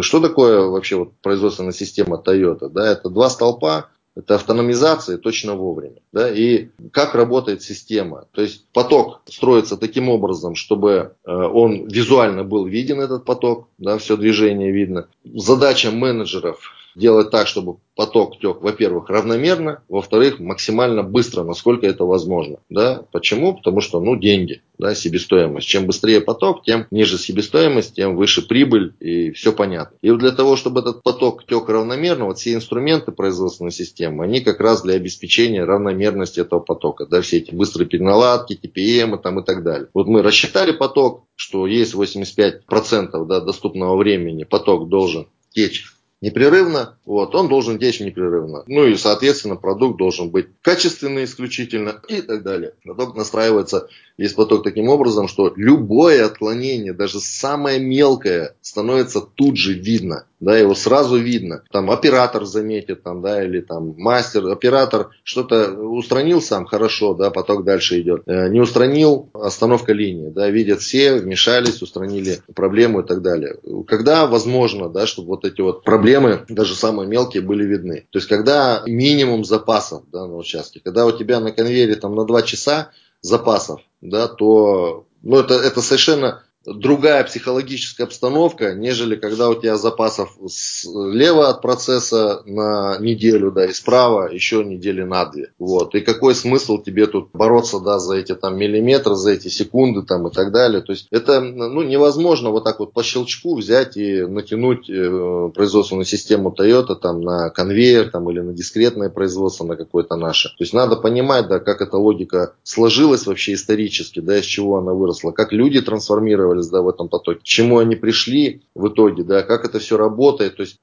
Что 0.00 0.18
такое 0.18 0.62
вообще 0.62 0.96
вот 0.96 1.12
производственная 1.20 1.74
система 1.74 2.16
Toyota? 2.16 2.70
Да, 2.70 2.90
это 2.90 3.10
два 3.10 3.28
столпа, 3.28 3.90
это 4.16 4.36
автономизация 4.36 5.18
точно 5.18 5.56
вовремя. 5.56 6.00
Да? 6.10 6.30
И 6.30 6.68
как 6.90 7.14
работает 7.14 7.60
система? 7.60 8.24
То 8.32 8.40
есть 8.40 8.64
поток 8.72 9.20
строится 9.26 9.76
таким 9.76 10.08
образом, 10.08 10.54
чтобы 10.54 11.12
э, 11.22 11.30
он 11.30 11.86
визуально 11.88 12.44
был 12.44 12.64
виден, 12.64 12.98
этот 13.02 13.26
поток, 13.26 13.68
да, 13.76 13.98
все 13.98 14.16
движение 14.16 14.72
видно. 14.72 15.08
Задача 15.22 15.90
менеджеров 15.90 16.72
делать 16.94 17.30
так, 17.30 17.46
чтобы 17.46 17.76
поток 17.98 18.38
тек, 18.38 18.62
во-первых, 18.62 19.10
равномерно, 19.10 19.82
во-вторых, 19.88 20.38
максимально 20.38 21.02
быстро, 21.02 21.42
насколько 21.42 21.84
это 21.84 22.04
возможно. 22.04 22.58
Да? 22.68 23.02
Почему? 23.10 23.54
Потому 23.54 23.80
что, 23.80 24.00
ну, 24.00 24.16
деньги, 24.16 24.62
да, 24.78 24.94
себестоимость. 24.94 25.66
Чем 25.66 25.86
быстрее 25.86 26.20
поток, 26.20 26.62
тем 26.62 26.86
ниже 26.92 27.18
себестоимость, 27.18 27.96
тем 27.96 28.14
выше 28.14 28.46
прибыль, 28.46 28.94
и 29.00 29.32
все 29.32 29.52
понятно. 29.52 29.96
И 30.00 30.12
для 30.12 30.30
того, 30.30 30.54
чтобы 30.54 30.80
этот 30.80 31.02
поток 31.02 31.44
тек 31.44 31.68
равномерно, 31.68 32.26
вот 32.26 32.38
все 32.38 32.54
инструменты 32.54 33.10
производственной 33.10 33.72
системы, 33.72 34.24
они 34.24 34.40
как 34.40 34.60
раз 34.60 34.82
для 34.82 34.94
обеспечения 34.94 35.64
равномерности 35.64 36.38
этого 36.38 36.60
потока. 36.60 37.04
Да, 37.06 37.20
все 37.20 37.38
эти 37.38 37.52
быстрые 37.52 37.88
переналадки, 37.88 38.58
TPM 38.62 39.18
там, 39.18 39.40
и 39.40 39.44
так 39.44 39.64
далее. 39.64 39.88
Вот 39.92 40.06
мы 40.06 40.22
рассчитали 40.22 40.70
поток, 40.70 41.24
что 41.34 41.66
есть 41.66 41.94
85% 41.94 43.26
да, 43.26 43.40
доступного 43.40 43.96
времени, 43.96 44.44
поток 44.44 44.88
должен 44.88 45.26
течь 45.50 45.97
непрерывно, 46.20 46.98
вот, 47.04 47.34
он 47.34 47.48
должен 47.48 47.78
течь 47.78 48.00
непрерывно. 48.00 48.64
Ну 48.66 48.86
и, 48.86 48.96
соответственно, 48.96 49.56
продукт 49.56 49.98
должен 49.98 50.30
быть 50.30 50.48
качественный 50.62 51.24
исключительно 51.24 52.02
и 52.08 52.20
так 52.20 52.42
далее. 52.42 52.74
Поток 52.84 53.16
настраивается 53.16 53.88
весь 54.16 54.32
поток 54.32 54.64
таким 54.64 54.88
образом, 54.88 55.28
что 55.28 55.52
любое 55.56 56.26
отклонение, 56.26 56.92
даже 56.92 57.20
самое 57.20 57.78
мелкое, 57.78 58.54
становится 58.60 59.20
тут 59.20 59.56
же 59.56 59.74
видно. 59.74 60.24
Да, 60.40 60.56
его 60.56 60.76
сразу 60.76 61.16
видно. 61.16 61.64
Там 61.72 61.90
оператор 61.90 62.44
заметит, 62.44 63.02
там, 63.02 63.22
да, 63.22 63.42
или 63.42 63.60
там 63.60 63.94
мастер, 63.96 64.46
оператор 64.46 65.10
что-то 65.24 65.72
устранил 65.72 66.40
сам, 66.40 66.64
хорошо, 66.64 67.14
да, 67.14 67.30
поток 67.30 67.64
дальше 67.64 68.00
идет. 68.00 68.22
Э, 68.26 68.48
не 68.48 68.60
устранил, 68.60 69.30
остановка 69.32 69.92
линии, 69.92 70.28
да, 70.28 70.48
видят 70.48 70.80
все, 70.80 71.16
вмешались, 71.16 71.82
устранили 71.82 72.38
проблему 72.54 73.00
и 73.00 73.04
так 73.04 73.20
далее. 73.20 73.56
Когда 73.88 74.28
возможно, 74.28 74.88
да, 74.88 75.08
чтобы 75.08 75.30
вот 75.30 75.44
эти 75.44 75.60
вот 75.60 75.82
проблемы, 75.82 76.07
даже 76.48 76.74
самые 76.74 77.08
мелкие, 77.08 77.42
были 77.42 77.64
видны. 77.64 78.06
То 78.10 78.18
есть, 78.18 78.28
когда 78.28 78.82
минимум 78.86 79.44
запасов 79.44 80.04
да, 80.12 80.26
на 80.26 80.36
участке, 80.36 80.80
когда 80.80 81.06
у 81.06 81.12
тебя 81.12 81.40
на 81.40 81.52
конвейере 81.52 81.96
там 81.96 82.14
на 82.14 82.24
2 82.24 82.42
часа 82.42 82.90
запасов, 83.20 83.80
да, 84.00 84.28
то 84.28 85.06
ну, 85.22 85.40
это, 85.40 85.54
это 85.54 85.82
совершенно 85.82 86.42
другая 86.64 87.24
психологическая 87.24 88.06
обстановка, 88.06 88.74
нежели 88.74 89.16
когда 89.16 89.48
у 89.48 89.54
тебя 89.54 89.76
запасов 89.76 90.36
слева 90.48 91.48
от 91.48 91.62
процесса 91.62 92.42
на 92.46 92.98
неделю, 92.98 93.50
да, 93.50 93.66
и 93.66 93.72
справа 93.72 94.32
еще 94.32 94.64
недели 94.64 95.02
на 95.02 95.24
две. 95.26 95.52
Вот. 95.58 95.94
И 95.94 96.00
какой 96.00 96.34
смысл 96.34 96.78
тебе 96.78 97.06
тут 97.06 97.30
бороться, 97.32 97.80
да, 97.80 97.98
за 97.98 98.16
эти 98.16 98.34
там 98.34 98.58
миллиметры, 98.58 99.14
за 99.14 99.32
эти 99.32 99.48
секунды 99.48 100.02
там 100.02 100.28
и 100.28 100.32
так 100.32 100.52
далее. 100.52 100.82
То 100.82 100.92
есть 100.92 101.08
это, 101.10 101.40
ну, 101.40 101.82
невозможно 101.82 102.50
вот 102.50 102.64
так 102.64 102.80
вот 102.80 102.92
по 102.92 103.02
щелчку 103.02 103.56
взять 103.56 103.96
и 103.96 104.22
натянуть 104.22 104.88
э, 104.90 105.50
производственную 105.54 106.04
систему 106.04 106.54
Toyota 106.56 106.94
там 106.94 107.20
на 107.20 107.50
конвейер 107.50 108.10
там 108.10 108.30
или 108.30 108.40
на 108.40 108.52
дискретное 108.52 109.10
производство 109.10 109.64
на 109.64 109.76
какое-то 109.76 110.16
наше. 110.16 110.48
То 110.50 110.64
есть 110.64 110.72
надо 110.72 110.96
понимать, 110.96 111.48
да, 111.48 111.58
как 111.60 111.80
эта 111.80 111.96
логика 111.96 112.54
сложилась 112.62 113.26
вообще 113.26 113.54
исторически, 113.54 114.20
да, 114.20 114.38
из 114.38 114.44
чего 114.44 114.78
она 114.78 114.92
выросла, 114.92 115.32
как 115.32 115.52
люди 115.52 115.80
трансформировали 115.80 116.47
оказались 116.52 116.70
да, 116.70 116.82
в 116.82 116.88
этом 116.88 117.08
потоке, 117.08 117.40
к 117.40 117.42
чему 117.42 117.78
они 117.78 117.96
пришли 117.96 118.62
в 118.74 118.88
итоге, 118.88 119.22
да, 119.22 119.42
как 119.42 119.64
это 119.64 119.78
все 119.78 119.96
работает, 119.96 120.56
то 120.56 120.62
есть 120.62 120.78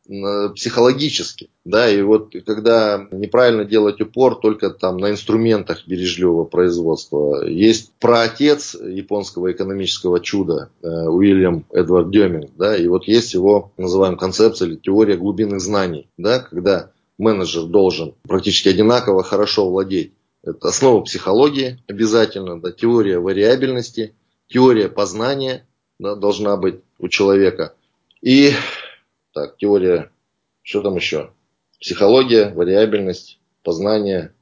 психологически, 0.56 1.50
да, 1.64 1.90
и 1.90 2.02
вот 2.02 2.34
когда 2.46 3.08
неправильно 3.12 3.66
делать 3.66 4.02
упор 4.02 4.36
только 4.36 4.70
там 4.70 4.98
на 4.98 5.12
инструментах 5.12 5.88
бережливого 5.88 6.46
производства, 6.46 7.46
есть 7.46 7.92
праотец 8.00 8.76
японского 8.76 9.52
экономического 9.52 10.20
чуда 10.20 10.70
э, 10.82 10.88
Уильям 10.88 11.66
Эдвард 11.72 12.12
Деминг, 12.12 12.52
да, 12.58 12.76
и 12.76 12.88
вот 12.88 13.08
есть 13.08 13.34
его, 13.34 13.72
называем 13.78 14.18
концепция 14.18 14.68
или 14.68 14.76
теория 14.76 15.18
глубинных 15.18 15.62
знаний, 15.62 16.08
да, 16.18 16.40
когда 16.40 16.92
менеджер 17.18 17.64
должен 17.64 18.14
практически 18.28 18.70
одинаково 18.70 19.24
хорошо 19.24 19.70
владеть. 19.70 20.14
Это 20.44 20.68
основа 20.68 21.02
психологии 21.02 21.80
обязательно, 21.88 22.62
да, 22.62 22.72
теория 22.72 23.18
вариабельности, 23.18 24.14
теория 24.48 24.90
познания 24.90 25.66
да, 26.00 26.16
должна 26.16 26.58
быть 26.58 26.82
у 27.00 27.08
человека. 27.08 27.76
И 28.22 28.54
так, 29.34 29.58
теория, 29.58 30.12
что 30.62 30.82
там 30.82 30.96
еще? 30.96 31.32
Психология, 31.80 32.54
вариабельность, 32.54 33.40
познание. 33.64 34.34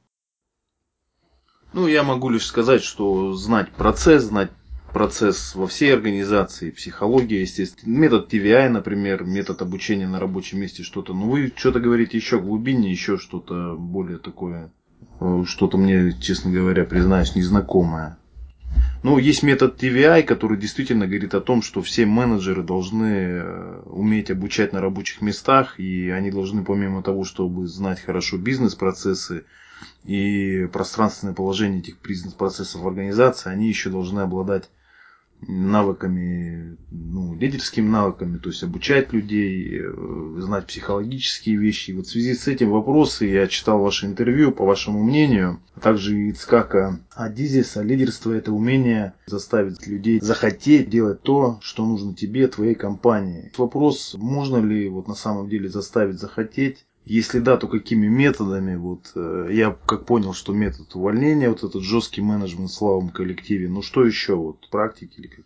Ну, 1.72 1.88
я 1.88 2.02
могу 2.02 2.30
лишь 2.30 2.46
сказать, 2.46 2.82
что 2.82 3.32
знать 3.34 3.70
процесс, 3.72 4.24
знать 4.24 4.50
процесс 4.92 5.56
во 5.56 5.66
всей 5.66 5.92
организации, 5.92 6.70
психология, 6.70 7.40
естественно, 7.40 7.92
метод 7.92 8.32
TVI, 8.32 8.68
например, 8.68 9.24
метод 9.24 9.60
обучения 9.60 10.06
на 10.06 10.20
рабочем 10.20 10.60
месте, 10.60 10.84
что-то. 10.84 11.12
Ну, 11.12 11.28
вы 11.28 11.52
что-то 11.54 11.80
говорите 11.80 12.16
еще 12.16 12.38
глубине, 12.38 12.92
еще 12.92 13.18
что-то 13.18 13.74
более 13.76 14.18
такое, 14.18 14.72
э, 15.20 15.42
что-то 15.46 15.76
мне, 15.76 16.16
честно 16.20 16.52
говоря, 16.52 16.84
признаюсь, 16.84 17.34
незнакомое. 17.34 18.16
Ну, 19.04 19.18
есть 19.18 19.42
метод 19.42 19.82
TVI, 19.82 20.22
который 20.22 20.56
действительно 20.56 21.06
говорит 21.06 21.34
о 21.34 21.42
том, 21.42 21.60
что 21.60 21.82
все 21.82 22.06
менеджеры 22.06 22.62
должны 22.62 23.04
э, 23.04 23.82
уметь 23.84 24.30
обучать 24.30 24.72
на 24.72 24.80
рабочих 24.80 25.20
местах, 25.20 25.78
и 25.78 26.08
они 26.08 26.30
должны, 26.30 26.64
помимо 26.64 27.02
того, 27.02 27.24
чтобы 27.24 27.66
знать 27.66 28.00
хорошо 28.00 28.38
бизнес-процессы 28.38 29.44
и 30.04 30.66
пространственное 30.72 31.34
положение 31.34 31.80
этих 31.80 32.00
бизнес-процессов 32.02 32.80
в 32.80 32.88
организации, 32.88 33.50
они 33.50 33.68
еще 33.68 33.90
должны 33.90 34.20
обладать 34.20 34.70
навыками, 35.40 36.76
ну, 36.90 37.34
лидерскими 37.34 37.88
навыками, 37.88 38.38
то 38.38 38.48
есть 38.48 38.62
обучать 38.62 39.12
людей, 39.12 39.80
э, 39.80 40.36
знать 40.38 40.66
психологические 40.66 41.56
вещи. 41.56 41.90
И 41.90 41.94
вот 41.94 42.06
в 42.06 42.10
связи 42.10 42.34
с 42.34 42.48
этим 42.48 42.70
вопросы 42.70 43.26
я 43.26 43.46
читал 43.46 43.80
ваше 43.80 44.06
интервью, 44.06 44.52
по 44.52 44.64
вашему 44.64 45.02
мнению, 45.02 45.60
а 45.74 45.80
также 45.80 46.30
Ицкака 46.30 47.00
Адизиса. 47.10 47.82
Лидерство– 47.82 48.32
это 48.32 48.52
умение 48.52 49.14
заставить 49.26 49.86
людей 49.86 50.20
захотеть 50.20 50.88
делать 50.88 51.22
то, 51.22 51.58
что 51.62 51.86
нужно 51.86 52.14
тебе, 52.14 52.48
твоей 52.48 52.74
компании. 52.74 53.52
Вопрос, 53.56 54.14
можно 54.18 54.56
ли 54.56 54.88
вот 54.88 55.08
на 55.08 55.14
самом 55.14 55.48
деле 55.48 55.68
заставить 55.68 56.18
захотеть 56.18 56.86
если 57.04 57.38
да, 57.38 57.56
то 57.56 57.66
какими 57.66 58.06
методами? 58.06 58.76
Вот 58.76 59.12
э, 59.14 59.48
я 59.52 59.76
как 59.86 60.06
понял, 60.06 60.32
что 60.32 60.52
метод 60.52 60.94
увольнения, 60.94 61.48
вот 61.48 61.62
этот 61.62 61.82
жесткий 61.82 62.22
менеджмент 62.22 62.70
в 62.70 62.74
слабом 62.74 63.10
коллективе. 63.10 63.68
Ну 63.68 63.82
что 63.82 64.04
еще? 64.04 64.34
Вот 64.34 64.68
практики 64.70 65.14
или 65.18 65.26
как? 65.26 65.44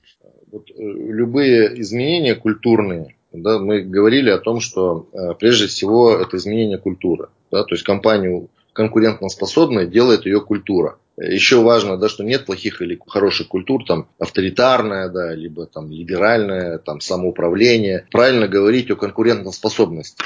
Вот, 0.50 0.70
э, 0.70 0.74
любые 0.76 1.80
изменения 1.80 2.34
культурные, 2.34 3.16
да, 3.32 3.58
мы 3.58 3.82
говорили 3.82 4.30
о 4.30 4.38
том, 4.38 4.60
что 4.60 5.08
э, 5.12 5.34
прежде 5.38 5.66
всего 5.66 6.12
это 6.12 6.36
изменение 6.36 6.78
культуры. 6.78 7.28
Да, 7.50 7.64
то 7.64 7.74
есть 7.74 7.84
компанию 7.84 8.48
конкурентоспособной 8.72 9.86
делает 9.86 10.26
ее 10.26 10.40
культура. 10.40 10.98
Еще 11.16 11.60
важно, 11.60 11.96
да, 11.96 12.08
что 12.08 12.22
нет 12.22 12.46
плохих 12.46 12.80
или 12.80 12.98
хороших 13.06 13.48
культур, 13.48 13.84
там 13.84 14.08
авторитарная, 14.20 15.08
да, 15.08 15.34
либо 15.34 15.66
там 15.66 15.90
либеральная, 15.90 16.78
там 16.78 17.00
самоуправление. 17.00 18.06
Правильно 18.12 18.46
говорить 18.46 18.90
о 18.90 18.96
конкурентоспособности. 18.96 20.22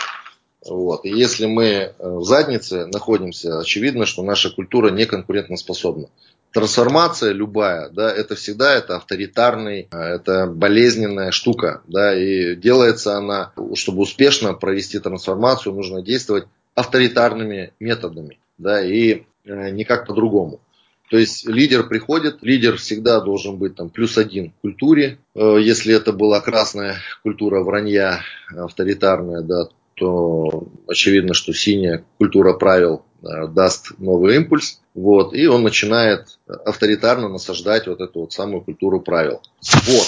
Вот. 0.64 1.04
И 1.04 1.08
если 1.08 1.46
мы 1.46 1.64
э, 1.64 1.92
в 1.98 2.24
заднице 2.24 2.86
находимся, 2.86 3.58
очевидно, 3.58 4.06
что 4.06 4.22
наша 4.22 4.50
культура 4.50 4.90
не 4.90 5.06
конкурентоспособна. 5.06 6.08
Трансформация 6.52 7.32
любая, 7.32 7.88
да, 7.88 8.12
это 8.12 8.34
всегда 8.34 8.74
это 8.74 8.96
авторитарный, 8.96 9.88
э, 9.90 9.96
это 9.96 10.46
болезненная 10.46 11.30
штука, 11.30 11.82
да, 11.88 12.16
и 12.16 12.54
делается 12.54 13.16
она, 13.16 13.52
чтобы 13.74 14.02
успешно 14.02 14.54
провести 14.54 14.98
трансформацию, 14.98 15.74
нужно 15.74 16.02
действовать 16.02 16.44
авторитарными 16.74 17.72
методами, 17.80 18.38
да, 18.58 18.84
и 18.84 19.24
э, 19.44 19.70
никак 19.70 20.06
по-другому. 20.06 20.60
То 21.10 21.18
есть 21.18 21.46
лидер 21.46 21.88
приходит, 21.88 22.38
лидер 22.42 22.76
всегда 22.76 23.20
должен 23.20 23.56
быть 23.56 23.74
там 23.74 23.90
плюс 23.90 24.16
один 24.16 24.50
в 24.50 24.62
культуре. 24.62 25.18
Если 25.34 25.94
это 25.94 26.10
была 26.14 26.40
красная 26.40 26.96
культура 27.22 27.62
вранья, 27.62 28.22
авторитарная, 28.56 29.42
да, 29.42 29.68
то 29.94 30.64
очевидно, 30.86 31.34
что 31.34 31.52
синяя 31.52 32.04
культура 32.18 32.54
правил 32.54 33.02
э, 33.22 33.48
даст 33.48 33.98
новый 33.98 34.36
импульс, 34.36 34.80
вот, 34.94 35.34
и 35.34 35.46
он 35.46 35.62
начинает 35.62 36.38
авторитарно 36.46 37.28
насаждать 37.28 37.86
вот 37.86 38.00
эту 38.00 38.20
вот 38.20 38.32
самую 38.32 38.62
культуру 38.62 39.00
правил. 39.00 39.40
Вот. 39.86 40.06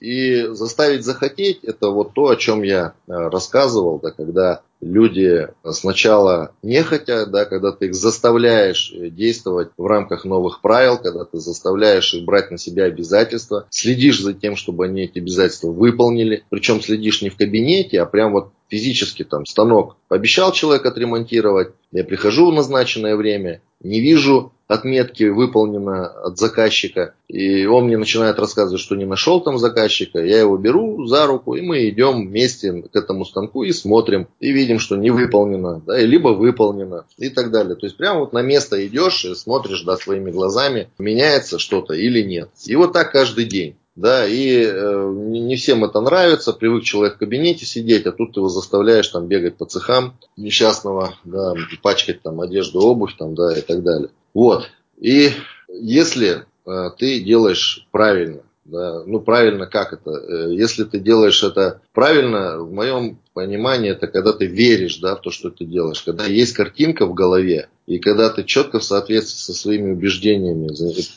И 0.00 0.46
заставить 0.52 1.04
захотеть, 1.04 1.62
это 1.62 1.90
вот 1.90 2.14
то, 2.14 2.28
о 2.28 2.36
чем 2.36 2.62
я 2.62 2.94
э, 3.06 3.12
рассказывал, 3.12 3.98
да, 4.00 4.10
когда 4.10 4.62
люди 4.80 5.48
сначала 5.70 6.52
не 6.62 6.82
хотят, 6.82 7.30
да, 7.30 7.44
когда 7.44 7.72
ты 7.72 7.86
их 7.86 7.94
заставляешь 7.94 8.92
э, 8.92 9.10
действовать 9.10 9.70
в 9.76 9.86
рамках 9.86 10.24
новых 10.24 10.60
правил, 10.60 10.98
когда 10.98 11.24
ты 11.24 11.38
заставляешь 11.38 12.14
их 12.14 12.24
брать 12.24 12.50
на 12.50 12.58
себя 12.58 12.84
обязательства, 12.84 13.66
следишь 13.70 14.20
за 14.20 14.32
тем, 14.32 14.56
чтобы 14.56 14.86
они 14.86 15.02
эти 15.02 15.18
обязательства 15.18 15.68
выполнили, 15.68 16.44
причем 16.50 16.80
следишь 16.80 17.22
не 17.22 17.28
в 17.28 17.36
кабинете, 17.36 18.00
а 18.00 18.06
прям 18.06 18.32
вот 18.32 18.52
физически 18.68 19.24
там 19.24 19.44
станок 19.46 19.96
пообещал 20.08 20.52
человек 20.52 20.86
отремонтировать, 20.86 21.72
я 21.92 22.04
прихожу 22.04 22.50
в 22.50 22.54
назначенное 22.54 23.16
время, 23.16 23.60
не 23.82 24.00
вижу 24.00 24.52
отметки 24.70 25.24
выполнено 25.24 26.06
от 26.06 26.38
заказчика, 26.38 27.14
и 27.26 27.66
он 27.66 27.86
мне 27.86 27.98
начинает 27.98 28.38
рассказывать, 28.38 28.80
что 28.80 28.94
не 28.94 29.04
нашел 29.04 29.40
там 29.40 29.58
заказчика, 29.58 30.24
я 30.24 30.38
его 30.38 30.56
беру 30.56 31.06
за 31.06 31.26
руку, 31.26 31.54
и 31.54 31.60
мы 31.60 31.88
идем 31.88 32.28
вместе 32.28 32.82
к 32.82 32.94
этому 32.94 33.24
станку 33.24 33.64
и 33.64 33.72
смотрим, 33.72 34.28
и 34.38 34.52
видим, 34.52 34.69
что 34.78 34.96
не 34.96 35.10
выполнено, 35.10 35.82
да, 35.86 35.98
либо 35.98 36.28
выполнено, 36.28 37.06
и 37.18 37.28
так 37.28 37.50
далее. 37.50 37.76
То 37.76 37.86
есть 37.86 37.96
прямо 37.96 38.20
вот 38.20 38.32
на 38.32 38.42
место 38.42 38.86
идешь 38.86 39.24
и 39.24 39.34
смотришь, 39.34 39.82
да, 39.82 39.96
своими 39.96 40.30
глазами, 40.30 40.90
меняется 40.98 41.58
что-то 41.58 41.94
или 41.94 42.22
нет. 42.22 42.50
И 42.66 42.76
вот 42.76 42.92
так 42.92 43.12
каждый 43.12 43.44
день. 43.44 43.76
Да, 43.96 44.26
и 44.26 44.64
э, 44.64 45.12
не 45.12 45.56
всем 45.56 45.84
это 45.84 46.00
нравится, 46.00 46.52
привык 46.52 46.84
человек 46.84 47.16
в 47.16 47.18
кабинете 47.18 47.66
сидеть, 47.66 48.06
а 48.06 48.12
тут 48.12 48.32
ты 48.32 48.40
его 48.40 48.48
заставляешь 48.48 49.08
там 49.08 49.26
бегать 49.26 49.56
по 49.56 49.66
цехам 49.66 50.16
несчастного, 50.36 51.14
да, 51.24 51.54
пачкать 51.82 52.22
там 52.22 52.40
одежду, 52.40 52.80
обувь 52.80 53.16
там, 53.18 53.34
да, 53.34 53.58
и 53.58 53.60
так 53.60 53.82
далее. 53.82 54.08
Вот. 54.32 54.70
И 54.98 55.32
если 55.68 56.46
э, 56.66 56.90
ты 56.96 57.20
делаешь 57.20 57.86
правильно, 57.90 58.42
Да? 58.64 59.02
Ну, 59.04 59.20
правильно 59.20 59.66
как 59.66 59.92
это? 59.92 60.10
Э, 60.10 60.54
если 60.54 60.84
ты 60.84 60.98
делаешь 60.98 61.42
это 61.42 61.80
правильно, 61.92 62.58
в 62.58 62.72
моем 62.72 63.18
понимании, 63.40 63.90
это 63.90 64.06
когда 64.06 64.32
ты 64.32 64.46
веришь 64.46 64.98
да, 64.98 65.16
в 65.16 65.22
то, 65.22 65.30
что 65.30 65.50
ты 65.50 65.64
делаешь. 65.64 66.02
Когда 66.02 66.26
есть 66.26 66.52
картинка 66.52 67.06
в 67.06 67.14
голове, 67.14 67.68
и 67.86 67.98
когда 67.98 68.28
ты 68.28 68.44
четко 68.44 68.78
в 68.78 68.84
соответствии 68.84 69.38
со 69.38 69.54
своими 69.54 69.92
убеждениями 69.92 70.68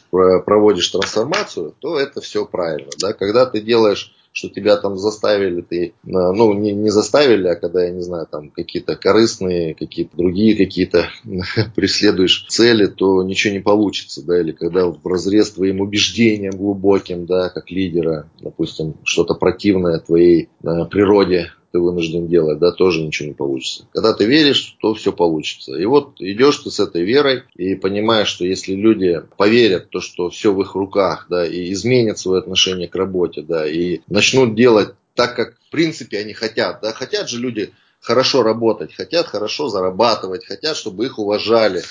проводишь 0.09 0.87
трансформацию, 0.87 1.75
то 1.79 1.99
это 1.99 2.21
все 2.21 2.45
правильно. 2.45 2.91
Да? 2.99 3.13
Когда 3.13 3.45
ты 3.45 3.61
делаешь 3.61 4.13
что 4.35 4.49
тебя 4.49 4.77
там 4.77 4.97
заставили, 4.97 5.61
ты, 5.61 5.85
э, 5.85 5.91
ну, 6.03 6.53
не, 6.53 6.73
не 6.73 6.89
заставили, 6.89 7.47
а 7.47 7.55
когда, 7.55 7.83
я 7.83 7.91
не 7.91 8.01
знаю, 8.01 8.27
там 8.29 8.49
какие-то 8.49 8.95
корыстные, 8.95 9.75
какие-то 9.75 10.17
другие 10.17 10.57
какие-то 10.57 11.07
преследуешь 11.75 12.47
цели, 12.49 12.87
то 12.87 13.21
ничего 13.21 13.53
не 13.53 13.59
получится, 13.59 14.25
да, 14.25 14.41
или 14.41 14.51
когда 14.51 14.87
в 14.87 15.05
разрез 15.05 15.51
твоим 15.51 15.81
убеждениям 15.81 16.57
глубоким, 16.57 17.27
да, 17.27 17.49
как 17.49 17.69
лидера, 17.69 18.27
допустим, 18.41 18.95
что-то 19.03 19.35
противное 19.35 19.99
твоей 19.99 20.49
э, 20.63 20.85
природе 20.89 21.51
ты 21.73 21.79
вынужден 21.79 22.27
делать, 22.27 22.59
да, 22.59 22.71
тоже 22.71 23.01
ничего 23.01 23.29
не 23.29 23.33
получится. 23.33 23.87
Когда 23.93 24.13
ты 24.13 24.25
веришь, 24.25 24.77
то 24.79 24.93
все 24.93 25.11
получится. 25.11 25.75
И 25.75 25.85
вот 25.85 26.13
идешь 26.19 26.59
ты 26.59 26.69
с 26.69 26.79
этой 26.79 27.03
верой 27.03 27.43
и 27.55 27.73
понимаешь, 27.73 28.27
что 28.27 28.45
если 28.45 28.75
люди 28.75 29.23
поверят 29.37 29.89
то, 29.89 29.99
что 29.99 30.29
все 30.29 30.53
в 30.53 30.61
их 30.61 30.75
руках, 30.75 31.25
да, 31.29 31.45
и 31.45 31.73
изменят 31.73 32.19
свое 32.19 32.39
отношение 32.39 32.87
к 32.87 32.95
работе, 32.95 33.41
да, 33.41 33.67
и 33.67 34.01
начнут 34.07 34.55
делать 34.55 34.89
так, 35.15 35.35
как 35.35 35.55
в 35.67 35.71
принципе 35.71 36.19
они 36.19 36.33
хотят, 36.33 36.79
да, 36.83 36.93
хотят 36.93 37.27
же 37.27 37.39
люди 37.39 37.71
хорошо 37.99 38.43
работать, 38.43 38.93
хотят 38.93 39.25
хорошо 39.25 39.67
зарабатывать, 39.67 40.45
хотят, 40.45 40.77
чтобы 40.77 41.07
их 41.07 41.17
уважали, 41.17 41.81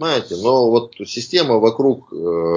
Понимаете, 0.00 0.36
но 0.36 0.70
вот 0.70 0.94
система 1.04 1.58
вокруг 1.58 2.10
э, 2.10 2.56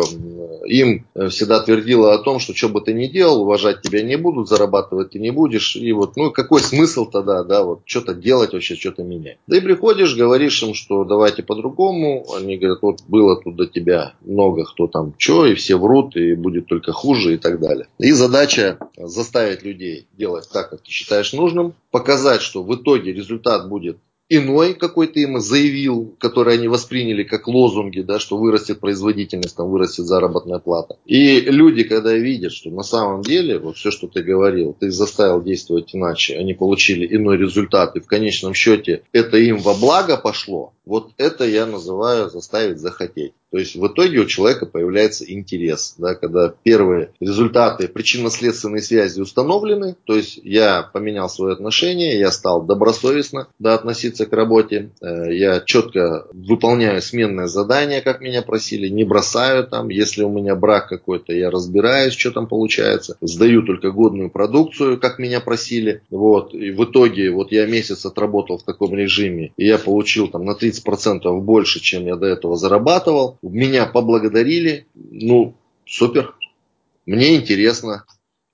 им 0.66 1.06
всегда 1.28 1.60
твердила 1.60 2.14
о 2.14 2.20
том, 2.20 2.40
что 2.40 2.56
что 2.56 2.70
бы 2.70 2.80
ты 2.80 2.94
ни 2.94 3.08
делал, 3.08 3.42
уважать 3.42 3.82
тебя 3.82 4.02
не 4.02 4.16
будут, 4.16 4.48
зарабатывать 4.48 5.10
ты 5.10 5.20
не 5.20 5.30
будешь. 5.30 5.76
И 5.76 5.92
вот, 5.92 6.16
ну 6.16 6.32
какой 6.32 6.62
смысл 6.62 7.06
тогда, 7.06 7.44
да, 7.44 7.64
вот 7.64 7.82
что-то 7.84 8.14
делать 8.14 8.54
вообще, 8.54 8.76
что-то 8.76 9.04
менять. 9.04 9.40
Да 9.48 9.58
и 9.58 9.60
приходишь, 9.60 10.16
говоришь 10.16 10.64
им, 10.64 10.74
что 10.74 11.04
давайте 11.04 11.44
по-другому. 11.44 12.26
Они 12.34 12.56
говорят, 12.56 12.82
вот 12.82 13.02
было 13.10 13.36
тут 13.42 13.58
до 13.58 13.68
тебя 13.68 14.14
много 14.22 14.64
кто 14.64 14.88
там 14.88 15.14
что, 15.18 15.46
и 15.46 15.54
все 15.54 15.76
врут, 15.76 16.16
и 16.16 16.36
будет 16.36 16.68
только 16.68 16.94
хуже 16.94 17.34
и 17.34 17.38
так 17.38 17.60
далее. 17.60 17.88
И 18.00 18.14
задача 18.14 18.78
заставить 18.96 19.64
людей 19.64 20.08
делать 20.18 20.48
так, 20.50 20.70
как 20.70 20.80
ты 20.80 20.90
считаешь 20.90 21.34
нужным, 21.34 21.74
показать, 21.92 22.42
что 22.42 22.64
в 22.64 22.74
итоге 22.74 23.12
результат 23.12 23.68
будет 23.68 23.98
иной 24.30 24.74
какой-то 24.74 25.20
им 25.20 25.40
заявил, 25.40 26.16
который 26.20 26.56
они 26.56 26.68
восприняли 26.68 27.24
как 27.24 27.48
лозунги, 27.48 28.02
да, 28.02 28.20
что 28.20 28.38
вырастет 28.38 28.80
производительность, 28.80 29.56
там 29.56 29.70
вырастет 29.70 30.06
заработная 30.06 30.60
плата. 30.60 30.98
И 31.06 31.42
люди, 31.42 31.84
когда 31.84 32.14
видят, 32.14 32.52
что 32.52 32.70
на 32.70 32.84
самом 32.84 33.22
деле 33.22 33.60
вот 33.60 33.78
все, 33.78 33.92
что 33.92 34.08
ты 34.08 34.22
говорил, 34.24 34.76
ты 34.80 34.92
заставил 34.92 35.42
действовать 35.42 35.94
иначе, 35.94 36.38
они 36.38 36.54
получили 36.54 37.16
иной 37.16 37.38
результат, 37.38 37.96
и 37.96 38.00
в 38.00 38.08
конечном 38.08 38.54
счете 38.54 39.04
это 39.12 39.38
им 39.38 39.58
во 39.58 39.74
благо 39.74 40.18
пошло, 40.18 40.74
вот 40.86 41.12
это 41.18 41.46
я 41.46 41.66
называю 41.66 42.30
заставить 42.30 42.80
захотеть. 42.80 43.34
То 43.54 43.60
есть 43.60 43.76
в 43.76 43.86
итоге 43.86 44.18
у 44.18 44.26
человека 44.26 44.66
появляется 44.66 45.32
интерес, 45.32 45.94
да, 46.00 46.16
когда 46.16 46.56
первые 46.64 47.12
результаты 47.20 47.88
причинно-следственной 47.88 48.82
связи 48.82 49.22
установлены, 49.22 49.96
то 50.06 50.16
есть 50.16 50.40
я 50.44 50.90
поменял 50.92 51.30
свое 51.30 51.54
отношение, 51.54 52.18
я 52.18 52.32
стал 52.32 52.64
добросовестно 52.64 53.48
да, 53.60 53.76
относиться 53.76 54.26
к 54.26 54.34
работе, 54.34 54.90
э, 55.02 55.36
я 55.36 55.60
четко 55.60 56.26
выполняю 56.34 57.00
сменное 57.04 57.46
задание, 57.46 58.02
как 58.02 58.22
меня 58.22 58.42
просили, 58.42 58.88
не 58.88 59.04
бросаю 59.04 59.68
там, 59.68 59.90
если 59.90 60.24
у 60.24 60.30
меня 60.30 60.56
брак 60.56 60.90
какой-то, 60.90 61.32
я 61.32 61.52
разбираюсь, 61.52 62.16
что 62.16 62.32
там 62.32 62.48
получается, 62.48 63.18
сдаю 63.22 63.62
только 63.62 63.92
годную 63.92 64.32
продукцию, 64.32 65.00
как 65.00 65.20
меня 65.20 65.42
просили, 65.42 66.02
вот, 66.10 66.56
и 66.56 66.72
в 66.72 66.86
итоге 66.86 67.30
вот 67.30 67.52
я 67.52 67.68
месяц 67.68 68.04
отработал 68.04 68.58
в 68.58 68.64
таком 68.64 68.96
режиме, 68.96 69.54
и 69.58 69.68
я 69.68 69.78
получил 69.78 70.28
там 70.28 70.44
на 70.44 70.54
30% 70.54 71.40
больше, 71.40 71.80
чем 71.82 72.08
я 72.08 72.16
до 72.16 72.26
этого 72.26 72.56
зарабатывал, 72.56 73.38
меня 73.50 73.86
поблагодарили, 73.86 74.88
ну, 74.94 75.56
супер, 75.86 76.36
мне 77.06 77.36
интересно, 77.36 78.06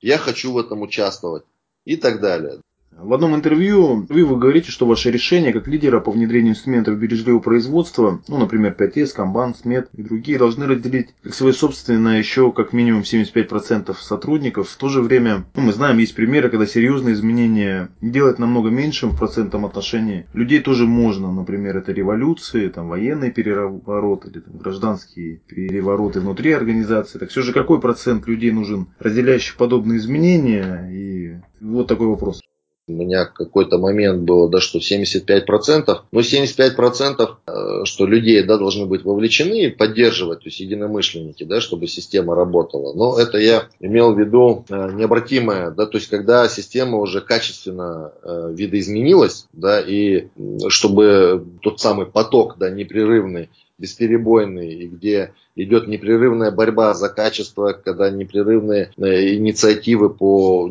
я 0.01 0.17
хочу 0.17 0.51
в 0.51 0.57
этом 0.57 0.81
участвовать. 0.81 1.43
И 1.85 1.95
так 1.95 2.21
далее. 2.21 2.61
В 3.01 3.13
одном 3.13 3.33
интервью 3.33 4.05
вы, 4.09 4.25
вы 4.25 4.37
говорите, 4.37 4.71
что 4.71 4.85
ваше 4.85 5.09
решение 5.09 5.53
как 5.53 5.67
лидера 5.67 5.99
по 6.01 6.11
внедрению 6.11 6.51
инструментов 6.51 6.97
бережливого 6.97 7.39
производства, 7.39 8.21
ну, 8.27 8.37
например, 8.37 8.75
5С, 8.77 9.15
Kanban, 9.15 9.55
SMET 9.55 9.87
и 9.93 10.03
другие, 10.03 10.37
должны 10.37 10.67
разделить 10.67 11.09
как 11.23 11.33
свое 11.33 11.53
собственное 11.53 12.19
еще 12.19 12.51
как 12.51 12.73
минимум 12.73 13.01
75% 13.01 13.95
сотрудников. 13.97 14.69
В 14.69 14.77
то 14.77 14.89
же 14.89 15.01
время, 15.01 15.45
ну, 15.55 15.61
мы 15.61 15.73
знаем, 15.73 15.97
есть 15.97 16.13
примеры, 16.13 16.49
когда 16.49 16.65
серьезные 16.65 17.13
изменения 17.13 17.89
делать 18.01 18.37
намного 18.37 18.69
меньшим 18.69 19.11
в 19.11 19.17
процентном 19.17 19.65
отношении. 19.65 20.25
Людей 20.33 20.59
тоже 20.59 20.85
можно, 20.85 21.31
например, 21.31 21.77
это 21.77 21.93
революции, 21.93 22.67
там, 22.67 22.89
военные 22.89 23.31
перевороты 23.31 24.29
или 24.29 24.39
там, 24.39 24.57
гражданские 24.57 25.37
перевороты 25.47 26.19
внутри 26.19 26.51
организации. 26.51 27.17
Так 27.17 27.29
все 27.29 27.41
же 27.41 27.53
какой 27.53 27.79
процент 27.79 28.27
людей 28.27 28.51
нужен, 28.51 28.87
разделяющих 28.99 29.55
подобные 29.55 29.99
изменения? 29.99 30.89
И 30.91 31.37
вот 31.61 31.87
такой 31.87 32.07
вопрос. 32.07 32.41
У 32.89 32.93
меня 32.93 33.25
какой-то 33.25 33.77
момент 33.77 34.23
было, 34.23 34.49
да, 34.49 34.59
что 34.59 34.79
75%, 34.79 35.97
но 36.11 36.19
75%, 36.19 37.29
э, 37.47 37.85
что 37.85 38.05
людей, 38.05 38.43
да, 38.43 38.57
должны 38.57 38.85
быть 38.85 39.03
вовлечены 39.03 39.65
и 39.65 39.69
поддерживать, 39.69 40.39
то 40.39 40.47
есть 40.47 40.59
единомышленники, 40.59 41.43
да, 41.43 41.61
чтобы 41.61 41.87
система 41.87 42.35
работала. 42.35 42.93
Но 42.93 43.17
это 43.17 43.37
я 43.37 43.65
имел 43.79 44.13
в 44.13 44.19
виду 44.19 44.65
э, 44.69 44.91
необратимое, 44.93 45.71
да, 45.71 45.85
то 45.85 45.97
есть 45.97 46.09
когда 46.09 46.47
система 46.49 46.97
уже 46.97 47.21
качественно 47.21 48.11
э, 48.23 48.53
видоизменилась, 48.53 49.47
да, 49.53 49.79
и 49.79 50.27
чтобы 50.69 51.45
тот 51.61 51.79
самый 51.79 52.05
поток, 52.05 52.55
да, 52.57 52.69
непрерывный, 52.69 53.49
бесперебойный, 53.77 54.73
и 54.73 54.87
где 54.87 55.33
идет 55.63 55.87
непрерывная 55.87 56.51
борьба 56.51 56.93
за 56.93 57.09
качество, 57.09 57.73
когда 57.73 58.09
непрерывные 58.09 58.91
э, 58.97 59.35
инициативы 59.35 60.09
по 60.09 60.69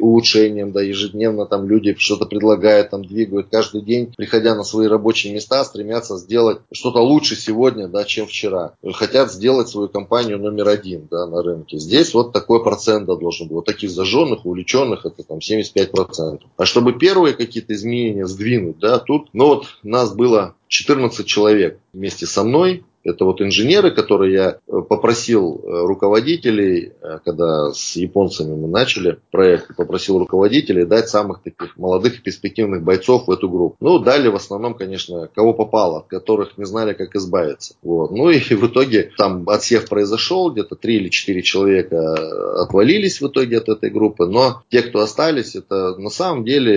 улучшениям, 0.00 0.72
да, 0.72 0.82
ежедневно 0.82 1.46
там 1.46 1.68
люди 1.68 1.94
что-то 1.98 2.26
предлагают, 2.26 2.90
там 2.90 3.04
двигают 3.04 3.48
каждый 3.50 3.82
день, 3.82 4.12
приходя 4.16 4.54
на 4.54 4.64
свои 4.64 4.86
рабочие 4.86 5.32
места, 5.32 5.64
стремятся 5.64 6.16
сделать 6.16 6.60
что-то 6.72 7.00
лучше 7.00 7.36
сегодня, 7.36 7.88
да, 7.88 8.04
чем 8.04 8.26
вчера. 8.26 8.72
Хотят 8.92 9.30
сделать 9.32 9.68
свою 9.68 9.88
компанию 9.88 10.38
номер 10.38 10.68
один, 10.68 11.06
да, 11.10 11.26
на 11.26 11.42
рынке. 11.42 11.78
Здесь 11.78 12.14
вот 12.14 12.32
такой 12.32 12.62
процент 12.62 13.06
да, 13.06 13.16
должен 13.16 13.46
быть. 13.48 13.54
Вот 13.56 13.66
таких 13.66 13.90
зажженных, 13.90 14.46
увлеченных, 14.46 15.04
это 15.04 15.22
там 15.22 15.38
75%. 15.38 16.40
А 16.56 16.64
чтобы 16.64 16.92
первые 16.94 17.34
какие-то 17.34 17.74
изменения 17.74 18.26
сдвинуть, 18.26 18.78
да, 18.78 18.98
тут, 18.98 19.28
ну 19.32 19.46
вот 19.46 19.66
нас 19.82 20.14
было 20.14 20.54
14 20.68 21.26
человек 21.26 21.78
вместе 21.92 22.26
со 22.26 22.44
мной, 22.44 22.84
это 23.02 23.24
вот 23.24 23.40
инженеры, 23.40 23.90
которые 23.90 24.32
я 24.32 24.50
э, 24.50 24.82
попросил 24.86 25.60
э, 25.62 25.86
руководителей, 25.86 26.92
э, 27.00 27.18
когда 27.24 27.72
с 27.72 27.96
японцами 27.96 28.54
мы 28.54 28.68
начали 28.68 29.18
проект, 29.30 29.74
попросил 29.76 30.18
руководителей 30.18 30.84
дать 30.84 31.08
самых 31.08 31.42
таких 31.42 31.76
молодых 31.78 32.18
и 32.18 32.22
перспективных 32.22 32.82
бойцов 32.82 33.26
в 33.26 33.30
эту 33.30 33.48
группу. 33.48 33.76
Ну, 33.80 33.98
дали 33.98 34.28
в 34.28 34.36
основном, 34.36 34.74
конечно, 34.74 35.28
кого 35.34 35.54
попало, 35.54 36.00
от 36.00 36.08
которых 36.08 36.58
не 36.58 36.66
знали, 36.66 36.92
как 36.92 37.14
избавиться. 37.16 37.74
Вот. 37.82 38.10
Ну 38.10 38.28
и 38.28 38.38
в 38.38 38.66
итоге 38.66 39.10
там 39.16 39.48
отсев 39.48 39.88
произошел, 39.88 40.50
где-то 40.50 40.76
3 40.76 40.96
или 40.96 41.08
4 41.08 41.42
человека 41.42 42.62
отвалились 42.62 43.20
в 43.20 43.28
итоге 43.28 43.58
от 43.58 43.68
этой 43.68 43.90
группы, 43.90 44.26
но 44.26 44.62
те, 44.68 44.82
кто 44.82 45.00
остались, 45.00 45.56
это 45.56 45.96
на 45.96 46.10
самом 46.10 46.44
деле 46.44 46.74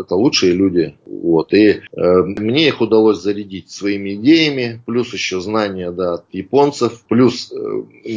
это 0.00 0.14
лучшие 0.14 0.52
люди. 0.52 0.94
Вот. 1.06 1.52
И 1.52 1.66
э, 1.66 1.80
мне 2.22 2.68
их 2.68 2.80
удалось 2.80 3.20
зарядить 3.20 3.70
своими 3.70 4.14
идеями, 4.14 4.80
плюс 4.86 5.12
еще 5.12 5.40
знания 5.40 5.55
знания 5.56 5.90
да, 5.90 6.14
от 6.14 6.24
японцев. 6.32 7.04
Плюс 7.08 7.52
э, 7.52 7.56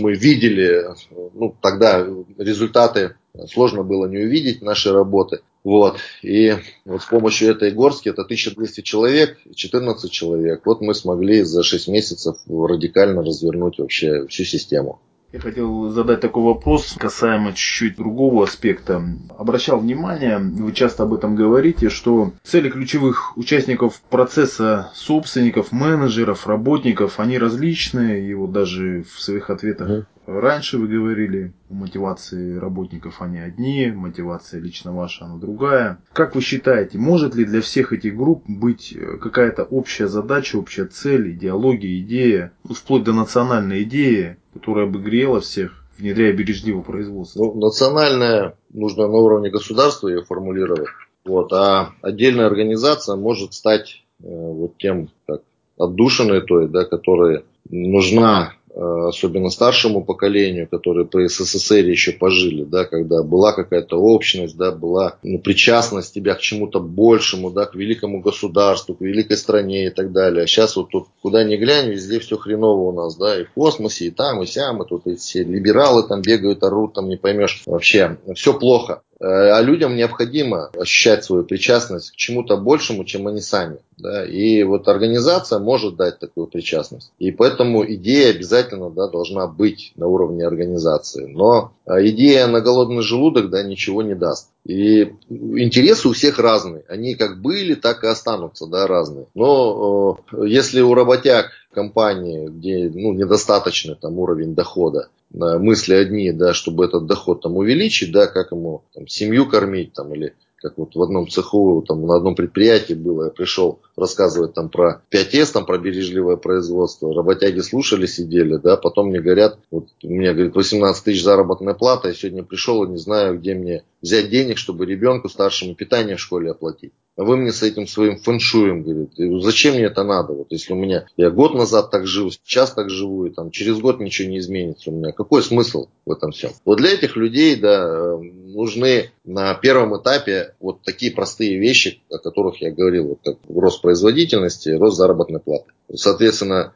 мы 0.01 0.13
видели, 0.13 0.85
ну, 1.33 1.55
тогда 1.61 2.05
результаты 2.37 3.15
сложно 3.51 3.83
было 3.83 4.07
не 4.07 4.17
увидеть 4.17 4.61
нашей 4.61 4.91
работы. 4.91 5.39
Вот. 5.63 5.97
И 6.21 6.55
вот 6.85 7.01
с 7.01 7.05
помощью 7.05 7.51
этой 7.51 7.71
горстки, 7.71 8.09
это 8.09 8.23
1200 8.23 8.81
человек, 8.81 9.37
14 9.55 10.11
человек, 10.11 10.61
вот 10.65 10.81
мы 10.81 10.93
смогли 10.93 11.43
за 11.43 11.63
6 11.63 11.87
месяцев 11.89 12.37
радикально 12.47 13.23
развернуть 13.23 13.79
вообще 13.79 14.25
всю 14.27 14.43
систему. 14.43 14.99
Я 15.31 15.39
хотел 15.39 15.89
задать 15.89 16.21
такой 16.21 16.41
вопрос 16.41 16.95
касаемо 16.97 17.53
чуть-чуть 17.53 17.97
другого 17.97 18.45
аспекта. 18.45 19.03
Обращал 19.37 19.79
внимание, 19.79 20.39
вы 20.39 20.71
часто 20.71 21.03
об 21.03 21.13
этом 21.13 21.35
говорите, 21.35 21.89
что 21.89 22.33
цели 22.43 22.67
ключевых 22.69 23.37
участников 23.37 24.01
процесса, 24.09 24.89
собственников, 24.95 25.71
менеджеров, 25.71 26.47
работников, 26.47 27.19
они 27.19 27.37
различные. 27.37 28.27
И 28.27 28.33
вот 28.33 28.51
даже 28.51 29.03
в 29.03 29.21
своих 29.21 29.51
ответах 29.51 30.07
Раньше 30.31 30.77
вы 30.77 30.87
говорили, 30.87 31.53
мотивации 31.69 32.55
работников 32.55 33.19
они 33.19 33.39
одни, 33.39 33.87
мотивация 33.87 34.61
лично 34.61 34.93
ваша 34.93 35.25
она 35.25 35.37
другая. 35.37 35.99
Как 36.13 36.35
вы 36.35 36.41
считаете, 36.41 36.99
может 36.99 37.33
ли 37.33 37.45
для 37.45 37.61
всех 37.61 37.93
этих 37.93 38.15
групп 38.15 38.43
быть 38.47 38.93
э, 38.95 39.17
какая-то 39.17 39.63
общая 39.63 40.07
задача, 40.07 40.57
общая 40.57 40.85
цель, 40.85 41.31
идеология, 41.31 41.99
идея, 42.01 42.51
ну, 42.63 42.75
вплоть 42.75 43.03
до 43.03 43.13
национальной 43.13 43.81
идеи, 43.83 44.37
которая 44.53 44.85
бы 44.85 44.99
грела 45.01 45.41
всех 45.41 45.83
внедряя 45.97 46.31
бережливое 46.31 46.83
производство? 46.83 47.45
Ну, 47.45 47.55
национальное 47.55 48.55
нужно 48.71 49.07
на 49.07 49.17
уровне 49.17 49.49
государства 49.49 50.09
ее 50.09 50.21
формулировать. 50.21 50.89
Вот, 51.25 51.51
а 51.53 51.93
отдельная 52.03 52.45
организация 52.45 53.15
может 53.15 53.55
стать 53.55 54.03
э, 54.21 54.25
вот 54.27 54.77
тем, 54.77 55.09
как 55.25 55.41
отдушиной 55.79 56.41
той, 56.41 56.67
да, 56.67 56.85
которая 56.85 57.43
нужна 57.69 58.53
особенно 58.79 59.49
старшему 59.49 60.03
поколению, 60.03 60.67
которые 60.67 61.05
при 61.05 61.27
СССР 61.27 61.85
еще 61.85 62.11
пожили, 62.13 62.63
да, 62.63 62.85
когда 62.85 63.23
была 63.23 63.53
какая-то 63.53 63.97
общность, 63.97 64.57
да, 64.57 64.71
была 64.71 65.17
ну, 65.23 65.39
причастность 65.39 66.13
тебя 66.13 66.35
к 66.35 66.39
чему-то 66.39 66.79
большему, 66.79 67.51
да, 67.51 67.65
к 67.65 67.75
великому 67.75 68.21
государству, 68.21 68.95
к 68.95 69.01
великой 69.01 69.37
стране 69.37 69.87
и 69.87 69.89
так 69.89 70.11
далее. 70.11 70.43
А 70.43 70.47
сейчас 70.47 70.75
вот 70.75 70.89
тут 70.89 71.07
куда 71.21 71.43
ни 71.43 71.57
глянь, 71.57 71.89
везде 71.89 72.19
все 72.19 72.37
хреново 72.37 72.89
у 72.89 72.91
нас, 72.91 73.15
да, 73.17 73.39
и 73.39 73.43
в 73.43 73.51
космосе, 73.51 74.05
и 74.05 74.11
там, 74.11 74.41
и 74.41 74.45
сям, 74.45 74.81
и 74.81 74.87
тут 74.87 75.07
и 75.07 75.15
все 75.15 75.43
либералы 75.43 76.07
там 76.07 76.21
бегают, 76.21 76.63
орут, 76.63 76.93
там 76.93 77.09
не 77.09 77.17
поймешь 77.17 77.61
вообще, 77.65 78.17
все 78.35 78.57
плохо. 78.57 79.01
Э, 79.21 79.51
а 79.51 79.61
людям 79.61 79.95
необходимо 79.95 80.69
ощущать 80.77 81.25
свою 81.25 81.43
причастность 81.43 82.11
к 82.11 82.15
чему-то 82.15 82.55
большему, 82.55 83.03
чем 83.03 83.27
они 83.27 83.41
сами. 83.41 83.79
Да? 83.97 84.25
И 84.25 84.63
вот 84.63 84.87
организация 84.87 85.59
может 85.59 85.97
дать 85.97 86.19
такую 86.19 86.47
причастность. 86.47 87.11
И 87.19 87.31
поэтому 87.31 87.85
идея 87.85 88.29
обязательно 88.29 88.89
да, 88.89 89.09
должна 89.09 89.47
быть 89.47 89.91
на 89.97 90.07
уровне 90.07 90.45
организации. 90.45 91.25
Но 91.25 91.73
а, 91.85 92.01
идея 92.07 92.47
на 92.47 92.61
голодный 92.61 93.01
желудок 93.01 93.49
да, 93.49 93.61
ничего 93.61 94.01
не 94.03 94.15
даст. 94.15 94.49
И 94.65 95.13
интересы 95.29 96.07
у 96.07 96.13
всех 96.13 96.39
разные. 96.39 96.85
Они 96.87 97.15
как 97.15 97.41
были, 97.41 97.75
так 97.75 98.05
и 98.05 98.07
останутся 98.07 98.67
да, 98.67 98.87
разные. 98.87 99.25
Но 99.35 100.19
если 100.31 100.79
у 100.79 100.93
работяг 100.93 101.51
компании, 101.73 102.47
где 102.47 102.89
ну, 102.93 103.13
недостаточный 103.13 103.95
там, 103.95 104.17
уровень 104.17 104.55
дохода, 104.55 105.09
мысли 105.31 105.93
одни, 105.93 106.31
да, 106.31 106.53
чтобы 106.53 106.85
этот 106.85 107.05
доход 107.05 107.41
там 107.41 107.57
увеличить, 107.57 108.11
да, 108.11 108.27
как 108.27 108.51
ему 108.51 108.83
там, 108.93 109.07
семью 109.07 109.47
кормить 109.47 109.93
там, 109.93 110.13
или 110.13 110.33
как 110.61 110.77
вот 110.77 110.95
в 110.95 111.01
одном 111.01 111.29
цеху, 111.29 111.83
там, 111.87 112.05
на 112.05 112.15
одном 112.15 112.35
предприятии 112.35 112.93
было, 112.93 113.25
я 113.25 113.29
пришел 113.29 113.79
рассказывать 113.95 114.53
там 114.53 114.69
про 114.69 115.01
5С, 115.11 115.53
там, 115.53 115.65
про 115.65 115.77
бережливое 115.77 116.35
производство, 116.35 117.13
работяги 117.13 117.59
слушали, 117.59 118.05
сидели, 118.05 118.57
да, 118.57 118.75
потом 118.75 119.09
мне 119.09 119.21
говорят, 119.21 119.57
вот, 119.71 119.87
у 120.03 120.09
меня, 120.09 120.33
говорит, 120.33 120.55
18 120.55 121.03
тысяч 121.03 121.23
заработная 121.23 121.73
плата, 121.73 122.09
я 122.09 122.13
сегодня 122.13 122.43
пришел 122.43 122.83
и 122.83 122.89
не 122.89 122.97
знаю, 122.97 123.39
где 123.39 123.53
мне 123.53 123.83
взять 124.01 124.29
денег, 124.29 124.57
чтобы 124.57 124.85
ребенку 124.85 125.29
старшему 125.29 125.75
питание 125.75 126.15
в 126.15 126.21
школе 126.21 126.51
оплатить. 126.51 126.93
А 127.17 127.23
вы 127.25 127.35
мне 127.35 127.51
с 127.51 127.63
этим 127.63 127.85
своим 127.85 128.17
фэншуем, 128.17 128.81
говорит, 128.81 129.43
зачем 129.43 129.73
мне 129.73 129.83
это 129.83 130.03
надо? 130.03 130.31
Вот 130.31 130.47
если 130.51 130.71
у 130.71 130.77
меня, 130.77 131.05
я 131.17 131.29
год 131.29 131.53
назад 131.53 131.91
так 131.91 132.07
жил, 132.07 132.31
сейчас 132.31 132.71
так 132.71 132.89
живу, 132.89 133.25
и 133.25 133.29
там 133.29 133.51
через 133.51 133.77
год 133.79 133.99
ничего 133.99 134.29
не 134.29 134.39
изменится 134.39 134.89
у 134.89 134.93
меня. 134.93 135.11
Какой 135.11 135.43
смысл 135.43 135.89
в 136.05 136.11
этом 136.13 136.31
всем? 136.31 136.51
Вот 136.63 136.77
для 136.77 136.91
этих 136.91 137.17
людей, 137.17 137.57
да, 137.57 138.17
нужны 138.17 139.11
на 139.25 139.53
первом 139.55 140.01
этапе 140.01 140.55
вот 140.61 140.81
такие 140.83 141.11
простые 141.11 141.59
вещи, 141.59 142.01
о 142.09 142.19
которых 142.19 142.61
я 142.61 142.71
говорил, 142.71 143.09
вот 143.09 143.19
как 143.21 143.37
рост 143.49 143.81
производительности, 143.81 144.69
рост 144.69 144.95
заработной 144.95 145.41
платы. 145.41 145.71
Соответственно, 145.93 146.73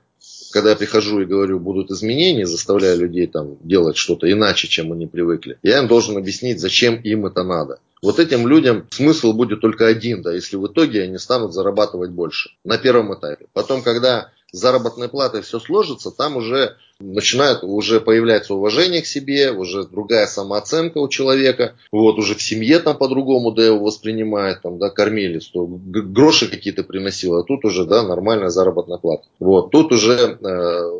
когда 0.53 0.69
я 0.69 0.75
прихожу 0.75 1.19
и 1.19 1.25
говорю, 1.25 1.59
будут 1.59 1.89
изменения, 1.89 2.45
заставляя 2.45 2.95
людей 2.95 3.25
там 3.25 3.57
делать 3.63 3.97
что-то 3.97 4.31
иначе, 4.31 4.67
чем 4.67 4.93
они 4.93 5.07
привыкли, 5.07 5.57
я 5.63 5.79
им 5.79 5.87
должен 5.87 6.15
объяснить, 6.15 6.59
зачем 6.59 6.95
им 6.95 7.25
это 7.25 7.43
надо. 7.43 7.79
Вот 8.03 8.19
этим 8.19 8.47
людям 8.47 8.85
смысл 8.91 9.33
будет 9.33 9.61
только 9.61 9.87
один, 9.87 10.21
да, 10.21 10.31
если 10.33 10.55
в 10.57 10.67
итоге 10.67 11.03
они 11.03 11.17
станут 11.17 11.53
зарабатывать 11.53 12.11
больше 12.11 12.51
на 12.63 12.77
первом 12.77 13.13
этапе. 13.15 13.47
Потом, 13.53 13.81
когда 13.81 14.29
заработной 14.53 15.09
платой 15.09 15.41
все 15.41 15.59
сложится, 15.59 16.11
там 16.11 16.37
уже 16.37 16.77
начинает, 16.99 17.63
уже 17.63 17.99
появляется 17.99 18.53
уважение 18.53 19.01
к 19.01 19.07
себе, 19.07 19.51
уже 19.51 19.83
другая 19.83 20.27
самооценка 20.27 20.99
у 20.99 21.09
человека, 21.09 21.75
вот 21.91 22.17
уже 22.19 22.35
в 22.35 22.41
семье 22.41 22.79
там 22.79 22.95
по-другому, 22.97 23.51
да, 23.51 23.65
его 23.65 23.79
воспринимает, 23.79 24.61
там, 24.61 24.77
да, 24.77 24.89
кормили, 24.89 25.39
что 25.39 25.65
гроши 25.65 26.47
какие-то 26.47 26.83
приносило, 26.83 27.41
а 27.41 27.43
тут 27.43 27.65
уже, 27.65 27.85
да, 27.85 28.03
нормальная 28.03 28.49
заработная 28.49 28.99
плата. 28.99 29.23
Вот, 29.39 29.71
тут 29.71 29.91
уже 29.91 30.37
э, 30.39 30.91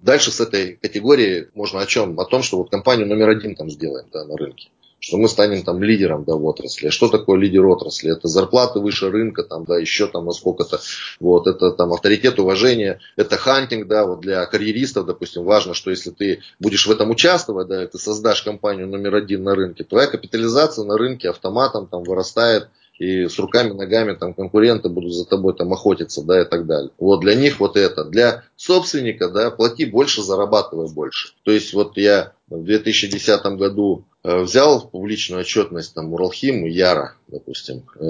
дальше 0.00 0.30
с 0.30 0.40
этой 0.40 0.76
категории 0.76 1.48
можно 1.54 1.80
о 1.80 1.86
чем? 1.86 2.18
О 2.18 2.24
том, 2.24 2.42
что 2.42 2.58
вот 2.58 2.70
компанию 2.70 3.08
номер 3.08 3.30
один 3.30 3.56
там 3.56 3.70
сделаем, 3.70 4.06
да, 4.12 4.24
на 4.24 4.36
рынке 4.36 4.68
что 5.00 5.16
мы 5.16 5.28
станем 5.28 5.62
там 5.62 5.82
лидером 5.82 6.24
да, 6.24 6.36
в 6.36 6.44
отрасли. 6.44 6.88
А 6.88 6.90
что 6.90 7.08
такое 7.08 7.38
лидер 7.38 7.66
отрасли? 7.66 8.12
Это 8.12 8.28
зарплаты 8.28 8.80
выше 8.80 9.10
рынка, 9.10 9.42
там, 9.42 9.64
да, 9.64 9.78
еще 9.78 10.06
там 10.06 10.26
на 10.26 10.32
сколько-то. 10.32 10.80
Вот, 11.18 11.46
это 11.46 11.72
там 11.72 11.92
авторитет, 11.92 12.38
уважение, 12.38 13.00
это 13.16 13.36
хантинг, 13.36 13.88
да, 13.88 14.06
вот 14.06 14.20
для 14.20 14.44
карьеристов, 14.46 15.06
допустим, 15.06 15.44
важно, 15.44 15.74
что 15.74 15.90
если 15.90 16.10
ты 16.10 16.40
будешь 16.58 16.86
в 16.86 16.90
этом 16.90 17.10
участвовать, 17.10 17.68
да, 17.68 17.86
ты 17.86 17.98
создашь 17.98 18.42
компанию 18.42 18.86
номер 18.86 19.16
один 19.16 19.42
на 19.42 19.54
рынке, 19.54 19.84
твоя 19.84 20.06
капитализация 20.06 20.84
на 20.84 20.98
рынке 20.98 21.30
автоматом 21.30 21.86
там 21.86 22.02
вырастает 22.04 22.68
и 22.98 23.28
с 23.28 23.38
руками, 23.38 23.72
ногами 23.72 24.12
там 24.12 24.34
конкуренты 24.34 24.90
будут 24.90 25.14
за 25.14 25.24
тобой 25.24 25.54
там 25.54 25.72
охотиться, 25.72 26.22
да, 26.22 26.42
и 26.42 26.44
так 26.44 26.66
далее. 26.66 26.90
Вот 26.98 27.20
для 27.20 27.34
них 27.34 27.58
вот 27.58 27.78
это. 27.78 28.04
Для 28.04 28.44
собственника, 28.56 29.30
да, 29.30 29.50
плати 29.50 29.86
больше, 29.86 30.22
зарабатывай 30.22 30.92
больше. 30.92 31.32
То 31.44 31.50
есть 31.50 31.72
вот 31.72 31.96
я 31.96 32.34
в 32.50 32.62
2010 32.62 33.42
году 33.56 34.04
взял 34.22 34.88
публичную 34.88 35.40
отчетность 35.40 35.94
там 35.94 36.12
Уралхим 36.12 36.66
и 36.66 36.70
Яра, 36.70 37.14
допустим, 37.28 37.84
э, 37.98 38.04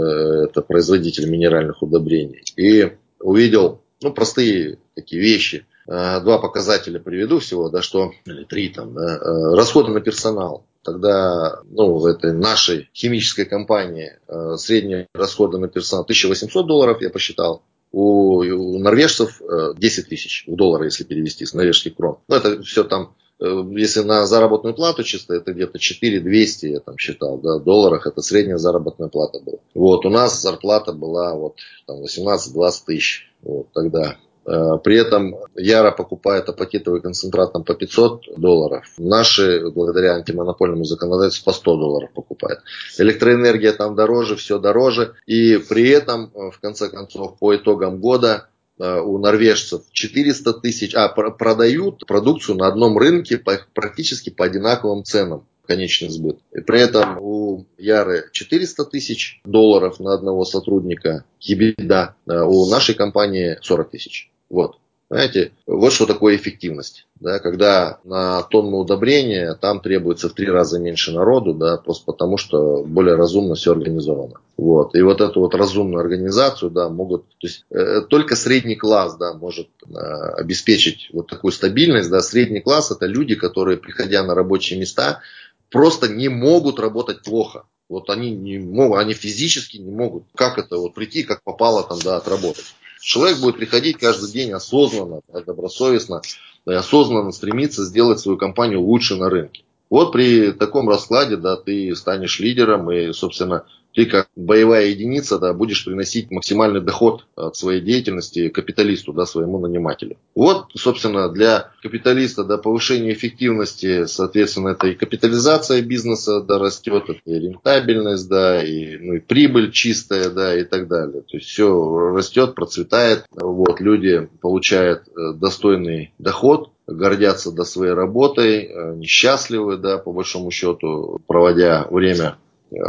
это 0.45 0.63
производитель 0.63 1.29
минеральных 1.29 1.83
удобрений, 1.83 2.43
и 2.57 2.93
увидел, 3.21 3.83
ну, 4.03 4.13
простые 4.13 4.79
такие 4.95 5.23
вещи. 5.23 5.67
Э, 5.87 6.21
два 6.21 6.39
показателя 6.39 6.99
приведу 6.99 7.39
всего, 7.39 7.69
да, 7.69 7.83
что, 7.83 8.13
или 8.25 8.45
три 8.45 8.71
там, 8.71 8.95
да, 8.95 9.19
расходы 9.55 9.93
на 9.93 10.01
персонал. 10.01 10.65
Тогда, 10.83 11.61
ну, 11.71 11.95
в 11.95 12.07
этой 12.07 12.33
нашей 12.33 12.89
химической 12.95 13.45
компании 13.45 14.19
средние 14.57 15.09
расходы 15.13 15.59
на 15.59 15.69
персонал 15.69 16.05
1800 16.05 16.67
долларов, 16.67 17.03
я 17.03 17.11
посчитал. 17.11 17.63
У, 17.93 18.39
у 18.39 18.79
норвежцев 18.79 19.43
10 19.77 20.09
тысяч 20.09 20.45
в 20.47 20.57
доллары, 20.57 20.87
если 20.87 21.05
перевести 21.05 21.45
с 21.45 21.53
норвежских 21.53 21.97
крон. 21.97 22.19
Ну, 22.29 22.37
это 22.37 22.63
все 22.63 22.85
там 22.85 23.15
Э, 23.15 23.20
если 23.41 24.01
на 24.01 24.27
заработную 24.27 24.75
плату 24.75 25.03
чисто, 25.03 25.35
это 25.35 25.53
где-то 25.53 25.79
4200, 25.79 26.67
я 26.67 26.81
там 26.81 26.99
считал, 26.99 27.39
да, 27.39 27.59
долларах 27.59 28.07
это 28.07 28.21
средняя 28.21 28.59
заработная 28.59 29.09
плата 29.09 29.41
была. 29.41 29.59
Вот, 29.75 30.05
у 30.05 30.11
нас 30.11 30.41
зарплата 30.41 30.93
была 30.93 31.35
вот 31.35 31.57
там 31.87 32.03
18-20 32.03 32.73
тысяч, 32.87 33.33
вот 33.43 33.73
тогда. 33.73 34.17
Э, 34.47 34.79
при 34.83 34.99
этом 34.99 35.37
Яра 35.55 35.91
покупает 35.91 36.49
апатитовый 36.49 37.01
концентрат 37.01 37.53
там 37.53 37.65
по 37.65 37.75
500 37.75 38.39
долларов. 38.39 38.85
Наши, 38.99 39.71
благодаря 39.71 40.17
антимонопольному 40.17 40.85
законодательству, 40.85 41.47
по 41.47 41.53
100 41.53 41.77
долларов 41.77 42.11
покупают. 42.15 42.61
Электроэнергия 42.99 43.73
там 43.73 43.95
дороже, 43.95 44.37
все 44.37 44.59
дороже. 44.59 45.15
И 45.27 45.57
при 45.57 45.89
этом, 45.89 46.31
э, 46.35 46.51
в 46.51 46.61
конце 46.61 46.89
концов, 46.89 47.39
по 47.39 47.57
итогам 47.57 48.01
года 48.01 48.50
Э, 48.50 48.50
у 48.81 49.19
норвежцев 49.19 49.83
400 49.93 50.55
тысяч, 50.55 50.95
а 50.95 51.09
продают 51.09 52.07
продукцию 52.07 52.57
на 52.57 52.67
одном 52.67 52.97
рынке 52.99 53.39
практически 53.75 54.31
по 54.31 54.47
одинаковым 54.47 55.05
ценам 55.05 55.45
конечный 55.71 56.09
сбыт. 56.09 56.41
И 56.53 56.63
при 56.63 56.81
этом 56.81 57.19
у 57.21 57.65
Яры 57.79 58.29
400 58.33 58.87
тысяч 58.87 59.41
долларов 59.45 60.01
на 60.01 60.15
одного 60.15 60.45
сотрудника, 60.45 61.25
ебеда, 61.39 62.17
э, 62.27 62.41
у 62.41 62.69
нашей 62.69 62.97
компании 62.97 63.57
40 63.63 63.91
тысяч. 63.91 64.33
Вот. 64.49 64.79
Знаете, 65.11 65.51
вот 65.67 65.93
что 65.93 66.07
такое 66.07 66.37
эффективность. 66.37 67.09
Да, 67.19 67.41
когда 67.41 67.99
на 68.05 68.43
тонну 68.45 68.79
удобрения 68.79 69.55
там 69.61 69.81
требуется 69.81 70.29
в 70.29 70.35
три 70.35 70.47
раза 70.47 70.79
меньше 70.79 71.11
народу, 71.11 71.53
да, 71.53 71.79
просто 71.79 72.05
потому 72.07 72.37
что 72.37 72.85
более 72.85 73.17
разумно 73.17 73.57
все 73.57 73.73
организовано. 73.73 74.37
Вот. 74.57 74.95
И 74.95 75.03
вот 75.03 75.21
эту 75.21 75.41
вот 75.41 75.57
разумную 75.57 76.01
организацию 76.01 76.71
да, 76.71 76.89
могут, 76.89 77.27
то 77.27 77.47
есть 77.47 77.65
э, 77.71 78.03
только 78.09 78.37
средний 78.37 78.77
класс 78.77 79.17
да, 79.17 79.35
может 79.35 79.69
э, 79.85 79.97
обеспечить 79.97 81.11
вот 81.13 81.27
такую 81.27 81.51
стабильность. 81.51 82.09
Да. 82.09 82.21
Средний 82.21 82.61
класс 82.61 82.93
это 82.93 83.07
люди, 83.07 83.35
которые, 83.35 83.79
приходя 83.79 84.23
на 84.23 84.37
рабочие 84.37 84.79
места, 84.79 85.23
просто 85.71 86.07
не 86.07 86.29
могут 86.29 86.79
работать 86.79 87.23
плохо. 87.23 87.65
Вот 87.89 88.11
они 88.11 88.31
не 88.31 88.59
могут, 88.61 89.01
они 89.01 89.15
физически 89.15 89.79
не 89.79 89.91
могут. 89.91 90.23
Как 90.37 90.57
это 90.59 90.77
вот 90.77 90.95
прийти, 90.95 91.25
как 91.25 91.43
попало 91.43 91.83
там, 91.83 91.99
да, 91.99 92.17
отработать. 92.17 92.77
Человек 93.01 93.41
будет 93.41 93.57
приходить 93.57 93.99
каждый 93.99 94.31
день 94.31 94.53
осознанно, 94.53 95.23
добросовестно 95.47 96.23
и 96.67 96.73
осознанно 96.73 97.33
стремиться 97.33 97.85
сделать 97.85 98.21
свою 98.21 98.37
компанию 98.39 98.83
лучше 98.83 99.17
на 99.17 99.31
рынке. 99.31 99.65
Вот 99.89 100.13
при 100.13 100.53
таком 100.53 100.89
раскладе, 100.89 101.37
да, 101.37 101.57
ты 101.57 101.95
станешь 101.97 102.39
лидером 102.39 102.91
и, 102.93 103.13
собственно, 103.13 103.65
ты 103.95 104.07
как 104.07 104.29
боевая 104.37 104.87
единица, 104.87 105.39
да, 105.39 105.53
будешь 105.53 105.85
приносить 105.85 106.31
максимальный 106.31 106.81
доход 106.81 107.27
от 107.37 107.57
своей 107.57 107.81
деятельности 107.81 108.49
капиталисту, 108.49 109.13
да, 109.13 109.27
своему 109.27 109.59
нанимателю. 109.59 110.17
Вот, 110.35 110.67
собственно, 110.75 111.29
для 111.29 111.71
капиталиста, 111.83 112.45
да, 112.45 112.59
повышение 112.59 113.13
эффективности, 113.13 114.07
соответственно, 114.07 114.71
это 114.71 114.89
и 114.89 114.95
капитализация 114.95 115.83
бизнеса, 115.83 116.41
да, 116.41 116.59
растет, 116.59 117.05
это 117.09 117.21
и 117.25 117.35
рентабельность, 117.35 118.29
да, 118.29 118.63
и, 118.63 118.97
ну, 118.99 119.15
и 119.15 119.21
прибыль 119.21 119.73
чистая, 119.73 120.31
да, 120.31 120.59
и 120.59 120.65
так 120.65 120.89
далее. 120.89 121.23
То 121.23 121.37
есть 121.37 121.49
все 121.49 122.13
растет, 122.15 122.55
процветает, 122.55 123.25
вот, 123.31 123.81
люди 123.81 124.29
получают 124.41 125.09
э, 125.09 125.33
достойный 125.35 126.13
доход, 126.19 126.71
гордятся 126.87 127.53
до 127.53 127.65
своей 127.65 127.93
работой, 127.93 128.65
э, 128.65 128.95
несчастливы, 128.97 129.77
да, 129.77 129.99
по 129.99 130.13
большому 130.13 130.51
счету, 130.51 131.21
проводя 131.27 131.87
время 131.91 132.37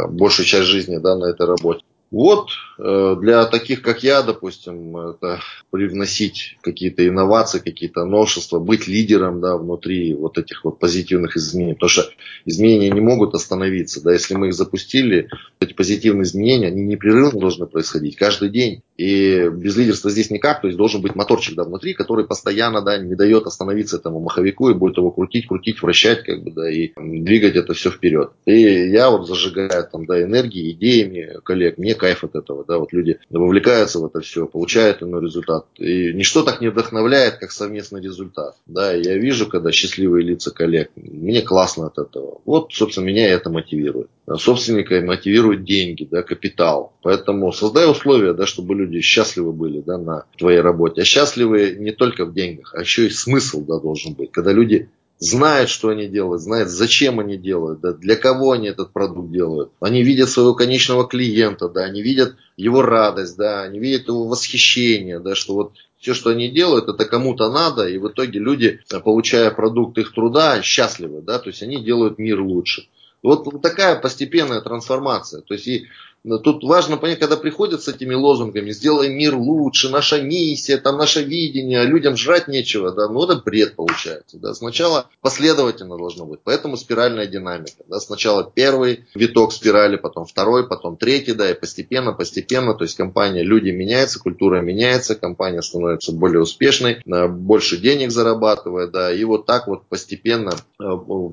большую 0.08 0.46
часть 0.46 0.66
жизни 0.66 0.98
да, 0.98 1.16
на 1.16 1.26
этой 1.26 1.46
работе. 1.46 1.84
Вот 2.12 2.50
э, 2.78 3.16
для 3.22 3.46
таких, 3.46 3.80
как 3.80 4.04
я, 4.04 4.20
допустим, 4.20 4.98
это 4.98 5.40
привносить 5.70 6.58
какие-то 6.60 7.08
инновации, 7.08 7.58
какие-то 7.58 8.04
новшества, 8.04 8.58
быть 8.58 8.86
лидером 8.86 9.40
да, 9.40 9.56
внутри 9.56 10.12
вот 10.12 10.36
этих 10.36 10.62
вот 10.62 10.78
позитивных 10.78 11.38
изменений. 11.38 11.72
Потому 11.72 11.88
что 11.88 12.04
изменения 12.44 12.90
не 12.90 13.00
могут 13.00 13.34
остановиться. 13.34 14.02
Да, 14.02 14.12
если 14.12 14.34
мы 14.34 14.48
их 14.48 14.54
запустили, 14.54 15.30
эти 15.58 15.72
позитивные 15.72 16.24
изменения, 16.24 16.66
они 16.66 16.82
непрерывно 16.82 17.40
должны 17.40 17.66
происходить 17.66 18.16
каждый 18.16 18.50
день. 18.50 18.82
И 18.98 19.48
без 19.50 19.74
лидерства 19.76 20.10
здесь 20.10 20.30
никак, 20.30 20.60
то 20.60 20.66
есть 20.66 20.76
должен 20.76 21.00
быть 21.00 21.14
моторчик 21.14 21.54
да, 21.56 21.64
внутри, 21.64 21.94
который 21.94 22.26
постоянно 22.26 22.82
да, 22.82 22.98
не 22.98 23.14
дает 23.14 23.46
остановиться 23.46 23.96
этому 23.96 24.20
маховику 24.20 24.68
и 24.68 24.74
будет 24.74 24.98
его 24.98 25.10
крутить, 25.10 25.48
крутить, 25.48 25.80
вращать, 25.80 26.24
как 26.24 26.44
бы, 26.44 26.50
да, 26.50 26.70
и 26.70 26.92
двигать 26.96 27.56
это 27.56 27.72
все 27.72 27.90
вперед. 27.90 28.32
И 28.44 28.52
я 28.52 29.10
вот 29.10 29.26
зажигаю 29.26 29.88
там, 29.90 30.04
да, 30.04 30.22
энергией, 30.22 30.72
идеями 30.72 31.38
коллег, 31.42 31.78
мне 31.78 31.94
кайф 32.02 32.24
от 32.24 32.34
этого, 32.34 32.64
да, 32.66 32.78
вот 32.78 32.92
люди 32.92 33.20
вовлекаются 33.30 34.00
в 34.00 34.06
это 34.06 34.20
все, 34.20 34.46
получают 34.46 35.04
иной 35.04 35.22
результат. 35.22 35.66
И 35.78 36.12
ничто 36.12 36.42
так 36.42 36.60
не 36.60 36.66
вдохновляет, 36.68 37.36
как 37.36 37.52
совместный 37.52 38.02
результат, 38.02 38.56
да, 38.66 38.92
я 38.92 39.16
вижу, 39.16 39.48
когда 39.48 39.70
счастливые 39.70 40.24
лица 40.24 40.50
коллег, 40.50 40.90
мне 40.96 41.42
классно 41.42 41.86
от 41.86 41.98
этого. 41.98 42.40
Вот, 42.44 42.72
собственно, 42.72 43.04
меня 43.04 43.28
это 43.28 43.50
мотивирует. 43.50 44.08
Собственника 44.36 45.00
мотивирует 45.00 45.64
деньги, 45.64 46.08
да, 46.10 46.22
капитал. 46.22 46.92
Поэтому 47.02 47.52
создай 47.52 47.88
условия, 47.88 48.32
да, 48.32 48.46
чтобы 48.46 48.74
люди 48.74 49.00
счастливы 49.00 49.52
были 49.52 49.80
да, 49.80 49.96
на 49.96 50.24
твоей 50.36 50.60
работе. 50.60 51.02
А 51.02 51.04
счастливы 51.04 51.76
не 51.78 51.92
только 51.92 52.24
в 52.24 52.34
деньгах, 52.34 52.74
а 52.74 52.80
еще 52.80 53.06
и 53.06 53.10
смысл 53.10 53.64
да, 53.64 53.78
должен 53.78 54.14
быть. 54.14 54.32
Когда 54.32 54.52
люди 54.52 54.88
знают, 55.22 55.70
что 55.70 55.88
они 55.88 56.08
делают, 56.08 56.42
знают, 56.42 56.68
зачем 56.68 57.20
они 57.20 57.36
делают, 57.36 57.80
да, 57.80 57.92
для 57.92 58.16
кого 58.16 58.52
они 58.52 58.68
этот 58.68 58.92
продукт 58.92 59.30
делают. 59.30 59.70
Они 59.80 60.02
видят 60.02 60.28
своего 60.28 60.54
конечного 60.54 61.06
клиента, 61.06 61.68
да, 61.68 61.82
они 61.84 62.02
видят 62.02 62.34
его 62.56 62.82
радость, 62.82 63.36
да, 63.36 63.62
они 63.62 63.78
видят 63.78 64.08
его 64.08 64.26
восхищение, 64.26 65.20
да, 65.20 65.36
что 65.36 65.54
вот 65.54 65.72
все, 65.98 66.14
что 66.14 66.30
они 66.30 66.50
делают, 66.50 66.88
это 66.88 67.04
кому-то 67.04 67.52
надо, 67.52 67.86
и 67.86 67.98
в 67.98 68.08
итоге 68.08 68.40
люди, 68.40 68.80
получая 69.04 69.52
продукт 69.52 69.96
их 69.98 70.12
труда, 70.12 70.60
счастливы, 70.60 71.22
да, 71.22 71.38
то 71.38 71.50
есть 71.50 71.62
они 71.62 71.80
делают 71.82 72.18
мир 72.18 72.40
лучше. 72.40 72.88
Вот 73.22 73.62
такая 73.62 74.00
постепенная 74.00 74.60
трансформация. 74.60 75.42
То 75.42 75.54
есть 75.54 75.68
и 75.68 75.86
Тут 76.24 76.62
важно 76.62 76.98
понять, 76.98 77.18
когда 77.18 77.36
приходят 77.36 77.82
с 77.82 77.88
этими 77.88 78.14
лозунгами, 78.14 78.70
сделай 78.70 79.08
мир 79.08 79.34
лучше, 79.34 79.88
наша 79.88 80.22
миссия, 80.22 80.76
там 80.76 80.96
наше 80.96 81.24
видение, 81.24 81.80
а 81.80 81.84
людям 81.84 82.16
жрать 82.16 82.46
нечего, 82.46 82.92
да, 82.92 83.08
ну 83.08 83.24
это 83.24 83.42
бред 83.44 83.74
получается. 83.74 84.38
Да. 84.38 84.54
Сначала 84.54 85.08
последовательно 85.20 85.96
должно 85.96 86.24
быть, 86.24 86.38
поэтому 86.44 86.76
спиральная 86.76 87.26
динамика. 87.26 87.82
Да. 87.88 87.98
Сначала 87.98 88.48
первый 88.48 89.06
виток 89.16 89.52
спирали, 89.52 89.96
потом 89.96 90.24
второй, 90.24 90.68
потом 90.68 90.96
третий, 90.96 91.32
да, 91.32 91.50
и 91.50 91.54
постепенно, 91.54 92.12
постепенно, 92.12 92.74
то 92.74 92.84
есть 92.84 92.96
компания, 92.96 93.42
люди 93.42 93.70
меняются, 93.70 94.20
культура 94.20 94.60
меняется, 94.60 95.16
компания 95.16 95.60
становится 95.60 96.12
более 96.12 96.42
успешной, 96.42 97.02
больше 97.04 97.78
денег 97.78 98.12
зарабатывает, 98.12 98.92
да, 98.92 99.12
и 99.12 99.24
вот 99.24 99.46
так 99.46 99.66
вот 99.66 99.86
постепенно 99.88 100.52
э, 100.52 100.84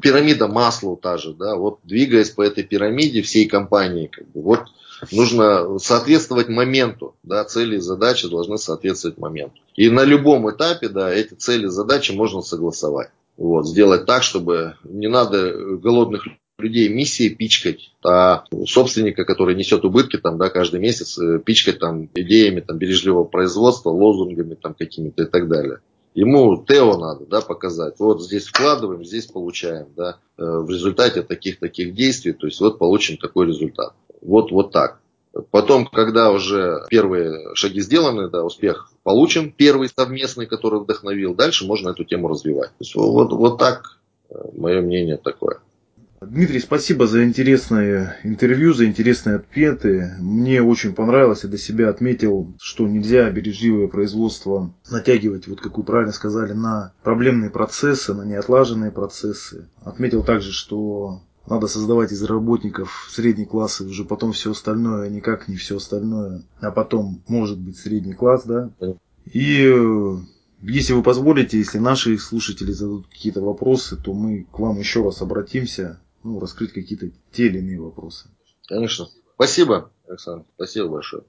пирамида 0.02 0.48
масла 0.48 0.98
та 0.98 1.18
же, 1.18 1.34
да, 1.34 1.56
вот 1.56 1.80
двигаясь 1.84 2.32
по 2.32 2.42
этой 2.42 2.64
пирамиде 2.64 3.22
всей 3.22 3.48
компании, 3.48 4.08
как 4.08 4.28
бы, 4.30 4.42
вот 4.42 4.62
нужно 5.12 5.80
соответствовать 5.80 6.50
моменту. 6.50 7.16
Да, 7.24 7.44
цели 7.46 7.78
и 7.78 7.80
задачи 7.80 8.28
должны 8.28 8.58
соответствовать 8.58 9.18
моменту. 9.18 9.60
И 9.76 9.90
на 9.90 10.04
любом 10.04 10.50
этапе 10.50 10.90
да, 10.90 11.12
эти 11.14 11.34
цели 11.34 11.66
и 11.66 11.70
задачи 11.70 12.12
можно 12.12 12.42
согласовать. 12.42 13.10
Вот, 13.38 13.68
сделать 13.68 14.06
так, 14.06 14.24
чтобы 14.24 14.76
не 14.84 15.08
надо 15.08 15.54
голодных 15.78 16.26
людей 16.58 16.90
миссии 16.90 17.30
пичкать, 17.30 17.92
а 18.04 18.44
собственника, 18.66 19.24
который 19.24 19.56
несет 19.56 19.86
убытки 19.86 20.18
там, 20.18 20.38
да, 20.38 20.50
каждый 20.50 20.82
месяц, 20.82 21.18
э, 21.18 21.40
пичкать 21.40 21.80
там 21.80 22.10
идеями 22.14 22.60
там, 22.60 22.78
бережливого 22.78 23.24
производства, 23.24 23.90
лозунгами 23.92 24.56
там, 24.56 24.74
какими-то 24.74 25.24
и 25.24 25.26
так 25.26 25.48
далее. 25.48 25.80
Ему 26.16 26.66
Тео 26.68 26.98
надо 26.98 27.26
да, 27.26 27.42
показать. 27.42 27.96
Вот 28.00 28.22
здесь 28.22 28.48
вкладываем, 28.48 29.06
здесь 29.06 29.28
получаем. 29.28 29.88
Да, 29.96 30.18
э, 30.38 30.44
в 30.44 30.70
результате 30.70 31.22
таких-таких 31.22 31.94
действий, 31.94 32.34
то 32.34 32.48
есть 32.48 32.60
вот 32.60 32.78
получим 32.78 33.18
такой 33.18 33.48
результат. 33.48 33.94
Вот, 34.22 34.52
вот 34.52 34.72
так. 34.72 35.00
Потом, 35.52 35.86
когда 35.86 36.32
уже 36.32 36.86
первые 36.90 37.54
шаги 37.56 37.82
сделаны, 37.82 38.30
да, 38.30 38.44
успех 38.44 38.92
получен, 39.04 39.52
первый 39.52 39.90
совместный, 39.90 40.48
который 40.48 40.80
вдохновил, 40.80 41.36
дальше 41.36 41.66
можно 41.66 41.90
эту 41.90 42.04
тему 42.04 42.28
развивать. 42.28 42.70
То 42.70 42.82
есть, 42.82 42.96
вот, 42.96 43.32
вот 43.32 43.58
так, 43.60 44.00
э, 44.30 44.36
мое 44.54 44.82
мнение 44.82 45.18
такое. 45.18 45.60
Дмитрий, 46.22 46.60
спасибо 46.60 47.08
за 47.08 47.24
интересное 47.24 48.20
интервью, 48.24 48.74
за 48.74 48.86
интересные 48.86 49.38
ответы. 49.38 50.16
Мне 50.20 50.62
очень 50.62 50.94
понравилось, 50.94 51.44
я 51.44 51.50
для 51.50 51.58
себя 51.58 51.88
отметил, 51.88 52.54
что 52.60 52.88
нельзя 52.88 53.30
бережливое 53.30 53.88
производство 53.88 54.74
натягивать, 54.92 55.48
вот 55.48 55.62
как 55.62 55.78
вы 55.78 55.84
правильно 55.84 56.12
сказали, 56.12 56.52
на 56.52 56.92
проблемные 57.04 57.50
процессы, 57.50 58.14
на 58.14 58.24
неотлаженные 58.24 58.92
процессы. 58.92 59.70
Отметил 59.82 60.22
также, 60.24 60.52
что 60.52 61.22
надо 61.50 61.68
создавать 61.68 62.12
из 62.12 62.24
работников 62.24 63.10
средний 63.12 63.46
класс 63.46 63.82
и 63.82 63.86
уже 63.86 64.06
потом 64.06 64.32
все 64.34 64.52
остальное, 64.52 65.10
никак 65.10 65.48
не 65.48 65.56
все 65.56 65.78
остальное, 65.78 66.44
а 66.60 66.72
потом 66.72 67.22
может 67.28 67.60
быть 67.60 67.78
средний 67.78 68.14
класс, 68.14 68.44
да. 68.46 68.72
И 69.26 69.64
э, 69.64 70.18
если 70.62 70.94
вы 70.94 71.04
позволите, 71.04 71.58
если 71.58 71.78
наши 71.78 72.18
слушатели 72.18 72.72
зададут 72.72 73.08
какие-то 73.08 73.42
вопросы, 73.42 73.96
то 73.98 74.14
мы 74.14 74.46
к 74.52 74.60
вам 74.60 74.80
еще 74.80 75.04
раз 75.04 75.22
обратимся, 75.22 76.00
ну, 76.24 76.40
раскрыть 76.40 76.74
какие-то 76.74 77.12
те 77.32 77.48
или 77.48 77.60
иные 77.60 77.80
вопросы. 77.80 78.28
Конечно. 78.68 79.08
Спасибо, 79.36 79.92
Александр. 80.08 80.46
Спасибо 80.56 80.90
большое. 80.90 81.24